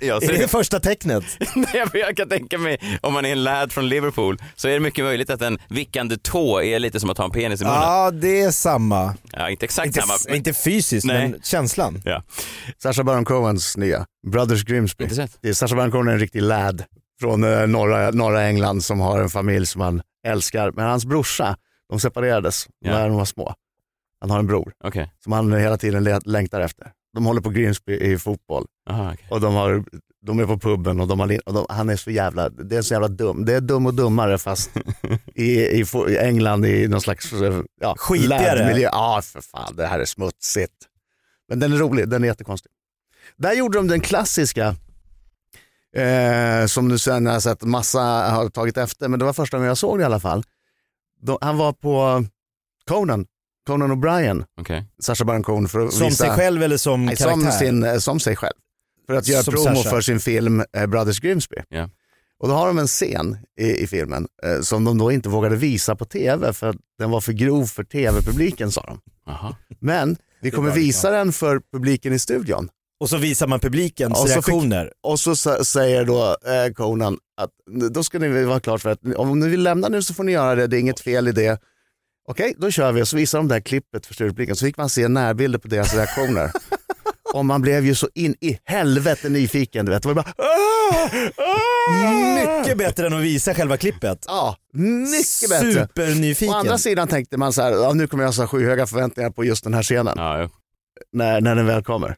[0.01, 1.24] Jag Är ser det första tecknet?
[1.55, 4.72] Nej, men jag kan tänka mig, om man är en lad från Liverpool, så är
[4.72, 7.64] det mycket möjligt att en vickande tå är lite som att ha en penis i
[7.64, 7.80] munnen.
[7.80, 9.14] Ja, Ja, det är samma.
[9.51, 10.14] inte exakt Inte, samma.
[10.26, 11.28] men- inte fysiskt, Nej.
[11.28, 12.03] men känslan.
[12.05, 12.22] Ja.
[12.82, 15.05] Sacha Baron Cohens nya, Brothers Grimsby.
[15.05, 15.39] Inte sett.
[15.43, 16.84] Det är Sacha Baron Cohen är en riktig lad
[17.20, 20.70] från eh, norra, norra England som har en familj som han älskar.
[20.72, 21.57] Men hans brorsa,
[21.91, 22.91] de separerades Ja.
[22.91, 23.55] när de var små.
[24.20, 25.12] Han har en bror Okej.
[25.24, 26.86] som han hela tiden längtar efter.
[27.15, 29.27] De håller på Grimsby i fotboll Aha, okej.
[29.31, 29.85] och de, har,
[30.27, 32.83] de är på puben och, de har, och de, han är så jävla, det är
[32.83, 33.45] så jävla dum.
[33.45, 34.71] Det är dum och dummare fast
[35.35, 38.81] i, i, i England i någon slags eh, ja, Skitigare.
[38.81, 40.75] Ja, för fan, det här är smutsigt.
[41.49, 42.73] Men den är rolig, den är jättekonstig.
[43.37, 44.77] Där gjorde de den klassiska,
[45.97, 48.01] eh, som du sen har sett massa
[48.31, 50.43] har tagit efter, men det var första gången jag såg det i alla fall.
[51.21, 52.25] Då, han var på
[52.89, 53.27] Conan,
[53.69, 54.85] Conan O'Brien, Okej.
[55.03, 57.51] Sacha Baron Cohen för att Som visa, sig själv eller som Nej, karaktär?
[57.51, 58.55] som, sin, eh, som sig själv.
[59.07, 59.91] För att göra Som promo Sacha.
[59.91, 61.57] för sin film eh, Brothers Grimsby.
[61.69, 61.91] Ja.
[62.41, 65.57] Och då har de en scen i, i filmen eh, som de då inte vågade
[65.57, 69.01] visa på tv för att den var för grov för tv-publiken sa de.
[69.33, 69.57] Aha.
[69.81, 72.69] Men vi kommer visa den för publiken i studion.
[73.01, 74.93] Och så visar man publikens Och så fick- reaktioner.
[75.03, 77.51] Och så säger då eh, Conan att
[77.91, 80.33] då ska ni vara klart för att om ni vill lämna nu så får ni
[80.33, 81.61] göra det, det är inget fel i det.
[82.31, 84.76] Okej, då kör vi och så visar de det här klippet för publiken så fick
[84.76, 86.51] man se närbilder på deras reaktioner.
[87.35, 89.87] och man blev ju så in i helvete nyfiken.
[89.87, 90.03] Du vet.
[90.03, 91.11] Det var bara, "Ah!
[91.37, 94.24] Ah!" Mycket bättre än att visa själva klippet.
[94.26, 95.72] Ja, mycket bättre.
[95.72, 96.55] Supernyfiken.
[96.55, 99.45] Å andra sidan tänkte man så här, ja, nu kommer jag ha skyhöga förväntningar på
[99.45, 100.49] just den här scenen Ja, ja.
[101.12, 102.16] när, när den väl kommer.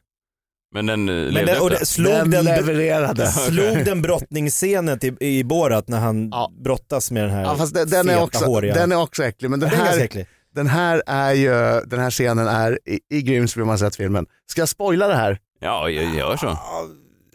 [0.73, 3.27] Men den eh, Men levde den, och det, slog, den den, levererade.
[3.31, 6.51] slog den brottningsscenen till, i Borat när han Ja.
[6.63, 8.73] brottas med den här Ja, fast den, den, är feta, också, håriga...
[8.73, 10.27] den är också äcklig, men den Den är här, äcklig.
[10.55, 14.25] den här är ju, den här scenen är i, i Grimsby om man sett filmen.
[14.51, 15.39] Ska jag spoila det här?
[15.59, 16.45] Ja, jag gör så.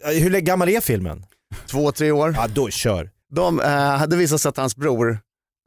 [0.03, 1.25] Ja, Hur gammal är filmen?
[1.67, 2.33] Två, tre år.
[2.37, 3.09] Ja, då kör.
[3.35, 5.19] De eh, hade visat sig att hans bror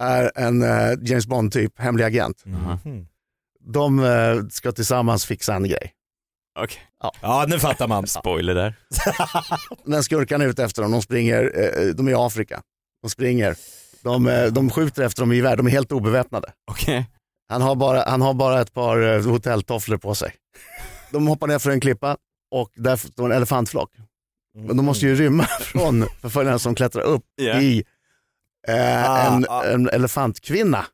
[0.03, 2.43] är en eh, James Bond-typ, hemlig agent.
[2.45, 3.07] Mhm.
[3.73, 5.93] De eh, ska tillsammans fixa en grej.
[6.59, 6.79] Okej.
[7.21, 8.07] Ja, nu fattar man.
[8.21, 8.75] Spoiler där.
[9.85, 12.63] Men skurkarna är ute efter dem, de springer, eh, de är i Afrika.
[13.03, 13.57] De springer,
[14.03, 16.53] de, eh, de skjuter efter dem i gevär, de är helt obeväpnade.
[16.71, 17.07] Okej.
[17.49, 20.35] Han har bara, han har bara ett par eh, hotelltofflor på sig.
[21.11, 22.17] De hoppar ner för en klippa
[22.51, 23.91] och där står en elefantflock.
[24.59, 27.61] Men de måste ju rymma från förföljarna som klättrar upp Ja.
[27.61, 27.85] i
[28.69, 29.65] eh, Ah, en, ah.
[29.65, 30.87] en elefantkvinna.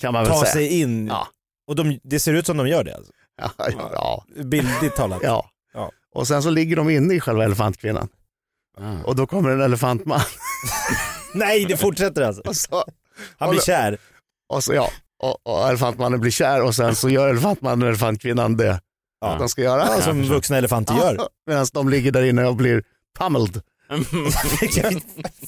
[0.00, 0.52] Kan man väl Ta säga.
[0.52, 1.06] sig in.
[1.06, 1.28] Ja.
[1.68, 2.94] Och de, det ser ut som de gör det.
[2.96, 3.12] Alltså.
[3.58, 5.20] Ja, ja, Bildligt talat.
[5.22, 5.50] ja.
[5.74, 5.90] Ja.
[6.14, 8.08] Och sen så ligger de inne i själva elefantkvinnan.
[8.80, 9.04] Ah.
[9.04, 10.20] Och då kommer en elefantman.
[11.34, 12.42] Nej, det fortsätter alltså.
[12.54, 12.84] Så,
[13.38, 13.98] Han blir kär.
[14.48, 14.88] och så, ja,
[15.22, 18.80] och, och elefantmannen blir kär och sen så gör elefantmannen och elefantkvinnan det
[19.20, 19.36] Ja.
[19.38, 19.86] de ska göra.
[19.96, 21.18] Ja, som vuxna elefanter gör.
[21.46, 22.84] Medan de ligger där inne och blir
[23.18, 23.62] pummeled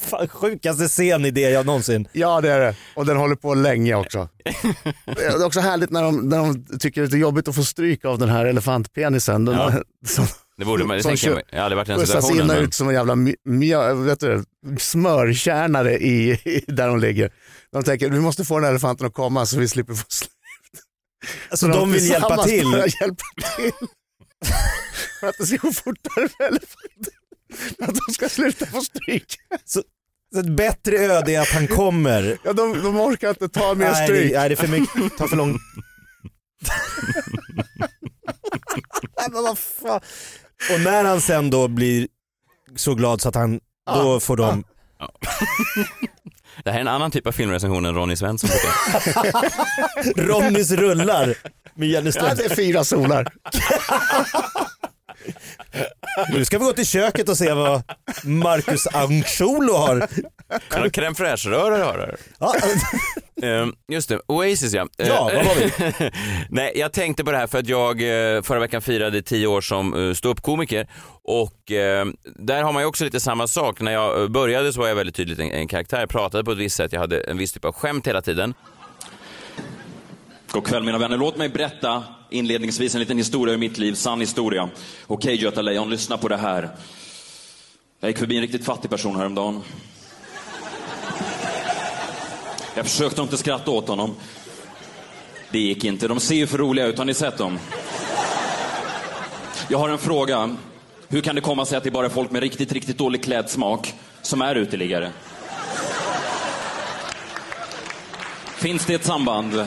[0.01, 2.09] Fan, sjukaste scenidé jag någonsin.
[2.13, 2.75] Ja det är det.
[2.95, 4.29] Och den håller på länge också.
[5.07, 8.05] Det är också härligt när de, när de tycker det är jobbigt att få stryk
[8.05, 9.45] av den här elefantpenisen.
[9.45, 9.73] Den, Ja.
[10.07, 10.27] som
[10.59, 11.45] Det borde man, det Som tänker jag, mig.
[11.51, 12.41] jag har aldrig varit i den in situationen.
[12.41, 12.65] och Men...
[12.65, 14.45] ut som en jävla mj- mjö, vet du,
[14.79, 17.33] smörkärnare i, i, där de ligger.
[17.73, 20.31] De tänker vi måste få den här elefanten att komma så vi slipper få slut.
[21.51, 22.71] Alltså de vill hjälpa tillsammans till.
[22.71, 23.25] börjar hjälpa
[23.57, 23.73] till.
[25.21, 27.13] För att det ska gå fortare för elefanten.
[27.81, 29.37] Att de ska sluta få stryk.
[29.65, 29.83] Så
[30.41, 32.39] ett bättre öde är att han kommer.
[32.45, 34.33] Ja, de, de orkar inte ta mer Nej, stryk.
[34.33, 35.59] det, nej, det är för mycket, tar för lång...
[39.19, 40.01] Nej, men vad fan.
[40.75, 42.09] Och när han sen då blir
[42.77, 44.65] så glad så att han, då får de...
[46.65, 50.23] Det här är en annan typ av filmrecension än Ronny Svensson brukar.
[50.27, 51.35] Ronnys rullar
[51.75, 52.37] med Jenny Ja, Ström.
[52.37, 53.33] det är fyra solar.
[56.33, 57.83] Nu ska vi gå till köket och se vad
[58.25, 60.09] Marcus Ancholo har.
[60.71, 62.17] Kan du crème fraîche-röra har du?
[62.39, 62.55] Ja,
[63.43, 64.87] Ehm, Just det, Oasis ja.
[64.97, 66.11] Ja, vad var vi?
[66.51, 69.61] Nej, jag tänkte på det här för att jag eh, förra veckan firade tio år
[69.61, 70.87] som eh, ståuppkomiker
[71.23, 73.81] och eh, där har man ju också lite samma sak.
[73.81, 76.53] När jag eh, började så var jag väldigt tydligt en, en karaktär, jag pratade på
[76.53, 78.55] ett visst sätt, jag hade en viss typ av skämt hela tiden.
[80.51, 81.17] God kväll mina vänner.
[81.17, 84.69] Låt mig berätta inledningsvis en liten historia ur mitt liv, sann historia.
[85.07, 86.71] Okej Göta Lejon, lyssna på det här.
[88.01, 89.63] Jag gick förbi en riktigt fattig person häromdagen.
[92.75, 94.15] Jag försökte inte skratta åt honom.
[95.51, 96.09] Det gick inte.
[96.09, 96.99] De ser ju för roliga ut.
[96.99, 97.59] Har ni sett dem?
[99.69, 100.57] Jag har en fråga.
[101.09, 103.95] Hur kan det komma sig att det bara är folk med riktigt, riktigt dålig klädsmak
[104.23, 105.13] som är uteliggare?
[108.57, 109.67] Finns det ett samband?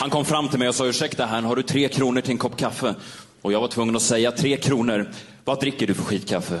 [0.00, 2.38] Han kom fram till mig och sa ursäkta herrn, har du tre kronor till en
[2.38, 2.94] kopp kaffe?
[3.42, 5.08] Och jag var tvungen att säga tre kronor.
[5.44, 6.60] Vad dricker du för skitkaffe?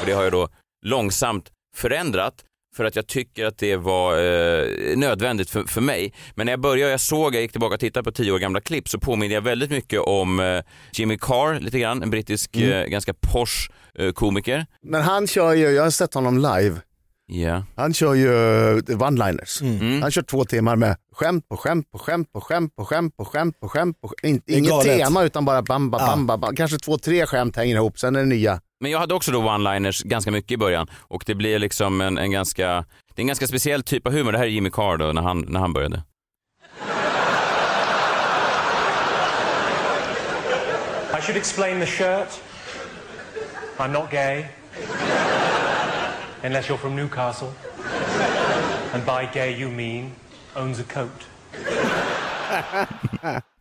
[0.00, 0.48] Och det har jag då
[0.84, 2.34] långsamt förändrat
[2.76, 6.12] för att jag tycker att det var eh, nödvändigt för, för mig.
[6.34, 8.60] Men när jag började, jag såg, jag gick tillbaka och tittade på tio år gamla
[8.60, 10.60] klipp så påminner jag väldigt mycket om eh,
[10.92, 12.72] Jimmy Carr lite grann, en brittisk Mm.
[12.72, 14.66] eh, ganska posh eh, komiker.
[14.82, 16.76] Men han kör ju, jag har sett honom live.
[17.26, 17.62] Ja.
[17.76, 18.28] Han kör ju
[18.68, 19.62] eh, one-liners.
[19.62, 20.02] Mm.
[20.02, 23.24] Han kör två timmar med skämt på skämt på skämt på skämt på skämt på
[23.24, 24.42] skämt på skämt på skämt.
[24.46, 24.98] Inget galet.
[24.98, 26.06] tema utan bara bamba, Ja.
[26.06, 26.56] bamba, bamba.
[26.56, 28.60] Kanske två, tre skämt hänger ihop, sen är det nya.
[28.80, 32.18] Men jag hade också då one-liners ganska mycket i början och det blir liksom en,
[32.18, 32.66] en ganska,
[33.14, 34.32] det är en ganska speciell typ av humor.
[34.32, 36.02] Det här är Jimmy Carr då, när han, när han började.
[41.18, 42.28] I should explain the shirt.
[43.78, 44.44] I'm not gay.
[46.44, 47.48] Unless you're from Newcastle.
[48.92, 50.10] And by gay you mean
[50.56, 51.26] owns a coat.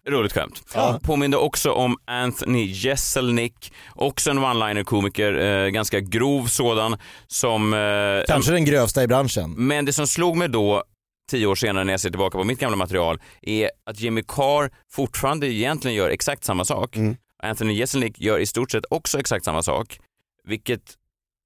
[0.08, 0.74] Roligt skämt.
[1.04, 7.74] Påminner också om Anthony Jeselnik, också en one-liner-komiker, eh, ganska grov sådan, som...
[7.74, 9.54] Eh, kanske den grövsta i branschen.
[9.58, 10.84] Men det som slog mig då,
[11.32, 14.70] tio år senare när jag ser tillbaka på mitt gamla material, är att Jimmy Carr
[14.92, 16.98] fortfarande egentligen gör exakt samma sak.
[17.44, 20.00] Anthony Jeselnik gör i stort sett också exakt samma sak,
[20.44, 20.98] vilket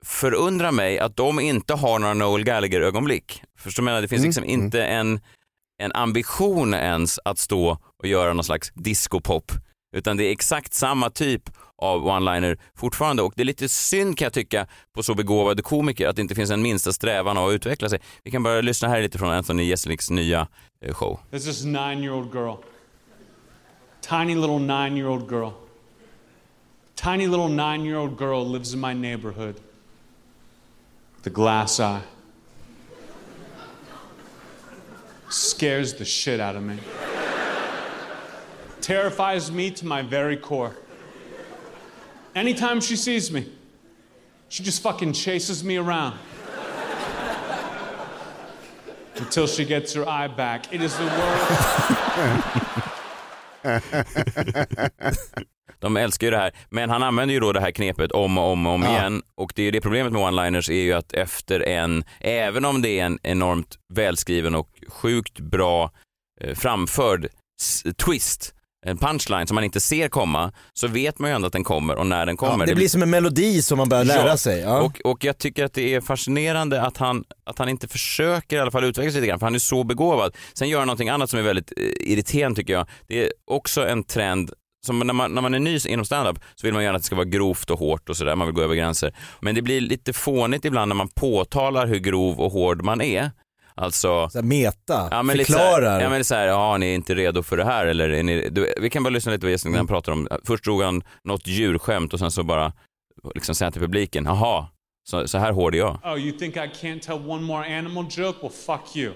[0.05, 3.43] förundrar mig att de inte har några Noel Gallagher-ögonblick.
[3.59, 4.01] Förstår du menar?
[4.01, 5.19] Det finns liksom inte en,
[5.81, 9.51] en ambition ens att stå och göra någon slags discopop,
[9.95, 11.49] utan det är exakt samma typ
[11.81, 16.07] av one-liner fortfarande och det är lite synd kan jag tycka på så begåvade komiker
[16.07, 17.99] att det inte finns en minsta strävan av att utveckla sig.
[18.23, 20.47] Vi kan bara lyssna här lite från Anthony Jeseliks nya
[20.81, 21.19] eh, show.
[21.31, 22.55] There's this nine year old girl.
[24.01, 25.49] Tiny little nine year old girl.
[26.95, 29.55] Tiny little nine year old girl lives in my neighborhood.
[31.23, 32.03] The glass eye.
[35.29, 36.77] Scares the shit out of me.
[38.81, 40.75] Terrifies me to my very core.
[42.35, 43.51] Anytime she sees me,
[44.47, 46.17] she just fucking chases me around.
[49.15, 50.71] Until she gets her eye back.
[50.73, 52.63] It is the worst.
[55.79, 58.51] De älskar ju det här, men han använder ju då det här knepet om och
[58.51, 58.89] om och om Ja.
[58.91, 59.21] igen.
[59.35, 62.81] Och det är ju det problemet med one-liners är ju att efter en, även om
[62.81, 65.91] det är en enormt välskriven och sjukt bra
[66.41, 67.27] eh, framförd
[68.05, 68.53] twist,
[68.85, 71.95] en punchline som man inte ser komma, så vet man ju ändå att den kommer
[71.95, 72.65] och när den kommer.
[72.65, 74.59] Ja, det blir som en melodi som man börjar lära sig.
[74.59, 74.81] Ja.
[74.81, 78.59] Och, och jag tycker att det är fascinerande att han, att han inte försöker i
[78.59, 80.35] alla fall utveckla sig lite grann, för han är så begåvad.
[80.53, 82.87] Sen gör han någonting annat som är väldigt eh, irriterande tycker jag.
[83.07, 84.51] Det är också en trend
[84.85, 87.05] som när man, när man är ny inom standup så vill man gärna att det
[87.05, 89.15] ska vara grovt och hårt och sådär, man vill gå över gränser.
[89.39, 93.31] Men det blir lite fånigt ibland när man påtalar hur grov och hård man är.
[93.77, 95.89] Så Alltså här meta, Ja men lite så förklarar.
[95.91, 98.23] här, ja, men så här, ja ni är inte redo för det här eller är
[98.23, 100.81] ni, du, vi kan bara lyssna lite på Gästen när han pratar om, först drog
[100.81, 102.73] han något djurskämt och sen så bara
[103.35, 104.67] liksom säger han till publiken, jaha,
[105.09, 105.99] så, så här hård är jag.
[106.03, 108.37] Oh, you think I can't tell one more animal joke?
[108.41, 109.11] Well, fuck you.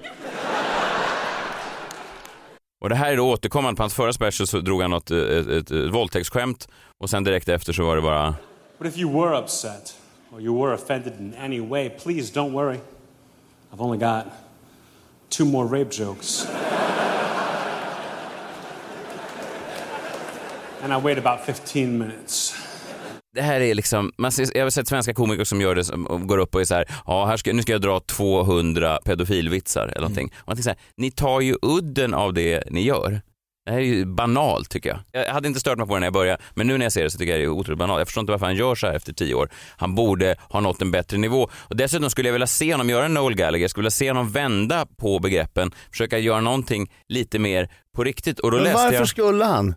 [2.81, 5.17] Och det här är då återkommande, på hans förra special så drog han något, eh,
[5.17, 8.35] ett, ett, ett våldtäktsskämt och sen direkt efter så var det bara,
[8.79, 9.95] But if you were upset
[10.33, 12.77] or you were offended in any way, please don't worry.
[13.73, 14.23] I've only got
[15.31, 16.47] two more rape jokes.
[20.83, 22.53] and I wait about 15 minutes.
[23.33, 26.27] det här är liksom, man ser, jag har sett svenska komiker som gör det, som
[26.27, 29.87] går upp och är så här, ja här ska, nu ska jag dra 200 pedofilvitsar
[29.87, 30.33] eller någonting.
[30.37, 33.21] Och man tänker så här, ni tar ju udden av det ni gör.
[33.65, 34.99] Det här är ju banalt tycker jag.
[35.27, 37.03] Jag hade inte stört mig på det när jag började, men nu när jag ser
[37.03, 37.99] det så tycker jag det är otroligt banalt.
[37.99, 39.49] Jag förstår inte varför han gör så här efter tio år.
[39.77, 41.49] Han borde ha nått en bättre nivå.
[41.53, 44.09] Och dessutom skulle jag vilja se honom göra en Noel Gallagher, jag skulle vilja se
[44.09, 48.39] honom vända på begreppen, försöka göra någonting lite mer på riktigt.
[48.39, 49.75] Och då Men läste varför jag, skulle han?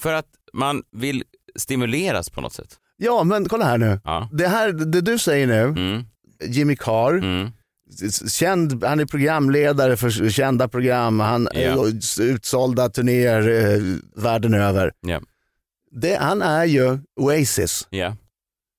[0.00, 1.24] för att man vill
[1.58, 2.76] stimuleras på något sätt.
[2.96, 4.00] Ja, men kolla här nu.
[4.04, 4.28] Ja.
[4.32, 6.04] Det, här, det du säger nu, Mm.
[6.44, 7.50] Jimmy Carr, Mm.
[8.28, 13.80] Känd, han är programledare för kända program, han är utsålda turnéer eh,
[14.22, 14.92] världen över.
[15.00, 15.20] Ja.
[15.90, 17.86] Det, han är ju Oasis.
[17.90, 18.16] Ja.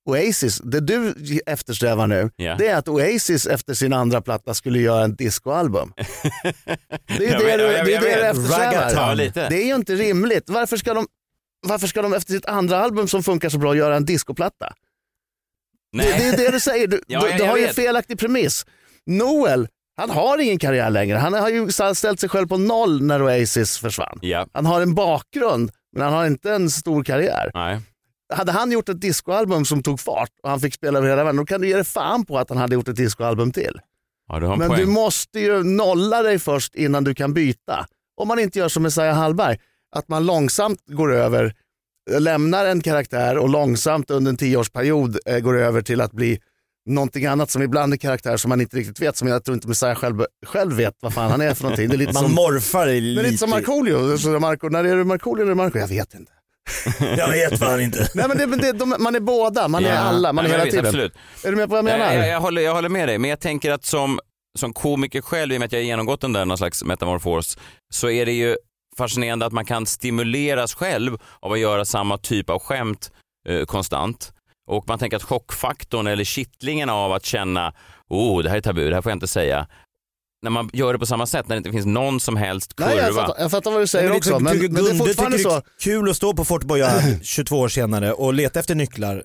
[0.05, 1.13] Oasis, det du
[1.45, 2.55] eftersträvar nu, Ja.
[2.59, 5.93] det är att Oasis efter sin andra platta skulle göra en discoalbum.
[7.17, 9.49] Det är det, vet, du, det, är det du eftersträvar.
[9.49, 10.49] Det är ju inte rimligt.
[10.49, 11.07] Varför ska, de,
[11.67, 14.73] varför ska de efter sitt andra album som funkar så bra göra en discoplatta?
[15.91, 16.87] Det, det är det du säger.
[16.87, 18.65] Du, Ja, du, du har ju en felaktig premiss.
[19.07, 21.17] Noel, han har ingen karriär längre.
[21.17, 24.19] Han har ju ställt sig själv på noll när Oasis försvann.
[24.21, 24.47] Ja.
[24.53, 27.51] Han har en bakgrund, men han har inte en stor karriär.
[27.53, 27.79] Nej.
[28.33, 31.37] Hade han gjort ett discoalbum som tog fart och han fick spela över hela världen,
[31.37, 33.79] då kan du ge dig fan på att han hade gjort ett discoalbum till.
[34.29, 34.79] Ja, du Men poäng.
[34.79, 37.85] du måste ju nolla dig först innan du kan byta.
[38.21, 39.57] Om man inte gör som Messiah Hallberg,
[39.95, 41.53] att man långsamt går över,
[42.19, 46.39] lämnar en karaktär och långsamt under en tioårsperiod eh, går över till att bli
[46.87, 49.67] någonting annat som ibland är karaktär som man inte riktigt vet, som jag tror inte
[49.67, 51.89] Messiah själv, själv vet vad fan han är för någonting.
[51.89, 54.17] Det är lite Man som, morfar i det är lite som Markoolio.
[54.17, 55.79] Så Marco, när är du Markoolio eller Marco?
[55.79, 56.31] Jag vet inte.
[57.17, 58.09] Jag vet fan inte.
[58.13, 59.97] Nej, men det, det, de, man är båda, man är Ja.
[59.99, 60.85] alla, man är Nej, hela men visst, tiden.
[60.85, 61.13] Absolut.
[61.45, 62.13] Är du med på vad jag menar?
[62.13, 64.19] Jag, jag, jag, håller, jag håller med dig, men jag tänker att som,
[64.59, 67.57] som komiker själv, i och med att jag har genomgått den där någon slags metamorfos,
[67.93, 68.55] så är det ju
[68.97, 73.11] fascinerande att man kan stimuleras själv av att göra samma typ av skämt
[73.49, 74.31] eh, konstant.
[74.67, 77.73] Och man tänker att chockfaktorn eller kittlingen av att känna,
[78.09, 79.67] oh det här är tabu, det här får jag inte säga.
[80.41, 82.89] När man gör det på samma sätt, när det inte finns någon som helst kurva.
[82.89, 85.39] Nej, jag, fattar, jag fattar vad du säger Men också, men, men det är fortfarande
[85.39, 85.49] så.
[85.49, 89.23] det är kul att stå på Fort Boyard 22 år senare och leta efter nycklar.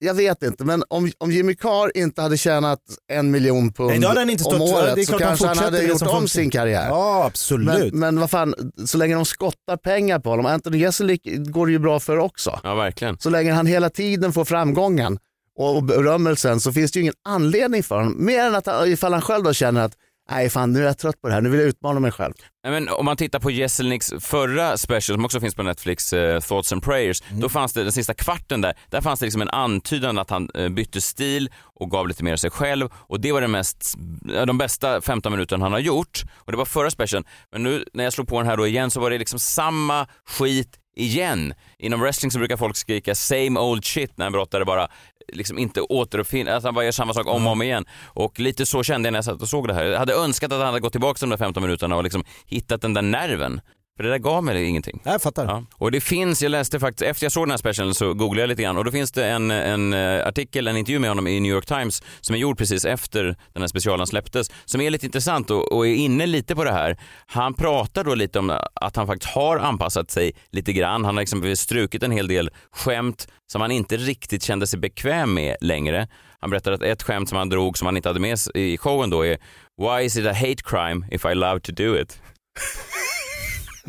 [0.00, 2.80] Jag vet inte, men om, om Jimmy Carr inte hade tjänat
[3.12, 6.26] en miljon pund Nej, om året så kanske han hade gjort om funkar.
[6.26, 6.86] sin karriär.
[6.88, 7.92] Ja, absolut.
[7.92, 8.54] Men, men vad fan,
[8.86, 12.60] så länge de skottar pengar på honom, Anthony Jeselnik går det ju bra för också.
[12.62, 13.18] Ja, verkligen.
[13.18, 15.18] Så länge han hela tiden får framgången
[15.58, 18.24] och berömmelsen så finns det ju ingen anledning för honom.
[18.24, 19.92] Mer än att han, ifall han själv då känner att
[20.30, 22.34] nej fan nu är jag trött på det här, nu vill jag utmana mig själv.
[22.62, 26.72] Men om man tittar på Jesselniks förra special som också finns på Netflix, eh, Thoughts
[26.72, 30.18] and Prayers, då fanns det den sista kvarten där, där fanns det liksom en antydan
[30.18, 31.50] att han eh, bytte stil
[31.80, 35.00] och gav lite mer av sig själv och det var det mest, ja, de bästa
[35.00, 37.24] 15 minuterna han har gjort och det var förra specialen.
[37.52, 40.06] Men nu när jag slog på den här då igen så var det liksom samma
[40.26, 41.54] skit igen.
[41.78, 44.88] Inom wrestling så brukar folk skrika same old shit när en brottare bara
[45.32, 47.84] liksom inte återuppfinner, att han bara gör samma sak om och om igen.
[48.04, 49.84] Och lite så kände jag när jag satt och såg det här.
[49.84, 52.80] Jag hade önskat att han hade gått tillbaka de där 15 minuterna och liksom hittat
[52.80, 53.60] den där nerven.
[53.98, 55.00] För det där gav mig ingenting.
[55.04, 55.44] Jag fattar.
[55.44, 55.64] Ja.
[55.74, 58.48] Och det finns, jag läste faktiskt, efter jag såg den här specialen så googlade jag
[58.48, 61.40] lite grann och då finns det en, en eh, artikel, en intervju med honom i
[61.40, 65.06] New York Times som är gjord precis efter den här specialen släpptes, som är lite
[65.06, 66.98] intressant och, och är inne lite på det här.
[67.26, 71.04] Han pratar då lite om att han faktiskt har anpassat sig lite grann.
[71.04, 75.34] Han har exempelvis strukit en hel del skämt som han inte riktigt kände sig bekväm
[75.34, 76.08] med längre.
[76.40, 79.10] Han berättade att ett skämt som han drog som han inte hade med i showen
[79.10, 79.38] då är
[79.78, 82.20] Why is it a hate crime if I love to do it?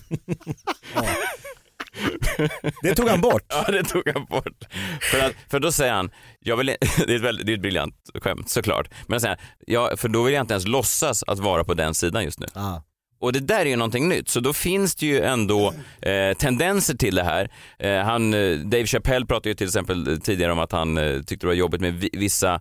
[2.82, 3.42] Det tog han bort.
[3.48, 4.64] Ja, det tog han bort.
[5.00, 6.66] För, att, för då säger han, jag vill,
[7.06, 10.08] det, är ett väldigt, det är ett briljant skämt såklart, men säger han, ja, för
[10.08, 12.46] då vill jag inte ens låtsas att vara på den sidan just nu.
[12.54, 12.80] Ah.
[13.20, 16.94] Och det där är ju någonting nytt, så då finns det ju ändå eh, tendenser
[16.94, 17.50] till det här.
[17.78, 21.18] Eh, han, eh, Dave Chappelle pratade ju till exempel eh, tidigare om att han eh,
[21.18, 22.60] tyckte det var jobbigt med vi, vissa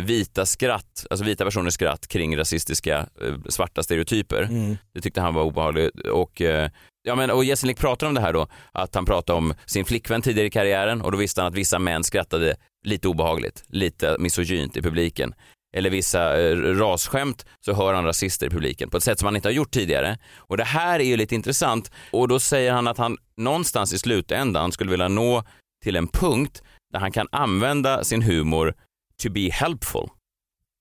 [0.00, 4.42] vita skratt, alltså vita personers skratt kring rasistiska eh, svarta stereotyper.
[4.42, 4.76] Mm.
[4.94, 6.70] Det tyckte han var obehagligt och eh,
[7.04, 10.22] Ja men och Jeselnik pratar om det här då, att han pratade om sin flickvän
[10.22, 12.56] tidigare i karriären och då visste han att vissa män skrattade
[12.86, 15.34] lite obehagligt, lite misogynt i publiken.
[15.76, 19.36] eller vissa eh, rasskämt så hör han rasister i publiken på ett sätt som han
[19.36, 20.18] inte har gjort tidigare.
[20.36, 23.98] Och det här är ju lite intressant och då säger han att han någonstans i
[23.98, 25.44] slutändan skulle vilja nå
[25.84, 26.62] till en punkt
[26.92, 28.74] där han kan använda sin humor
[29.16, 30.08] to be helpful.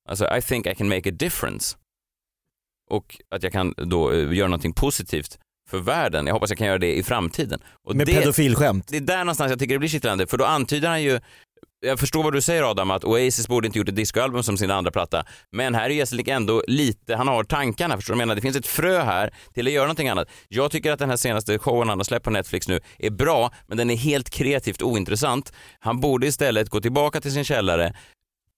[0.10, 1.78] Alltså, I think I can make a difference.
[2.90, 6.28] Och att jag kan då eh, göra någonting positivt för världen.
[6.28, 7.60] Jag hoppas jag kan göra det i framtiden.
[7.88, 8.88] Och Med det, pedofilskämt.
[8.88, 11.20] det är där någonstans jag tycker det blir kittlande, för då antyder han ju
[11.86, 14.72] jag förstår vad du säger Adam, att Oasis borde inte gjort ett discoalbum som sin
[14.72, 15.26] andra platta.
[15.52, 18.36] Men här är Jessilik ändå lite, han har tankarna, förstår du vad jag menar?
[18.36, 20.28] Det finns ett frö här till att göra någonting annat.
[20.48, 23.52] Jag tycker att den här senaste showen han har släppt på Netflix nu är bra,
[23.68, 25.54] men den är helt kreativt ointressant.
[25.80, 27.94] Han borde istället gå tillbaka till sin källare,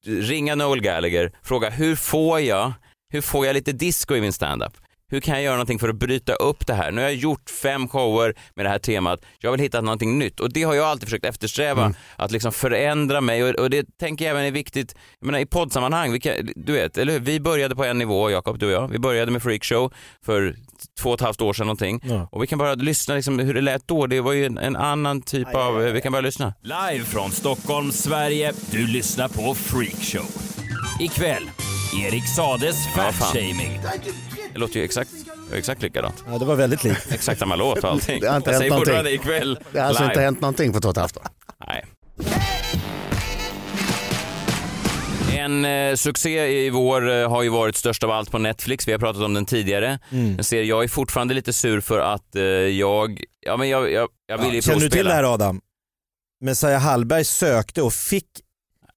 [0.07, 2.73] ringa Noel Gallagher, fråga hur får jag,
[3.09, 4.73] hur får jag lite disco i min standup?
[5.13, 6.91] Hur kan jag göra någonting för att bryta upp det här?
[6.91, 9.25] Nu har jag gjort fem shower med det här temat.
[9.39, 11.93] Jag vill hitta någonting nytt och det har jag alltid försökt eftersträva.
[12.15, 15.45] Att liksom förändra mig och, och det tänker jag även är viktigt jag menar, i
[15.45, 16.11] poddsammanhang.
[16.11, 17.19] Vi kan, du vet, eller hur?
[17.19, 18.87] Vi började på en nivå, Jakob, du och jag.
[18.87, 19.93] Vi började med Freakshow
[20.25, 20.55] för
[21.01, 21.99] två och ett halvt år sedan någonting.
[22.03, 22.27] Ja.
[22.31, 24.07] Och vi kan bara lyssna liksom, hur det lät då.
[24.07, 26.53] Det var ju en, en annan typ av, vi kan bara lyssna.
[26.61, 28.53] Live från Stockholm, Sverige.
[28.71, 30.25] Du lyssnar på Freakshow.
[30.99, 31.49] Ikväll,
[32.05, 33.79] Erik Sades Ja, fatshaming.
[34.53, 35.09] Det låter ju exakt,
[35.53, 36.23] exakt likadant.
[36.27, 37.11] Ja, det var väldigt likt.
[37.11, 38.19] Exakt samma låt och allting.
[38.19, 39.13] Det har inte jag hänt säger någonting.
[39.13, 40.11] ikväll Det har alltså live.
[40.13, 41.23] inte hänt någonting på två och ett halvt år.
[41.67, 41.85] Nej.
[45.37, 48.87] En eh, succé i vår eh, har ju varit störst av allt på Netflix.
[48.87, 49.99] Vi har pratat om den tidigare.
[50.11, 50.35] Mm.
[50.35, 54.09] Jag, ser, jag är fortfarande lite sur för att eh, jag, ja men jag, jag,
[54.27, 55.09] jag vill ju Känner du till provspela.
[55.09, 55.61] det här Adam?
[56.41, 58.27] Messiah Hallberg sökte och fick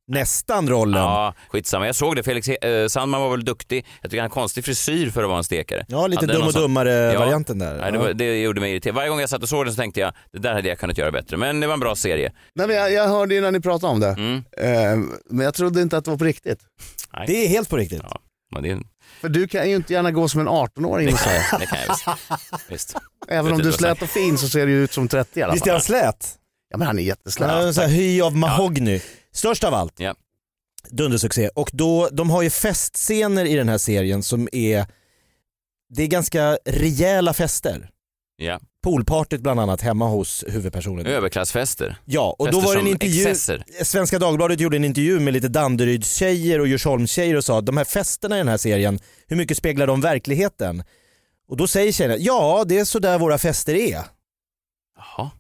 [0.09, 1.03] nästan rollen.
[1.03, 1.87] Ja, skitsamma.
[1.87, 2.23] Jag såg det.
[2.23, 3.87] Felix eh, Sandman var väl duktig.
[4.03, 5.85] Jag tycker han har konstig frisyr för att vara en stekare.
[5.89, 7.75] Ja, lite Hade dum och sån- dummare-varianten där.
[7.81, 8.03] Nej, det, Ja.
[8.05, 8.95] var, det gjorde mig irriterad.
[8.97, 10.99] Varje gång jag satt och såg den så tänkte jag, det där hade jag kunnat
[10.99, 11.37] göra bättre.
[11.37, 12.33] Men det var en bra serie.
[12.55, 14.37] Nej, men jag, jag hörde ju när ni pratade om det, Mm.
[14.59, 16.59] eh, men jag trodde inte att det var på riktigt.
[17.13, 17.25] Nej.
[17.27, 18.01] Det är helt på riktigt.
[18.03, 18.19] Ja,
[18.55, 18.79] men det,
[19.21, 21.43] För du kan ju inte gärna gå som en 18-åring och säga.
[21.61, 22.07] det kan jag visst.
[22.71, 22.95] visst.
[23.29, 25.53] Även om du är slät och fin så ser du ut som 30 i alla
[25.53, 25.75] Visst är fall.
[25.75, 26.29] han slät?
[26.71, 27.51] Ja men han är jätteslät.
[27.51, 29.01] Han har en sån här hy av mahogny.
[29.37, 30.01] Störst av allt.
[30.01, 30.15] Ja.
[30.91, 31.49] Dundersuccé.
[31.49, 34.87] Och då, de har ju festscener i den här serien som är,
[35.89, 37.91] det är ganska rejäla fester.
[38.37, 38.61] Ja.
[38.83, 41.07] Poolpartyt bland annat hemma hos huvudpersonen.
[41.07, 41.97] Överklassfester.
[42.05, 43.65] Ja, och Fester då var det en intervju, excesser.
[43.83, 47.85] Svenska Dagbladet gjorde en intervju med lite Danderydstjejer och Djursholmstjejer och sa att de här
[47.85, 50.85] festerna i den här serien, hur mycket speglar de verkligheten?
[51.49, 54.03] Och då säger tjejerna, ja det är så där våra fester är.
[54.97, 55.31] Jaha.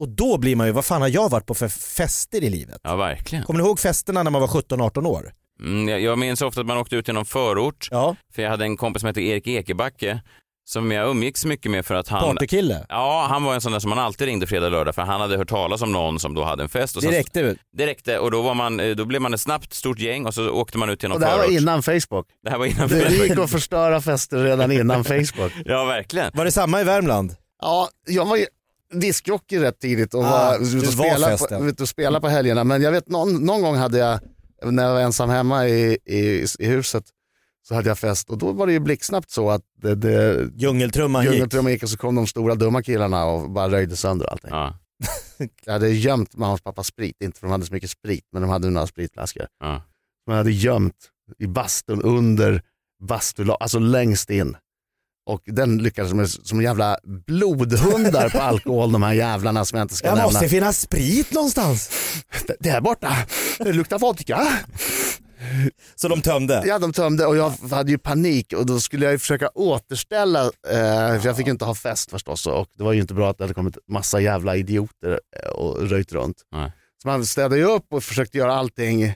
[0.00, 2.80] Och då blir man ju, vad fan har jag varit på för fester i livet?
[2.82, 3.44] Ja, verkligen.
[3.44, 5.32] Kommer ni ihåg festerna när man var 17-18 år?
[5.60, 7.88] Mm, jag, jag minns ofta att man åkte ut till någon förort.
[7.90, 8.16] Ja.
[8.34, 10.20] För jag hade en kompis som hette Erik Ekebacke
[10.68, 12.20] som jag umgicks mycket med för att han...
[12.36, 12.86] Partykille?
[12.88, 15.36] Ja, han var en sån där som man alltid ringde fredag, lördag för han hade
[15.36, 16.96] hört talas om någon som då hade en fest.
[16.96, 17.58] Och Det sen- räckte väl?
[17.76, 20.34] Det räckte och då, var man, eh, då blev man ett snabbt stort gäng och
[20.34, 21.60] så åkte man ut till någon Och det här var förort.
[21.60, 22.26] innan Facebook.
[22.44, 23.44] Det här var innan Det gick Facebook.
[23.44, 25.52] att förstöra fester redan innan Facebook.
[25.64, 26.30] Ja, verkligen.
[26.34, 27.34] Var det samma i Värmland?
[27.62, 28.46] Ja, jag var ju
[28.92, 31.58] diskjockey rätt tidigt och Ah, var, ute och var spelade festen.
[31.60, 32.64] på, ute och spelade på helgerna.
[32.64, 34.20] Men jag vet någon, någon gång hade jag,
[34.72, 37.04] när jag var ensam hemma i, i, i huset,
[37.68, 41.24] så hade jag fest och då var det ju blixtsnabbt så att det, det, Djungeltrumman
[41.24, 41.32] gick.
[41.32, 44.50] djungeltrumman gick och så kom de stora dumma killarna och bara röjde sönder allting.
[44.50, 44.78] Ja.
[45.64, 48.50] Jag hade gömt mammas pappas sprit, inte för de hade så mycket sprit, men de
[48.50, 49.46] hade några spritflaskor.
[49.60, 49.82] Ja.
[50.26, 50.94] Man hade gömt
[51.38, 52.62] i bastun under
[53.02, 54.56] bastula, alltså längst in.
[55.28, 59.94] Och den lyckades med som jävla blodhundar på alkohol de här jävlarna som jag inte
[59.94, 60.24] ska Det nämna.
[60.32, 61.90] måste finnas sprit någonstans.
[62.46, 63.12] Det- Där borta,
[63.58, 64.48] det luktar vodka.
[65.96, 66.62] Så de tömde?
[66.66, 70.44] Ja de tömde och jag hade ju panik och då skulle jag ju försöka återställa,
[70.44, 70.50] eh,
[71.20, 73.38] för jag fick ju inte ha fest förstås och det var ju inte bra att
[73.38, 76.36] det hade kommit massa jävla idioter eh, och röjt runt.
[76.52, 76.72] Nej.
[77.02, 79.14] Så man städade ju upp och försökte göra allting.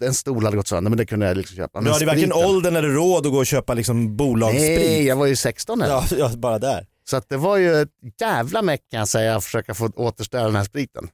[0.00, 1.78] En stol hade gått sönder men det kunde jag liksom köpa.
[1.78, 4.78] Du Men hade varken spriten- åldern eller råd att gå och köpa liksom bolagssprit?
[4.78, 5.92] Nej, jag var ju 16 eller?
[5.94, 6.86] Ja, ja, bara där.
[7.10, 7.88] Så att det var ju ett
[8.20, 11.08] jävla meck kan jag säga att försöka få återställa den här spriten.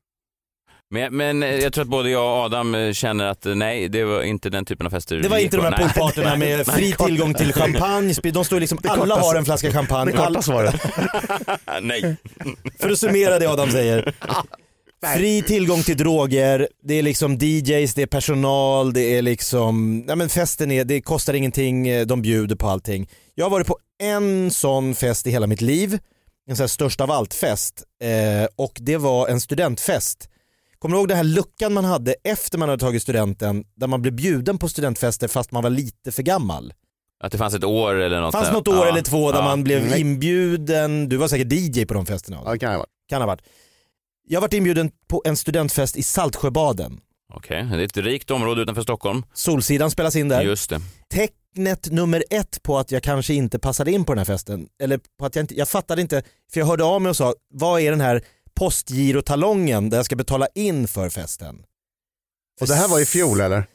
[0.90, 3.88] Men, men eh, jag tror att både jag och Adam eh, känner att eh, nej,
[3.88, 5.80] det var inte den typen av fester Det var inte de här Nej.
[5.80, 10.10] poolpartyna med fri tillgång till champagne, de står liksom, alla har en flaska champagne.
[10.12, 10.74] Det korta svaret.
[11.82, 12.16] nej.
[12.78, 14.14] för att summera det Adam säger.
[15.07, 20.16] Fri tillgång till droger, det är liksom DJs, det är personal, det är liksom, nej
[20.16, 23.09] men festen är, det kostar ingenting, eh, de bjuder på allting.
[23.34, 25.98] Jag har varit på en sån fest i hela mitt liv,
[26.48, 30.28] en sån här störst av allt-fest eh, och det var en studentfest.
[30.78, 34.03] Kommer du ihåg den här luckan man hade efter man hade tagit studenten där man
[34.03, 36.72] blev bjuden på studentfester fast man var lite för gammal?
[37.24, 38.32] Att det fanns ett år eller något.
[38.32, 38.55] fanns där.
[38.55, 39.44] något år Ja, eller två där ja.
[39.44, 40.00] man blev Nej.
[40.00, 42.40] inbjuden, du var säkert DJ på de festerna?
[42.44, 42.88] Ja, det kan jag vara.
[43.09, 43.42] Kan ha varit.
[44.28, 47.00] Jag varit inbjuden på en studentfest i Saltsjöbaden.
[47.34, 49.22] Okej, det är ett rikt område utanför Stockholm.
[49.34, 50.42] Solsidan spelas in där.
[50.42, 50.80] Just det.
[51.10, 55.00] Tecknet nummer ett på att jag kanske inte passade in på den här festen, eller
[55.18, 57.80] på att jag inte, jag fattade inte, för jag hörde av mig och sa, vad
[57.80, 58.22] är den här
[58.54, 61.62] postgirotalongen där jag ska betala in för festen?
[62.61, 63.66] Och det här var i fjol eller?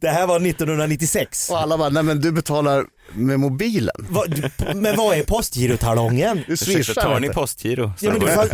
[0.00, 1.50] Det här var 1996.
[1.50, 3.94] Och alla bara, nej men du betalar med mobilen.
[4.10, 6.40] Vad- men vad är postgirotalongen?
[6.46, 7.34] Du swishar tar ni du.
[7.34, 7.92] postgiro?
[8.00, 8.48] Ja, men det fann,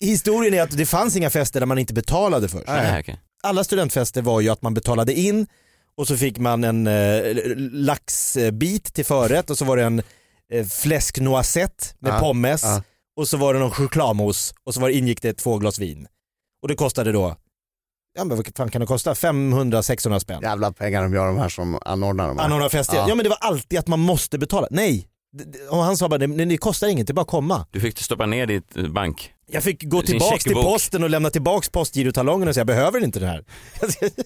[0.00, 2.66] historien är att det fanns inga fester där man inte betalade först.
[2.66, 3.20] Nej.
[3.42, 5.46] Alla studentfester var ju att man betalade in
[5.96, 7.22] och så fick man en eh,
[7.72, 10.02] laxbit till förrätt och så var det en
[10.52, 12.82] eh, fläsk noisette med Ja, pommes ja.
[13.16, 16.06] och så var det någon chokladmousse och så var, ingick det två glas vin.
[16.62, 17.36] Och det kostade då,
[18.18, 19.14] ja men vad fan kan det kosta?
[19.14, 20.42] 500-600 spänn.
[20.42, 22.44] Jävla pengar de gör de här som anordnar de här.
[22.44, 22.96] Anordna fester.
[22.96, 23.08] Ja.
[23.08, 23.14] Ja.
[23.14, 24.66] men det var alltid att man måste betala.
[24.70, 25.08] Nej,
[25.70, 27.66] och han sa bara det, det kostar inget, det är bara att komma.
[27.70, 29.32] Du fick stoppa ner ditt eh, bank.
[29.52, 33.04] Jag fick gå Din tillbaks till posten och lämna tillbaks postgirotalongen och säga jag behöver
[33.04, 33.44] inte den här.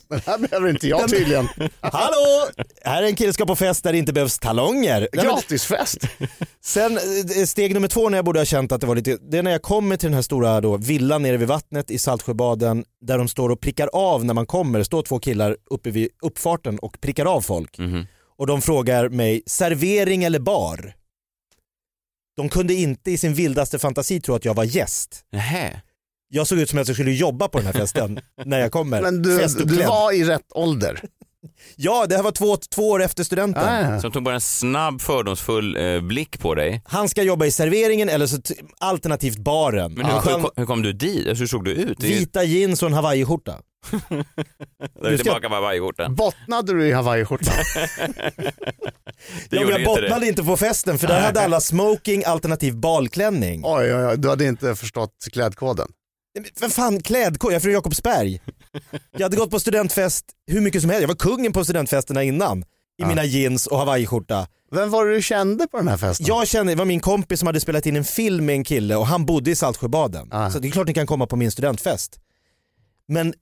[0.09, 1.49] Men här behöver inte jag tydligen.
[1.81, 2.49] Hallå!
[2.85, 5.09] Här är en kille som ska på fest där det inte behövs talonger.
[5.13, 5.99] Gratisfest.
[6.65, 6.99] Sen
[7.39, 9.43] eh, steg nummer två när jag borde ha känt att det var lite, det är
[9.43, 13.19] när jag kommer till den här stora då, villan nere vid vattnet i Saltsjöbaden där
[13.19, 14.79] de står och prickar av när man kommer.
[14.79, 17.79] Det står två killar uppe vid uppfarten och prickar av folk.
[17.79, 18.07] Mhm.
[18.39, 20.95] Och de frågar mig, servering eller bar?
[22.37, 25.25] De kunde inte i sin vildaste fantasi tro att jag var gäst.
[25.33, 25.83] Nähä.
[26.29, 29.03] Jag såg ut som att jag skulle jobba på den här festen när jag kommer.
[29.03, 31.01] Men du, du var i rätt ålder.
[31.77, 33.65] Ja, det här var två, två år efter studenten.
[33.69, 34.01] Ah, ja.
[34.01, 36.83] Som tog bara en snabb fördomsfull eh, blick på dig.
[36.85, 38.39] Han ska jobba i serveringen eller så
[38.79, 39.93] alternativt baren.
[39.95, 41.29] Men hur, hur, kom- hur kom du dit?
[41.29, 41.99] Alltså, hur såg du ut?
[42.01, 43.55] Det är ju- Vita jeans och en hawaiiskjorta.
[45.03, 46.15] Där är tillbaka på Hawaii-skjortan.
[46.15, 47.55] Bottnade du i hawaiiskjortan?
[49.51, 50.29] Det gjorde jag ju inte bottnade det.
[50.29, 53.61] inte på festen för där hade alla smoking alternativ balklänning.
[53.65, 55.89] Oj, oj, oj, du hade inte förstått klädkoden.
[56.61, 57.53] Vem fan klädkod?
[57.53, 58.41] Jag är från Jakobsberg.
[59.13, 61.01] Jag hade gått på studentfest hur mycket som helst.
[61.01, 62.65] Jag var kungen på studentfesterna innan.
[62.99, 64.47] I mina jeans och hawaiiskjorta.
[64.71, 66.27] Vem var det du kände på den här festen?
[66.27, 68.97] Jag kände, det var min kompis som hade spelat in en film med en kille
[68.97, 70.29] och han bodde i Saltsjöbaden.
[70.33, 70.51] Ah.
[70.51, 72.19] Så det är klart ni kan komma på min studentfest.
[73.09, 73.35] Men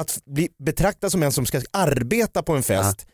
[0.00, 3.06] att bli betraktad som en som ska arbeta på en fest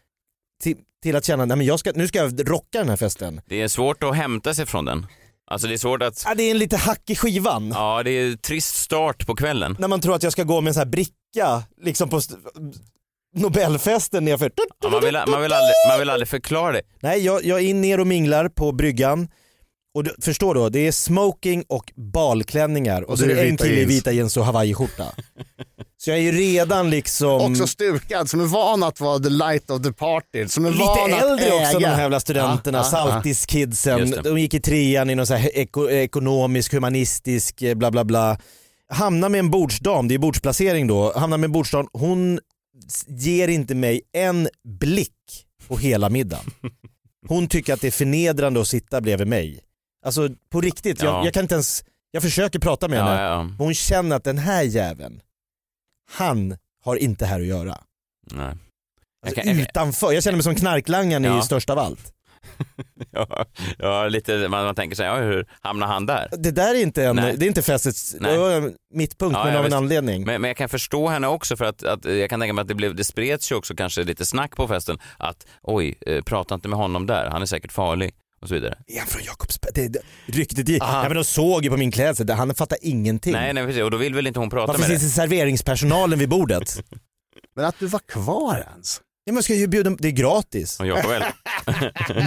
[0.63, 3.41] till, till att känna, nej men jag ska, nu ska jag rocka den här festen.
[3.47, 5.07] Det är svårt att hämta sig från den.
[5.51, 6.23] Alltså det är svårt att...
[6.27, 7.73] Ja, det är en lite hack i skivan.
[7.75, 9.77] Ja, det är trist start på kvällen.
[9.79, 12.35] När man tror att jag ska gå med en sån här bricka liksom på st-
[13.35, 14.51] Nobelfesten nerför.
[14.83, 16.83] Ja, man, vill, man, vill aldrig, man vill aldrig förklara det.
[17.01, 19.29] Nej, jag, jag är ner och minglar på bryggan.
[19.95, 23.57] Och du, förstår då, det är smoking och balklänningar och, Och så är det en
[23.57, 25.05] kille i vita jeans och hawaiiskjorta.
[25.97, 29.71] så jag är ju redan liksom Också stukad, som är van att vara the light
[29.71, 30.49] of the party.
[30.49, 31.89] Som är lite van att äldre också de äga.
[31.95, 33.13] här jävla studenterna, Ja, ja, ja.
[33.13, 34.15] saltiskidsen.
[34.25, 38.39] De gick i trean i någon så eko, ekonomisk, humanistisk, eh, bla bla bla.
[38.93, 42.41] Hamnar med en bordsdam, det är bordsplacering då, hamnar med en bordsdam, hon
[43.07, 44.49] ger inte mig en
[44.81, 46.45] blick på hela middagen.
[47.29, 49.61] Hon tycker att det är förnedrande att sitta bredvid mig.
[50.05, 51.25] Alltså på riktigt, jag, Ja.
[51.25, 54.39] jag kan inte ens, jag försöker prata med henne, Ja, ja, hon känner att den
[54.39, 55.21] här jäveln,
[56.13, 57.79] han har inte här att göra.
[58.31, 58.47] Nej.
[58.47, 58.59] Alltså,
[59.25, 61.39] Jag kan- jag kan- utanför, jag känner mig som knarklangaren Ja.
[61.39, 62.13] i störst av allt.
[63.15, 63.47] Ja,
[63.79, 66.29] ja lite, man, man tänker sig, ja, hur hamnar han där?
[66.39, 67.37] Det där är inte, en, Nej.
[67.37, 68.33] det är inte festets, Nej.
[68.33, 69.77] det var en mittpunkt Ja, men av en visst.
[69.77, 70.25] anledning.
[70.27, 72.69] Men, men jag kan förstå henne också för att, att jag kan tänka mig att
[72.69, 76.55] det, blev, det spreds ju också kanske lite snack på festen att oj, eh, prata
[76.55, 78.79] inte med honom där, han är säkert farlig och så vidare.
[78.87, 79.73] Är han från Jakobsberg?
[79.75, 83.33] Det, det, ryktet i, ja, men de såg ju på min klädsel, han fattar ingenting.
[83.33, 84.99] Nej, nej precis, och då vill väl inte hon prata Varför med dig?
[84.99, 86.83] finns det serveringspersonalen vid bordet?
[87.57, 89.01] Men att du var kvar ens.
[89.25, 90.81] Ja, man ska ju bjuda, det är gratis.
[90.81, 91.23] Och Jakob väl?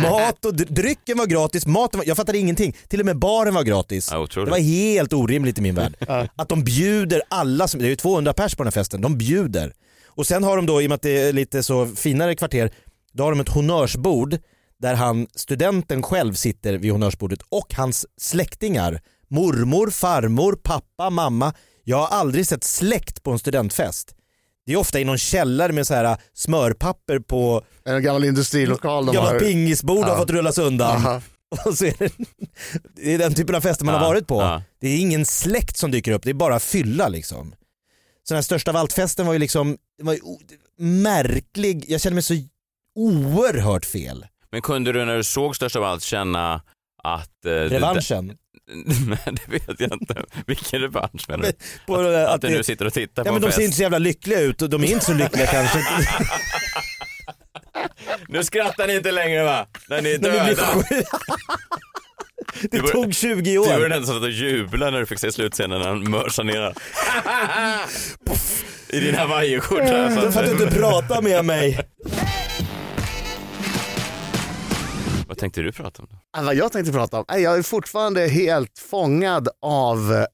[0.02, 2.76] Mat och dr- drycken var gratis, maten var, jag fattade ingenting.
[2.88, 4.10] Till och med baren var gratis.
[4.12, 5.96] Ja, Det var helt orimligt i min värld.
[6.36, 9.18] Att de bjuder alla, som, det är ju 200 pers på den här festen, de
[9.18, 9.74] bjuder.
[10.08, 12.72] Och sen har de då, i och med att det är lite så finare kvarter,
[13.14, 14.38] då har de ett honnörsbord
[14.82, 21.54] där han, studenten själv sitter vid honnörsbordet och hans släktingar, mormor, farmor, pappa, mamma.
[21.84, 24.16] Jag har aldrig sett släkt på en studentfest.
[24.66, 29.06] Det är ofta i någon källare med så här smörpapper på En gammal industrilokal.
[29.06, 30.18] de gamla har- pingisbord har Ja.
[30.18, 30.96] fått rullas undan.
[30.98, 31.22] Aha.
[31.66, 32.12] Och så är det,
[32.96, 34.42] det är den typen av fester man Ja, har varit på.
[34.42, 34.62] ja.
[34.82, 37.52] Det är ingen släkt som dyker upp, det är bara fylla liksom.
[38.24, 40.20] Så den här största av allt-festen var ju liksom, var ju
[40.80, 42.34] märklig, jag kände mig så
[42.96, 44.26] oerhört fel.
[44.56, 46.62] Men kunde du när du såg Störst av allt känna
[47.04, 47.46] att...
[47.46, 48.28] Eh, det- Revanschen.
[49.08, 50.24] Nej, det vet jag inte.
[50.48, 51.52] Vilken revansch menar du?
[51.86, 53.56] På, Att, att att du det- nu sitter och tittar Ja på men en de
[53.56, 53.78] ser inte fest?
[53.78, 55.80] så jävla lyckliga ut och de är inte så lyckliga kanske.
[58.28, 59.68] Nu skrattar ni inte längre va?
[59.90, 60.46] När ni är döda.
[62.72, 63.80] Det var- tog 20 Du var år.
[63.82, 66.74] den enda som satt och jublade när du fick se slutscenen när han mörsar ner
[68.90, 70.42] I din hawaiiskjorta.
[70.42, 71.80] Du inte pratar med mig.
[75.36, 76.08] Vad tänkte du prata om?
[76.12, 76.18] Då?
[76.38, 77.26] Ah, Vad jag tänkte prata om?
[77.30, 80.26] Nej, Jag är fortfarande helt fångad av eh,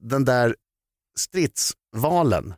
[0.00, 0.56] den där
[1.18, 2.54] stridsvalen.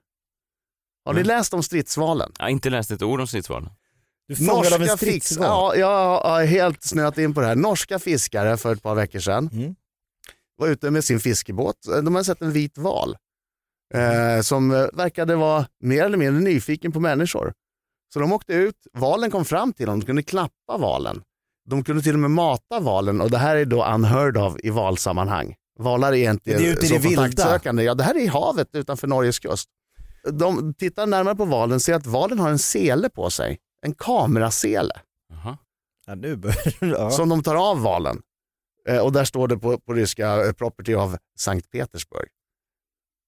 [1.05, 1.27] Har ni Mm.
[1.29, 2.33] läst om stridsvalen?
[2.39, 3.71] Jag har inte läst ett ord om stridsvalen.
[4.29, 5.47] Du fångad av en stridsval.
[5.47, 7.57] Ja, jag har helt snöat in på det här.
[7.57, 9.75] Norska fiskare för ett par veckor sedan Mm.
[10.57, 11.77] var ute med sin fiskebåt.
[12.03, 13.17] De hade sett en vit val
[13.95, 17.53] eh, som eh, verkade vara mer eller mindre nyfiken på människor.
[18.13, 21.23] Så de åkte ut, valen kom fram till dem, de kunde klappa valen.
[21.69, 24.71] De kunde till och med mata valen och det här är då unheard of i
[24.71, 25.55] valsammanhang.
[25.79, 27.23] Valar är egentligen Det är ute i det vilda.
[27.23, 27.83] kontaktsökande.
[27.83, 29.69] Ja, det här är i havet utanför Norges kust.
[30.33, 33.59] De tittar närmare på valen ser att valen har en sele på sig.
[33.87, 34.95] En kamerasele
[35.31, 35.59] Jaha.
[36.07, 37.11] Ja, nu börjar ja.
[37.11, 38.21] som de tar av valen.
[38.89, 42.29] Eh, och där står det på, på ryska eh, property of Sankt Petersburg.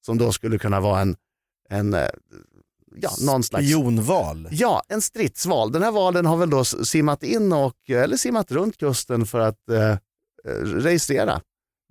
[0.07, 1.17] Som då skulle kunna vara en,
[1.69, 2.09] en eh,
[2.97, 3.67] ja, någon slags...
[3.67, 4.49] Spionval.
[4.51, 5.73] Ja, en stridsval.
[5.73, 9.69] Den här valen har väl då simmat in och, eller simmat runt kusten för att
[9.71, 9.99] eh, eh,
[10.65, 11.41] registrera.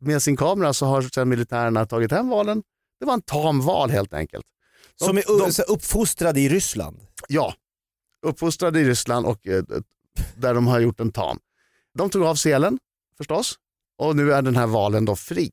[0.02, 2.64] Med sin kamera så har sedan militärerna tagit hem valen.
[3.00, 4.45] Det var en tam val helt enkelt.
[5.00, 7.00] De- Som är de- så här uppfostrad i Ryssland.
[7.28, 7.54] Ja,
[8.26, 9.64] uppfostrade i Ryssland och eh,
[10.38, 11.39] där de har gjort en tam.
[11.97, 12.80] De tog av selen
[13.18, 13.56] förstås
[13.97, 15.52] och nu är den här valen då fri.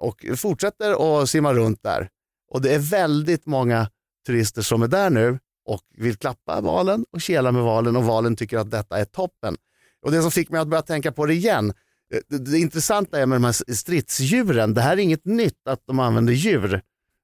[0.00, 2.08] Och fortsätter att simma runt där.
[2.50, 3.90] Och det är väldigt många
[4.28, 8.36] turister som är där nu och vill klappa valen och kela med valen och valen
[8.36, 9.56] tycker att detta är toppen.
[10.04, 11.72] Och det som fick mig att börja tänka på det igen,
[12.14, 15.80] eh, det, det intressanta är med de här stridsdjuren, det här är inget nytt att
[15.86, 16.80] de använder djur.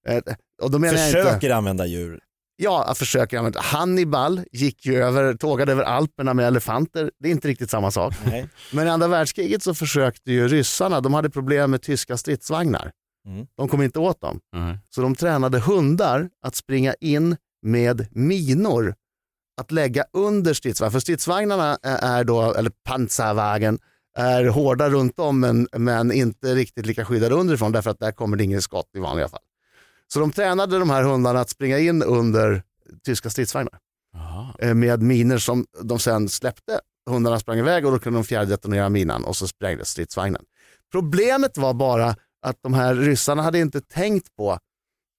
[0.09, 0.19] Eh,
[0.63, 1.23] Och då menar jag inte...
[1.23, 2.21] Försöker använda djur.
[2.57, 3.61] Ja, jag försöker använda.
[3.61, 7.11] Hannibal gick ju över, tågade över Alperna med elefanter.
[7.19, 8.15] Det är inte riktigt samma sak.
[8.27, 8.49] Nej.
[8.73, 12.93] Men i andra världskriget så försökte ju ryssarna, de hade problem med tyska stridsvagnar.
[13.27, 13.47] Mm.
[13.57, 14.41] De kom inte åt dem.
[14.57, 14.77] Mm.
[14.91, 18.95] Så de tränade hundar att springa in med minor.
[19.61, 20.91] Att lägga under stridsvagnar.
[20.91, 23.79] För stridsvagnarna är då, eller pansarwagen,
[24.17, 28.37] är hårda runt om men, men inte riktigt lika skyddade underifrån därför att där kommer
[28.37, 29.41] det ingen skott i vanliga fall.
[30.13, 32.63] Så de tränade de här hundarna att springa in under
[33.05, 33.79] tyska stridsvagnar
[34.13, 34.55] Jaha.
[34.59, 36.81] eh, med miner som de sen släppte.
[37.11, 40.43] Hundarna sprang iväg och då kunde de fjärrdetonera minan och så sprängdes stridsvagnen.
[40.93, 44.59] Problemet var bara att de här ryssarna hade inte tänkt på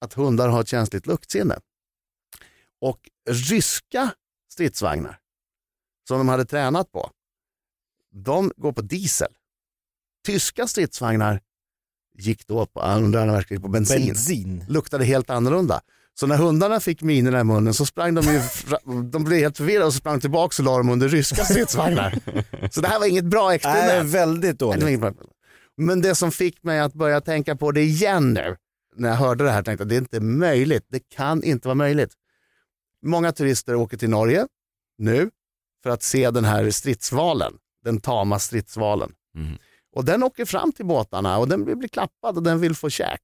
[0.02, 1.60] att hundar har ett känsligt luktsinne.
[2.82, 4.12] Och ryska
[4.52, 5.20] stridsvagnar
[6.08, 7.12] som de hade tränat på,
[8.12, 9.32] de går på diesel.
[10.26, 11.42] Tyska stridsvagnar
[12.18, 14.06] gick då på, under andra på bensin.
[14.06, 14.66] Bensin.
[14.68, 15.82] Luktade helt annorlunda.
[16.20, 18.42] Så när hundarna fick minorna i munnen så sprang de ju,
[19.12, 22.20] de blev helt förvirrade och så sprang tillbaka och la dem under ryska stridsvagnar.
[22.72, 24.10] Så det här var inget bra experiment.
[24.14, 25.35] väldigt Nej, var dåligt.
[25.78, 28.58] Men det som fick mig att börja tänka på det igen nu,
[28.96, 31.76] när jag hörde det här tänkte jag det är inte möjligt, det kan inte vara
[31.76, 32.14] möjligt.
[33.02, 34.48] Många turister åker till Norge
[34.98, 35.32] nu
[35.84, 37.54] för att se den här stridsvalen,
[37.84, 39.14] den tama stridsvalen.
[39.36, 39.58] Mm.
[39.96, 42.90] Och den åker fram till båtarna och den vill bli klappad och den vill få
[42.90, 43.22] käk.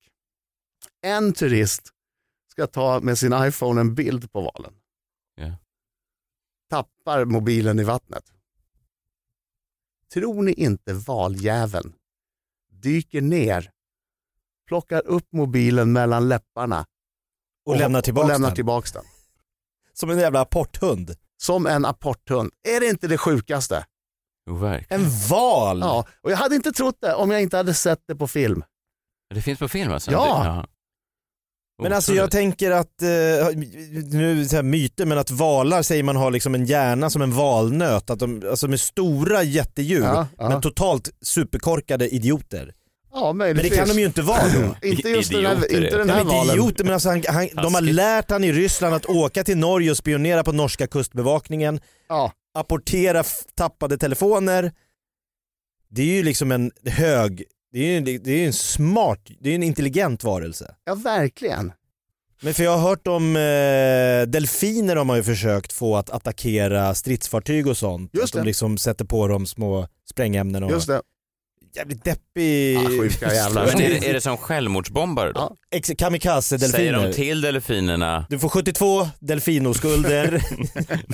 [1.01, 1.89] En turist
[2.51, 4.73] ska ta med sin iPhone en bild på valen.
[5.35, 5.55] Ja.
[6.69, 8.23] Tappar mobilen i vattnet.
[10.13, 11.93] Tror ni inte valjäveln
[12.82, 13.71] dyker ner,
[14.67, 16.86] plockar upp mobilen mellan läpparna
[17.65, 18.55] Och lämnar tillbaka och lämnar den.
[18.55, 19.03] tillbaks den.
[19.93, 21.15] Som en jävla apporthund.
[21.38, 22.51] Som en apporthund.
[22.67, 23.86] Är det inte det sjukaste?
[24.49, 25.03] Verkligen.
[25.03, 25.79] En val!
[25.79, 28.63] Ja, och jag hade inte trott det om jag inte hade sett det på film.
[29.34, 30.11] Det finns på film alltså?
[30.11, 30.65] Ja.
[31.82, 33.07] Men alltså jag tänker att, eh,
[34.11, 37.32] nu så här myter, men att valar säger man har liksom en hjärna som en
[37.34, 38.09] valnöt.
[38.09, 40.49] Att de, alltså med stora jättedjur, Ja, ja.
[40.49, 42.73] men totalt superkorkade idioter.
[43.13, 43.71] Ja, Men möjligtvis.
[43.71, 44.75] det kan de ju inte vara då.
[44.88, 46.51] Inte just den här, Idioter, inte den här men valen.
[46.55, 49.91] idioter, men alltså han, han, de har lärt han i Ryssland att åka till Norge
[49.91, 51.79] och spionera på norska kustbevakningen,
[52.09, 53.23] Ja, apportera
[53.57, 54.71] tappade telefoner.
[55.89, 59.55] Det är ju liksom en hög, det är ju det är en smart, det är
[59.55, 60.76] en intelligent varelse.
[60.86, 61.72] ja, verkligen.
[62.43, 66.95] Men för jag har hört om eh, delfiner de har ju försökt få att attackera
[66.95, 68.12] stridsfartyg och sånt.
[68.13, 68.45] Just att de det.
[68.45, 71.01] liksom sätter på dem små sprängämnen och Just det.
[71.75, 72.75] Jävligt deppig...
[72.75, 73.65] Ja, sjuka jävlar.
[73.65, 75.39] Men är, det- är det som självmordsbombare då?
[75.39, 75.55] Ja.
[75.75, 77.07] Ex- Säger Kamikaze-delfiner.
[77.07, 80.41] de till delfinerna, Du får 72 delfinoskulder.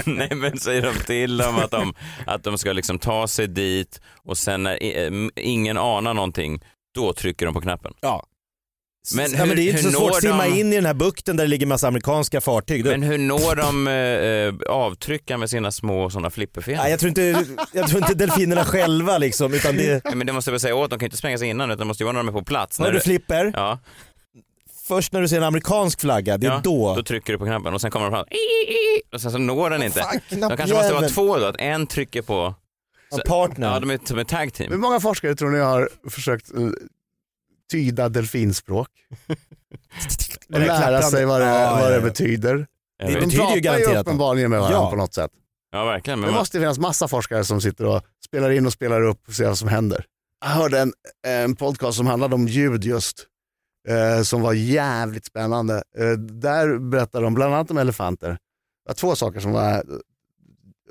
[0.18, 1.94] nej men säger de till dem att de,
[2.26, 6.64] att de ska liksom ta sig dit och sen när eh, ingen anar någonting,
[6.96, 7.94] då trycker de på knappen?
[8.02, 8.24] ja.
[9.16, 10.86] Men ja, men det är inte hur så svårt att simma de- in i den
[10.86, 12.84] här bukten där det ligger massa amerikanska fartyg.
[12.84, 13.88] Du, Men hur når de
[14.68, 16.76] eh, avtryckaren med sina små sådana flipperfel?
[16.78, 20.02] nej, jag, tror inte, jag tror inte delfinerna själva liksom, utan det...
[20.06, 21.80] Nej, men det måste jag väl säga åt, de kan inte spränga sig innan utan
[21.80, 22.80] det måste ju vara när de är på plats.
[22.80, 23.52] När du flipper?
[23.56, 23.80] Ja,
[24.88, 26.96] Först när du ser en amerikansk flagga, det är ja, då.
[26.96, 28.26] då trycker du på knappen och sen kommer de fram
[29.14, 30.00] och sen så når den inte.
[30.00, 32.56] Fan, De kanske måste vara två då, att en trycker på...
[33.12, 33.68] Ja, partner.
[33.74, 34.80] Ja, de är som ett tag Hur team.
[34.80, 36.60] många forskare tror ni har försökt eh,
[37.72, 38.88] tyda delfinspråk?
[40.54, 42.02] Och Det lära sig vad det, Ja, vad det ja.
[42.02, 42.56] betyder.
[42.58, 43.06] Det.
[43.06, 44.90] De betyder ju pratar ju garanterat uppenbarligen med varandra Ja.
[44.90, 45.32] på något sätt.
[45.72, 46.20] Ja, verkligen.
[46.20, 49.28] Men Det man- måste finnas massa forskare som sitter och spelar in och spelar upp
[49.28, 50.06] och ser vad som händer.
[50.42, 50.94] Jag hörde en,
[51.28, 53.26] en podcast som handlade om ljud just,
[53.88, 55.84] eh, som var jävligt spännande.
[55.98, 58.30] Eh, där berättade de bland annat om elefanter.
[58.30, 58.38] Det
[58.90, 59.82] var två saker som var eh,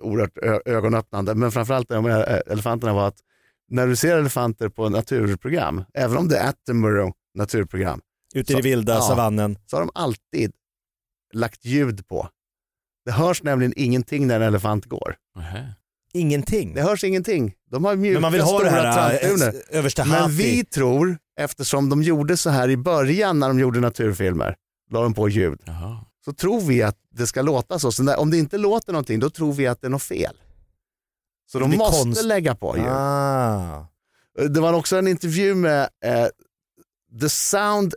[0.02, 3.18] oerhört ögonöppnande, men framförallt de här eh, elefanterna var att
[3.70, 8.00] när du ser elefanter på naturprogram, även om det är Attenborough naturprogram,
[8.34, 9.00] Ute i det Så- vilda ja.
[9.00, 9.58] savannen.
[9.66, 10.52] så har de alltid
[11.34, 12.28] lagt ljud på.
[13.04, 15.16] Det hörs nämligen ingenting när en elefant går.
[15.36, 15.72] Nähä.
[16.12, 16.74] Ingenting.
[16.74, 17.54] Det hörs ingenting.
[17.70, 21.88] De har mjuka Men man vill ha det här äh, översta Men vi tror, eftersom
[21.88, 24.56] de gjorde så här i början när de gjorde naturfilmer,
[24.90, 25.98] la de på ljud, Jaha.
[26.24, 27.92] så tror vi att det ska låta så.
[27.92, 30.36] så när, om det inte låter någonting, då tror vi att det är något fel.
[31.46, 32.86] Så de måste konst- lägga på ljud.
[32.88, 33.86] Ah.
[34.48, 36.26] Det var också en intervju med eh,
[37.20, 37.94] the sound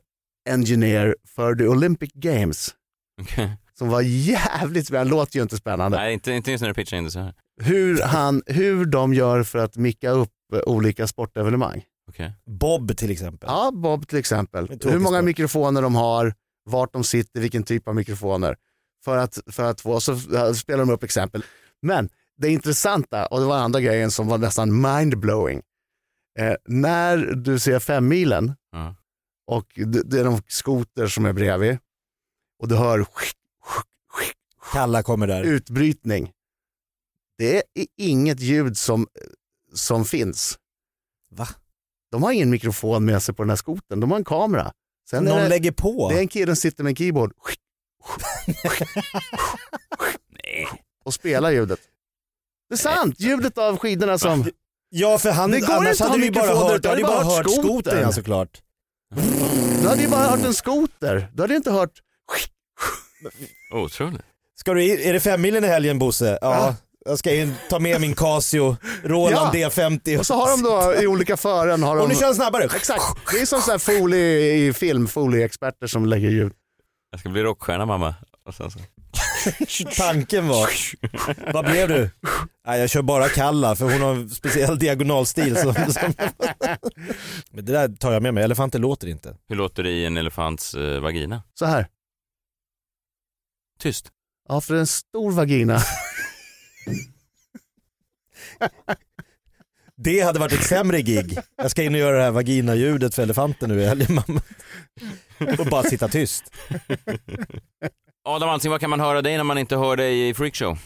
[0.49, 2.75] engineer för the Olympic Games,
[3.21, 3.57] Okej.
[3.77, 5.97] som var jävligt spännande, låter ju inte spännande.
[5.97, 7.33] Nej, inte, inte just när du pitchar in det så här.
[7.61, 11.83] Hur, han, hur de gör för att micka upp eh, olika sportevenemang.
[12.09, 12.33] Okej.
[12.45, 13.49] Bob till exempel.
[13.51, 14.69] Ja, Bob till exempel.
[14.83, 15.25] Hur många sport.
[15.25, 16.33] mikrofoner de har,
[16.65, 18.57] vart de sitter, vilken typ av mikrofoner.
[19.05, 21.43] För att, för att få, så eh, spelar de upp exempel.
[21.81, 22.09] Men
[22.39, 25.61] det intressanta, och det var andra grejen som var nästan mindblowing.
[26.39, 28.95] Eh, när du ser femmilen Ja.
[29.47, 29.65] och
[30.05, 31.77] det, är en skoter som är bredvid
[32.59, 33.05] och du hör
[34.71, 35.43] Kalla kommer där.
[35.43, 36.31] utbrytning.
[37.37, 37.63] Det är
[37.97, 39.07] inget ljud som,
[39.73, 40.59] som finns.
[41.31, 41.47] Va?
[42.11, 44.71] De har ingen mikrofon med sig på den här skotern, de har en kamera.
[45.09, 46.09] Sen Någon det, lägger på.
[46.09, 47.33] det är en kille som sitter med en keyboard
[51.03, 51.79] och spelar ljudet.
[52.69, 54.45] Det är sant, ljudet av skidorna som...
[54.89, 57.45] Ja för han, Det går annars hade ha vi bara hört, du hade bara hört
[57.45, 58.61] hört skotern ja, såklart.
[59.81, 61.91] Du hade ju bara hört en skoter, du hade inte hört...
[63.73, 64.21] Otroligt.
[64.59, 66.37] Ska du, är det femmilen i helgen Bosse?
[66.41, 66.75] Ja.
[67.05, 69.69] Jag ska in, ta med min Casio, Roland Ja.
[69.69, 70.19] D50.
[70.19, 71.83] Och så har de då i olika fören...
[71.83, 72.01] Har de...
[72.01, 72.63] Och nu kör han snabbare.
[72.63, 76.53] Exakt, det är som så här folie i film, folieexperter som lägger ljud.
[77.11, 78.15] Jag ska bli rockstjärna mamma.
[78.47, 78.79] Och sen så.
[79.97, 80.69] Tanken var,
[81.53, 82.09] vad blev du?
[82.69, 85.55] Nej, jag kör bara Kalla för hon har en speciell diagonalstil.
[85.55, 86.13] Som, som...
[87.51, 89.35] Men det där tar jag med mig, elefanter låter inte.
[89.47, 91.43] Hur låter det i en elefants eh, vagina?
[91.53, 91.87] Så här.
[93.79, 94.11] Tyst.
[94.49, 95.79] Ja, för en stor vagina.
[99.95, 101.37] Det hade varit ett sämre gig.
[101.55, 104.41] Jag ska in och göra det här vagina-ljudet för elefanten nu i helgen mamma.
[105.59, 106.43] Och bara sitta tyst.
[108.23, 110.77] Adam Alsing, vad kan man höra dig när man inte hör dig i Freakshow?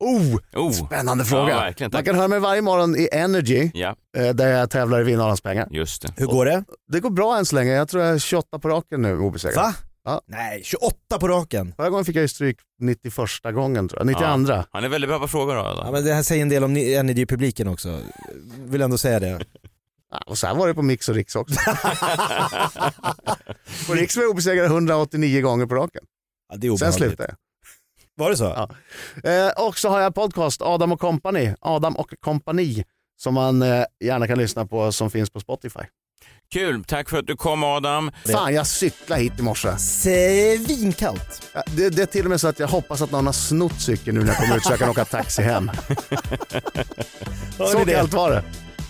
[0.00, 0.72] Oh, Oh.
[0.72, 1.50] spännande fråga.
[1.50, 1.90] Ja, verkligen.
[1.92, 5.40] Man kan höra mig varje morgon i Energy, Ja, eh, där jag tävlar i Vinnarnas
[5.40, 5.68] pengar.
[5.70, 6.08] just det.
[6.16, 6.64] Hur går det?
[6.92, 9.64] Det går bra än så länge, jag tror jag är 28 på raken nu obesegrad.
[9.64, 9.74] Va?
[10.04, 10.20] Ja.
[10.26, 11.74] Nej, 28 på raken.
[11.76, 14.52] Förra gången fick jag ju stryk 91 gången tror jag, 92.
[14.52, 14.64] Ja.
[14.70, 15.60] Han är väldigt bra på frågor då.
[15.84, 18.00] Ja, men det här säger en del om Energy-publiken också.
[18.58, 19.40] Vill ändå säga det.
[20.10, 21.60] Ja, och så här var det på Mix och Riks också.
[23.86, 26.02] på Riks var jag obesegrad 189 gånger på raken.
[26.48, 27.36] Ja, det är Sen slutade jag.
[28.16, 28.44] Var det så?
[29.24, 29.30] Ja.
[29.30, 32.84] Eh, och så har jag podcast Adam och Company, Adam och Company,
[33.20, 35.80] som man eh, gärna kan lyssna på som finns på Spotify.
[36.52, 38.10] Kul, tack för att du kom Adam.
[38.32, 39.76] Fan, jag cyklade hit i morse.
[39.78, 41.42] Svinkallt.
[41.54, 43.80] Ja, Det, det är till och med så att jag hoppas att någon har snott
[43.80, 45.70] cykeln nu när jag kommer ut så jag kan åka taxi hem.
[47.58, 47.92] Hör Så det?
[47.92, 48.42] kallt var det.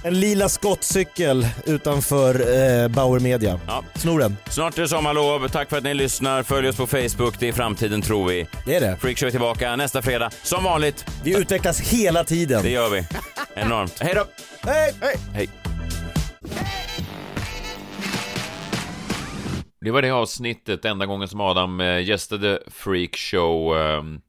[0.05, 3.61] En lila skottcykel utanför eh, Bauer Media.
[3.67, 3.85] Ja.
[3.95, 4.37] Snor den.
[4.51, 5.49] Snart är det sommarlov.
[5.49, 6.43] Tack för att ni lyssnar.
[6.43, 7.35] Följ oss på Facebook.
[7.39, 8.47] Det är framtiden tror vi.
[8.67, 8.97] Det är det.
[8.97, 10.31] Freakshow är tillbaka nästa fredag.
[10.43, 11.07] Som vanligt.
[11.25, 12.63] Vi utvecklas hela tiden.
[12.63, 13.07] Det gör vi.
[13.55, 13.99] Enormt.
[14.01, 14.25] Hej då!
[14.71, 14.95] Hej!
[15.01, 15.17] Hej!
[15.35, 15.49] Hej.
[19.81, 23.77] Det var det avsnittet, enda gången som Adam eh, gästade Freak Show.
[23.79, 24.21] ehm,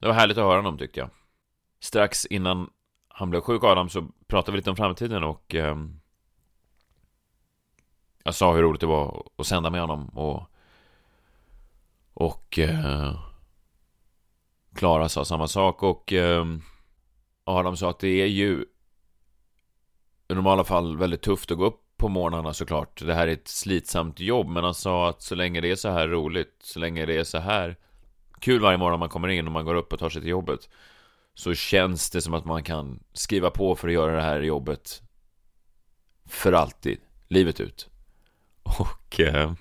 [0.00, 1.10] Det var härligt att höra honom tyckte jag.
[1.82, 2.66] Strax innan
[3.08, 5.76] han blev sjuk, Adam, så pratade vi lite om framtiden och eh,
[8.24, 10.46] jag sa hur roligt det var att sända med honom och
[12.14, 13.20] och eh,
[14.74, 16.44] Klara sa samma sak och eh,
[17.44, 18.64] Adam sa att det är ju
[20.28, 23.02] i normala fall väldigt tufft att gå upp på morgnarna såklart.
[23.06, 25.88] Det här är ett slitsamt jobb, men han sa att så länge det är så
[25.88, 27.76] här roligt, så länge det är så här
[28.40, 30.68] kul varje morgon man kommer in och man går upp och tar sig till jobbet,
[31.40, 35.02] så känns det som att man kan skriva på för att göra det här jobbet
[36.26, 37.88] för alltid, livet ut.
[38.62, 39.20] Och...
[39.20, 39.52] Eh,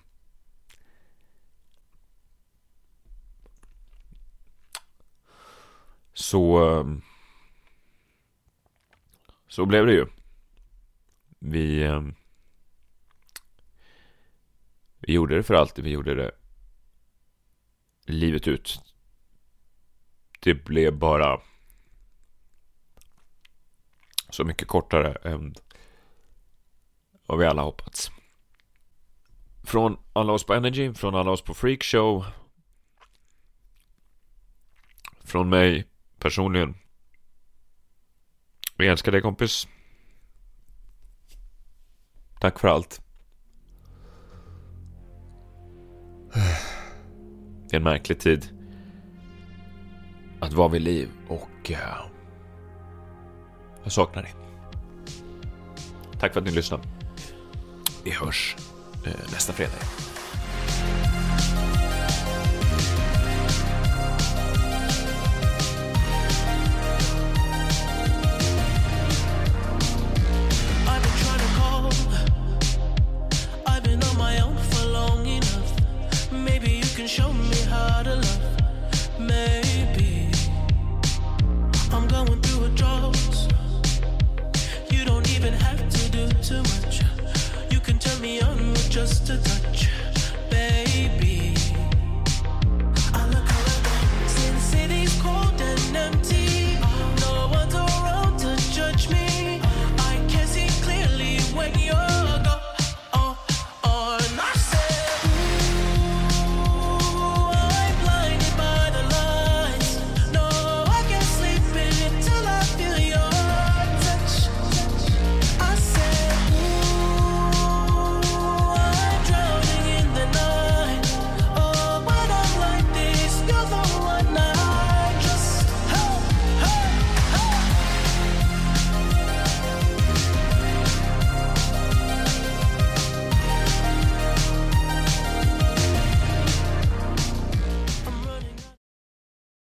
[6.13, 6.71] så...
[6.79, 6.85] eh,
[9.47, 10.05] Så blev det ju.
[11.39, 11.83] Vi...
[11.83, 12.01] eh,
[14.99, 16.31] Vi gjorde det för alltid, vi gjorde det
[18.05, 18.79] livet ut.
[20.39, 21.41] Det blev bara
[24.29, 25.55] så mycket kortare än
[27.27, 28.11] vad vi alla hoppats.
[29.63, 32.25] Från alla oss på Energy, från alla oss på Freak Show.
[35.23, 35.87] Från mig
[36.19, 36.75] personligen.
[38.77, 39.67] Vi älskar dig kompis.
[42.39, 43.01] Tack för allt.
[47.69, 48.49] Det är en märklig tid.
[50.41, 51.71] Att vara vid liv och...
[51.71, 52.18] Eh,
[53.83, 54.33] jag saknar dig.
[56.19, 56.83] Tack för att ni lyssnade.
[58.03, 58.55] Vi hörs
[59.05, 60.08] eh, nästa fredag.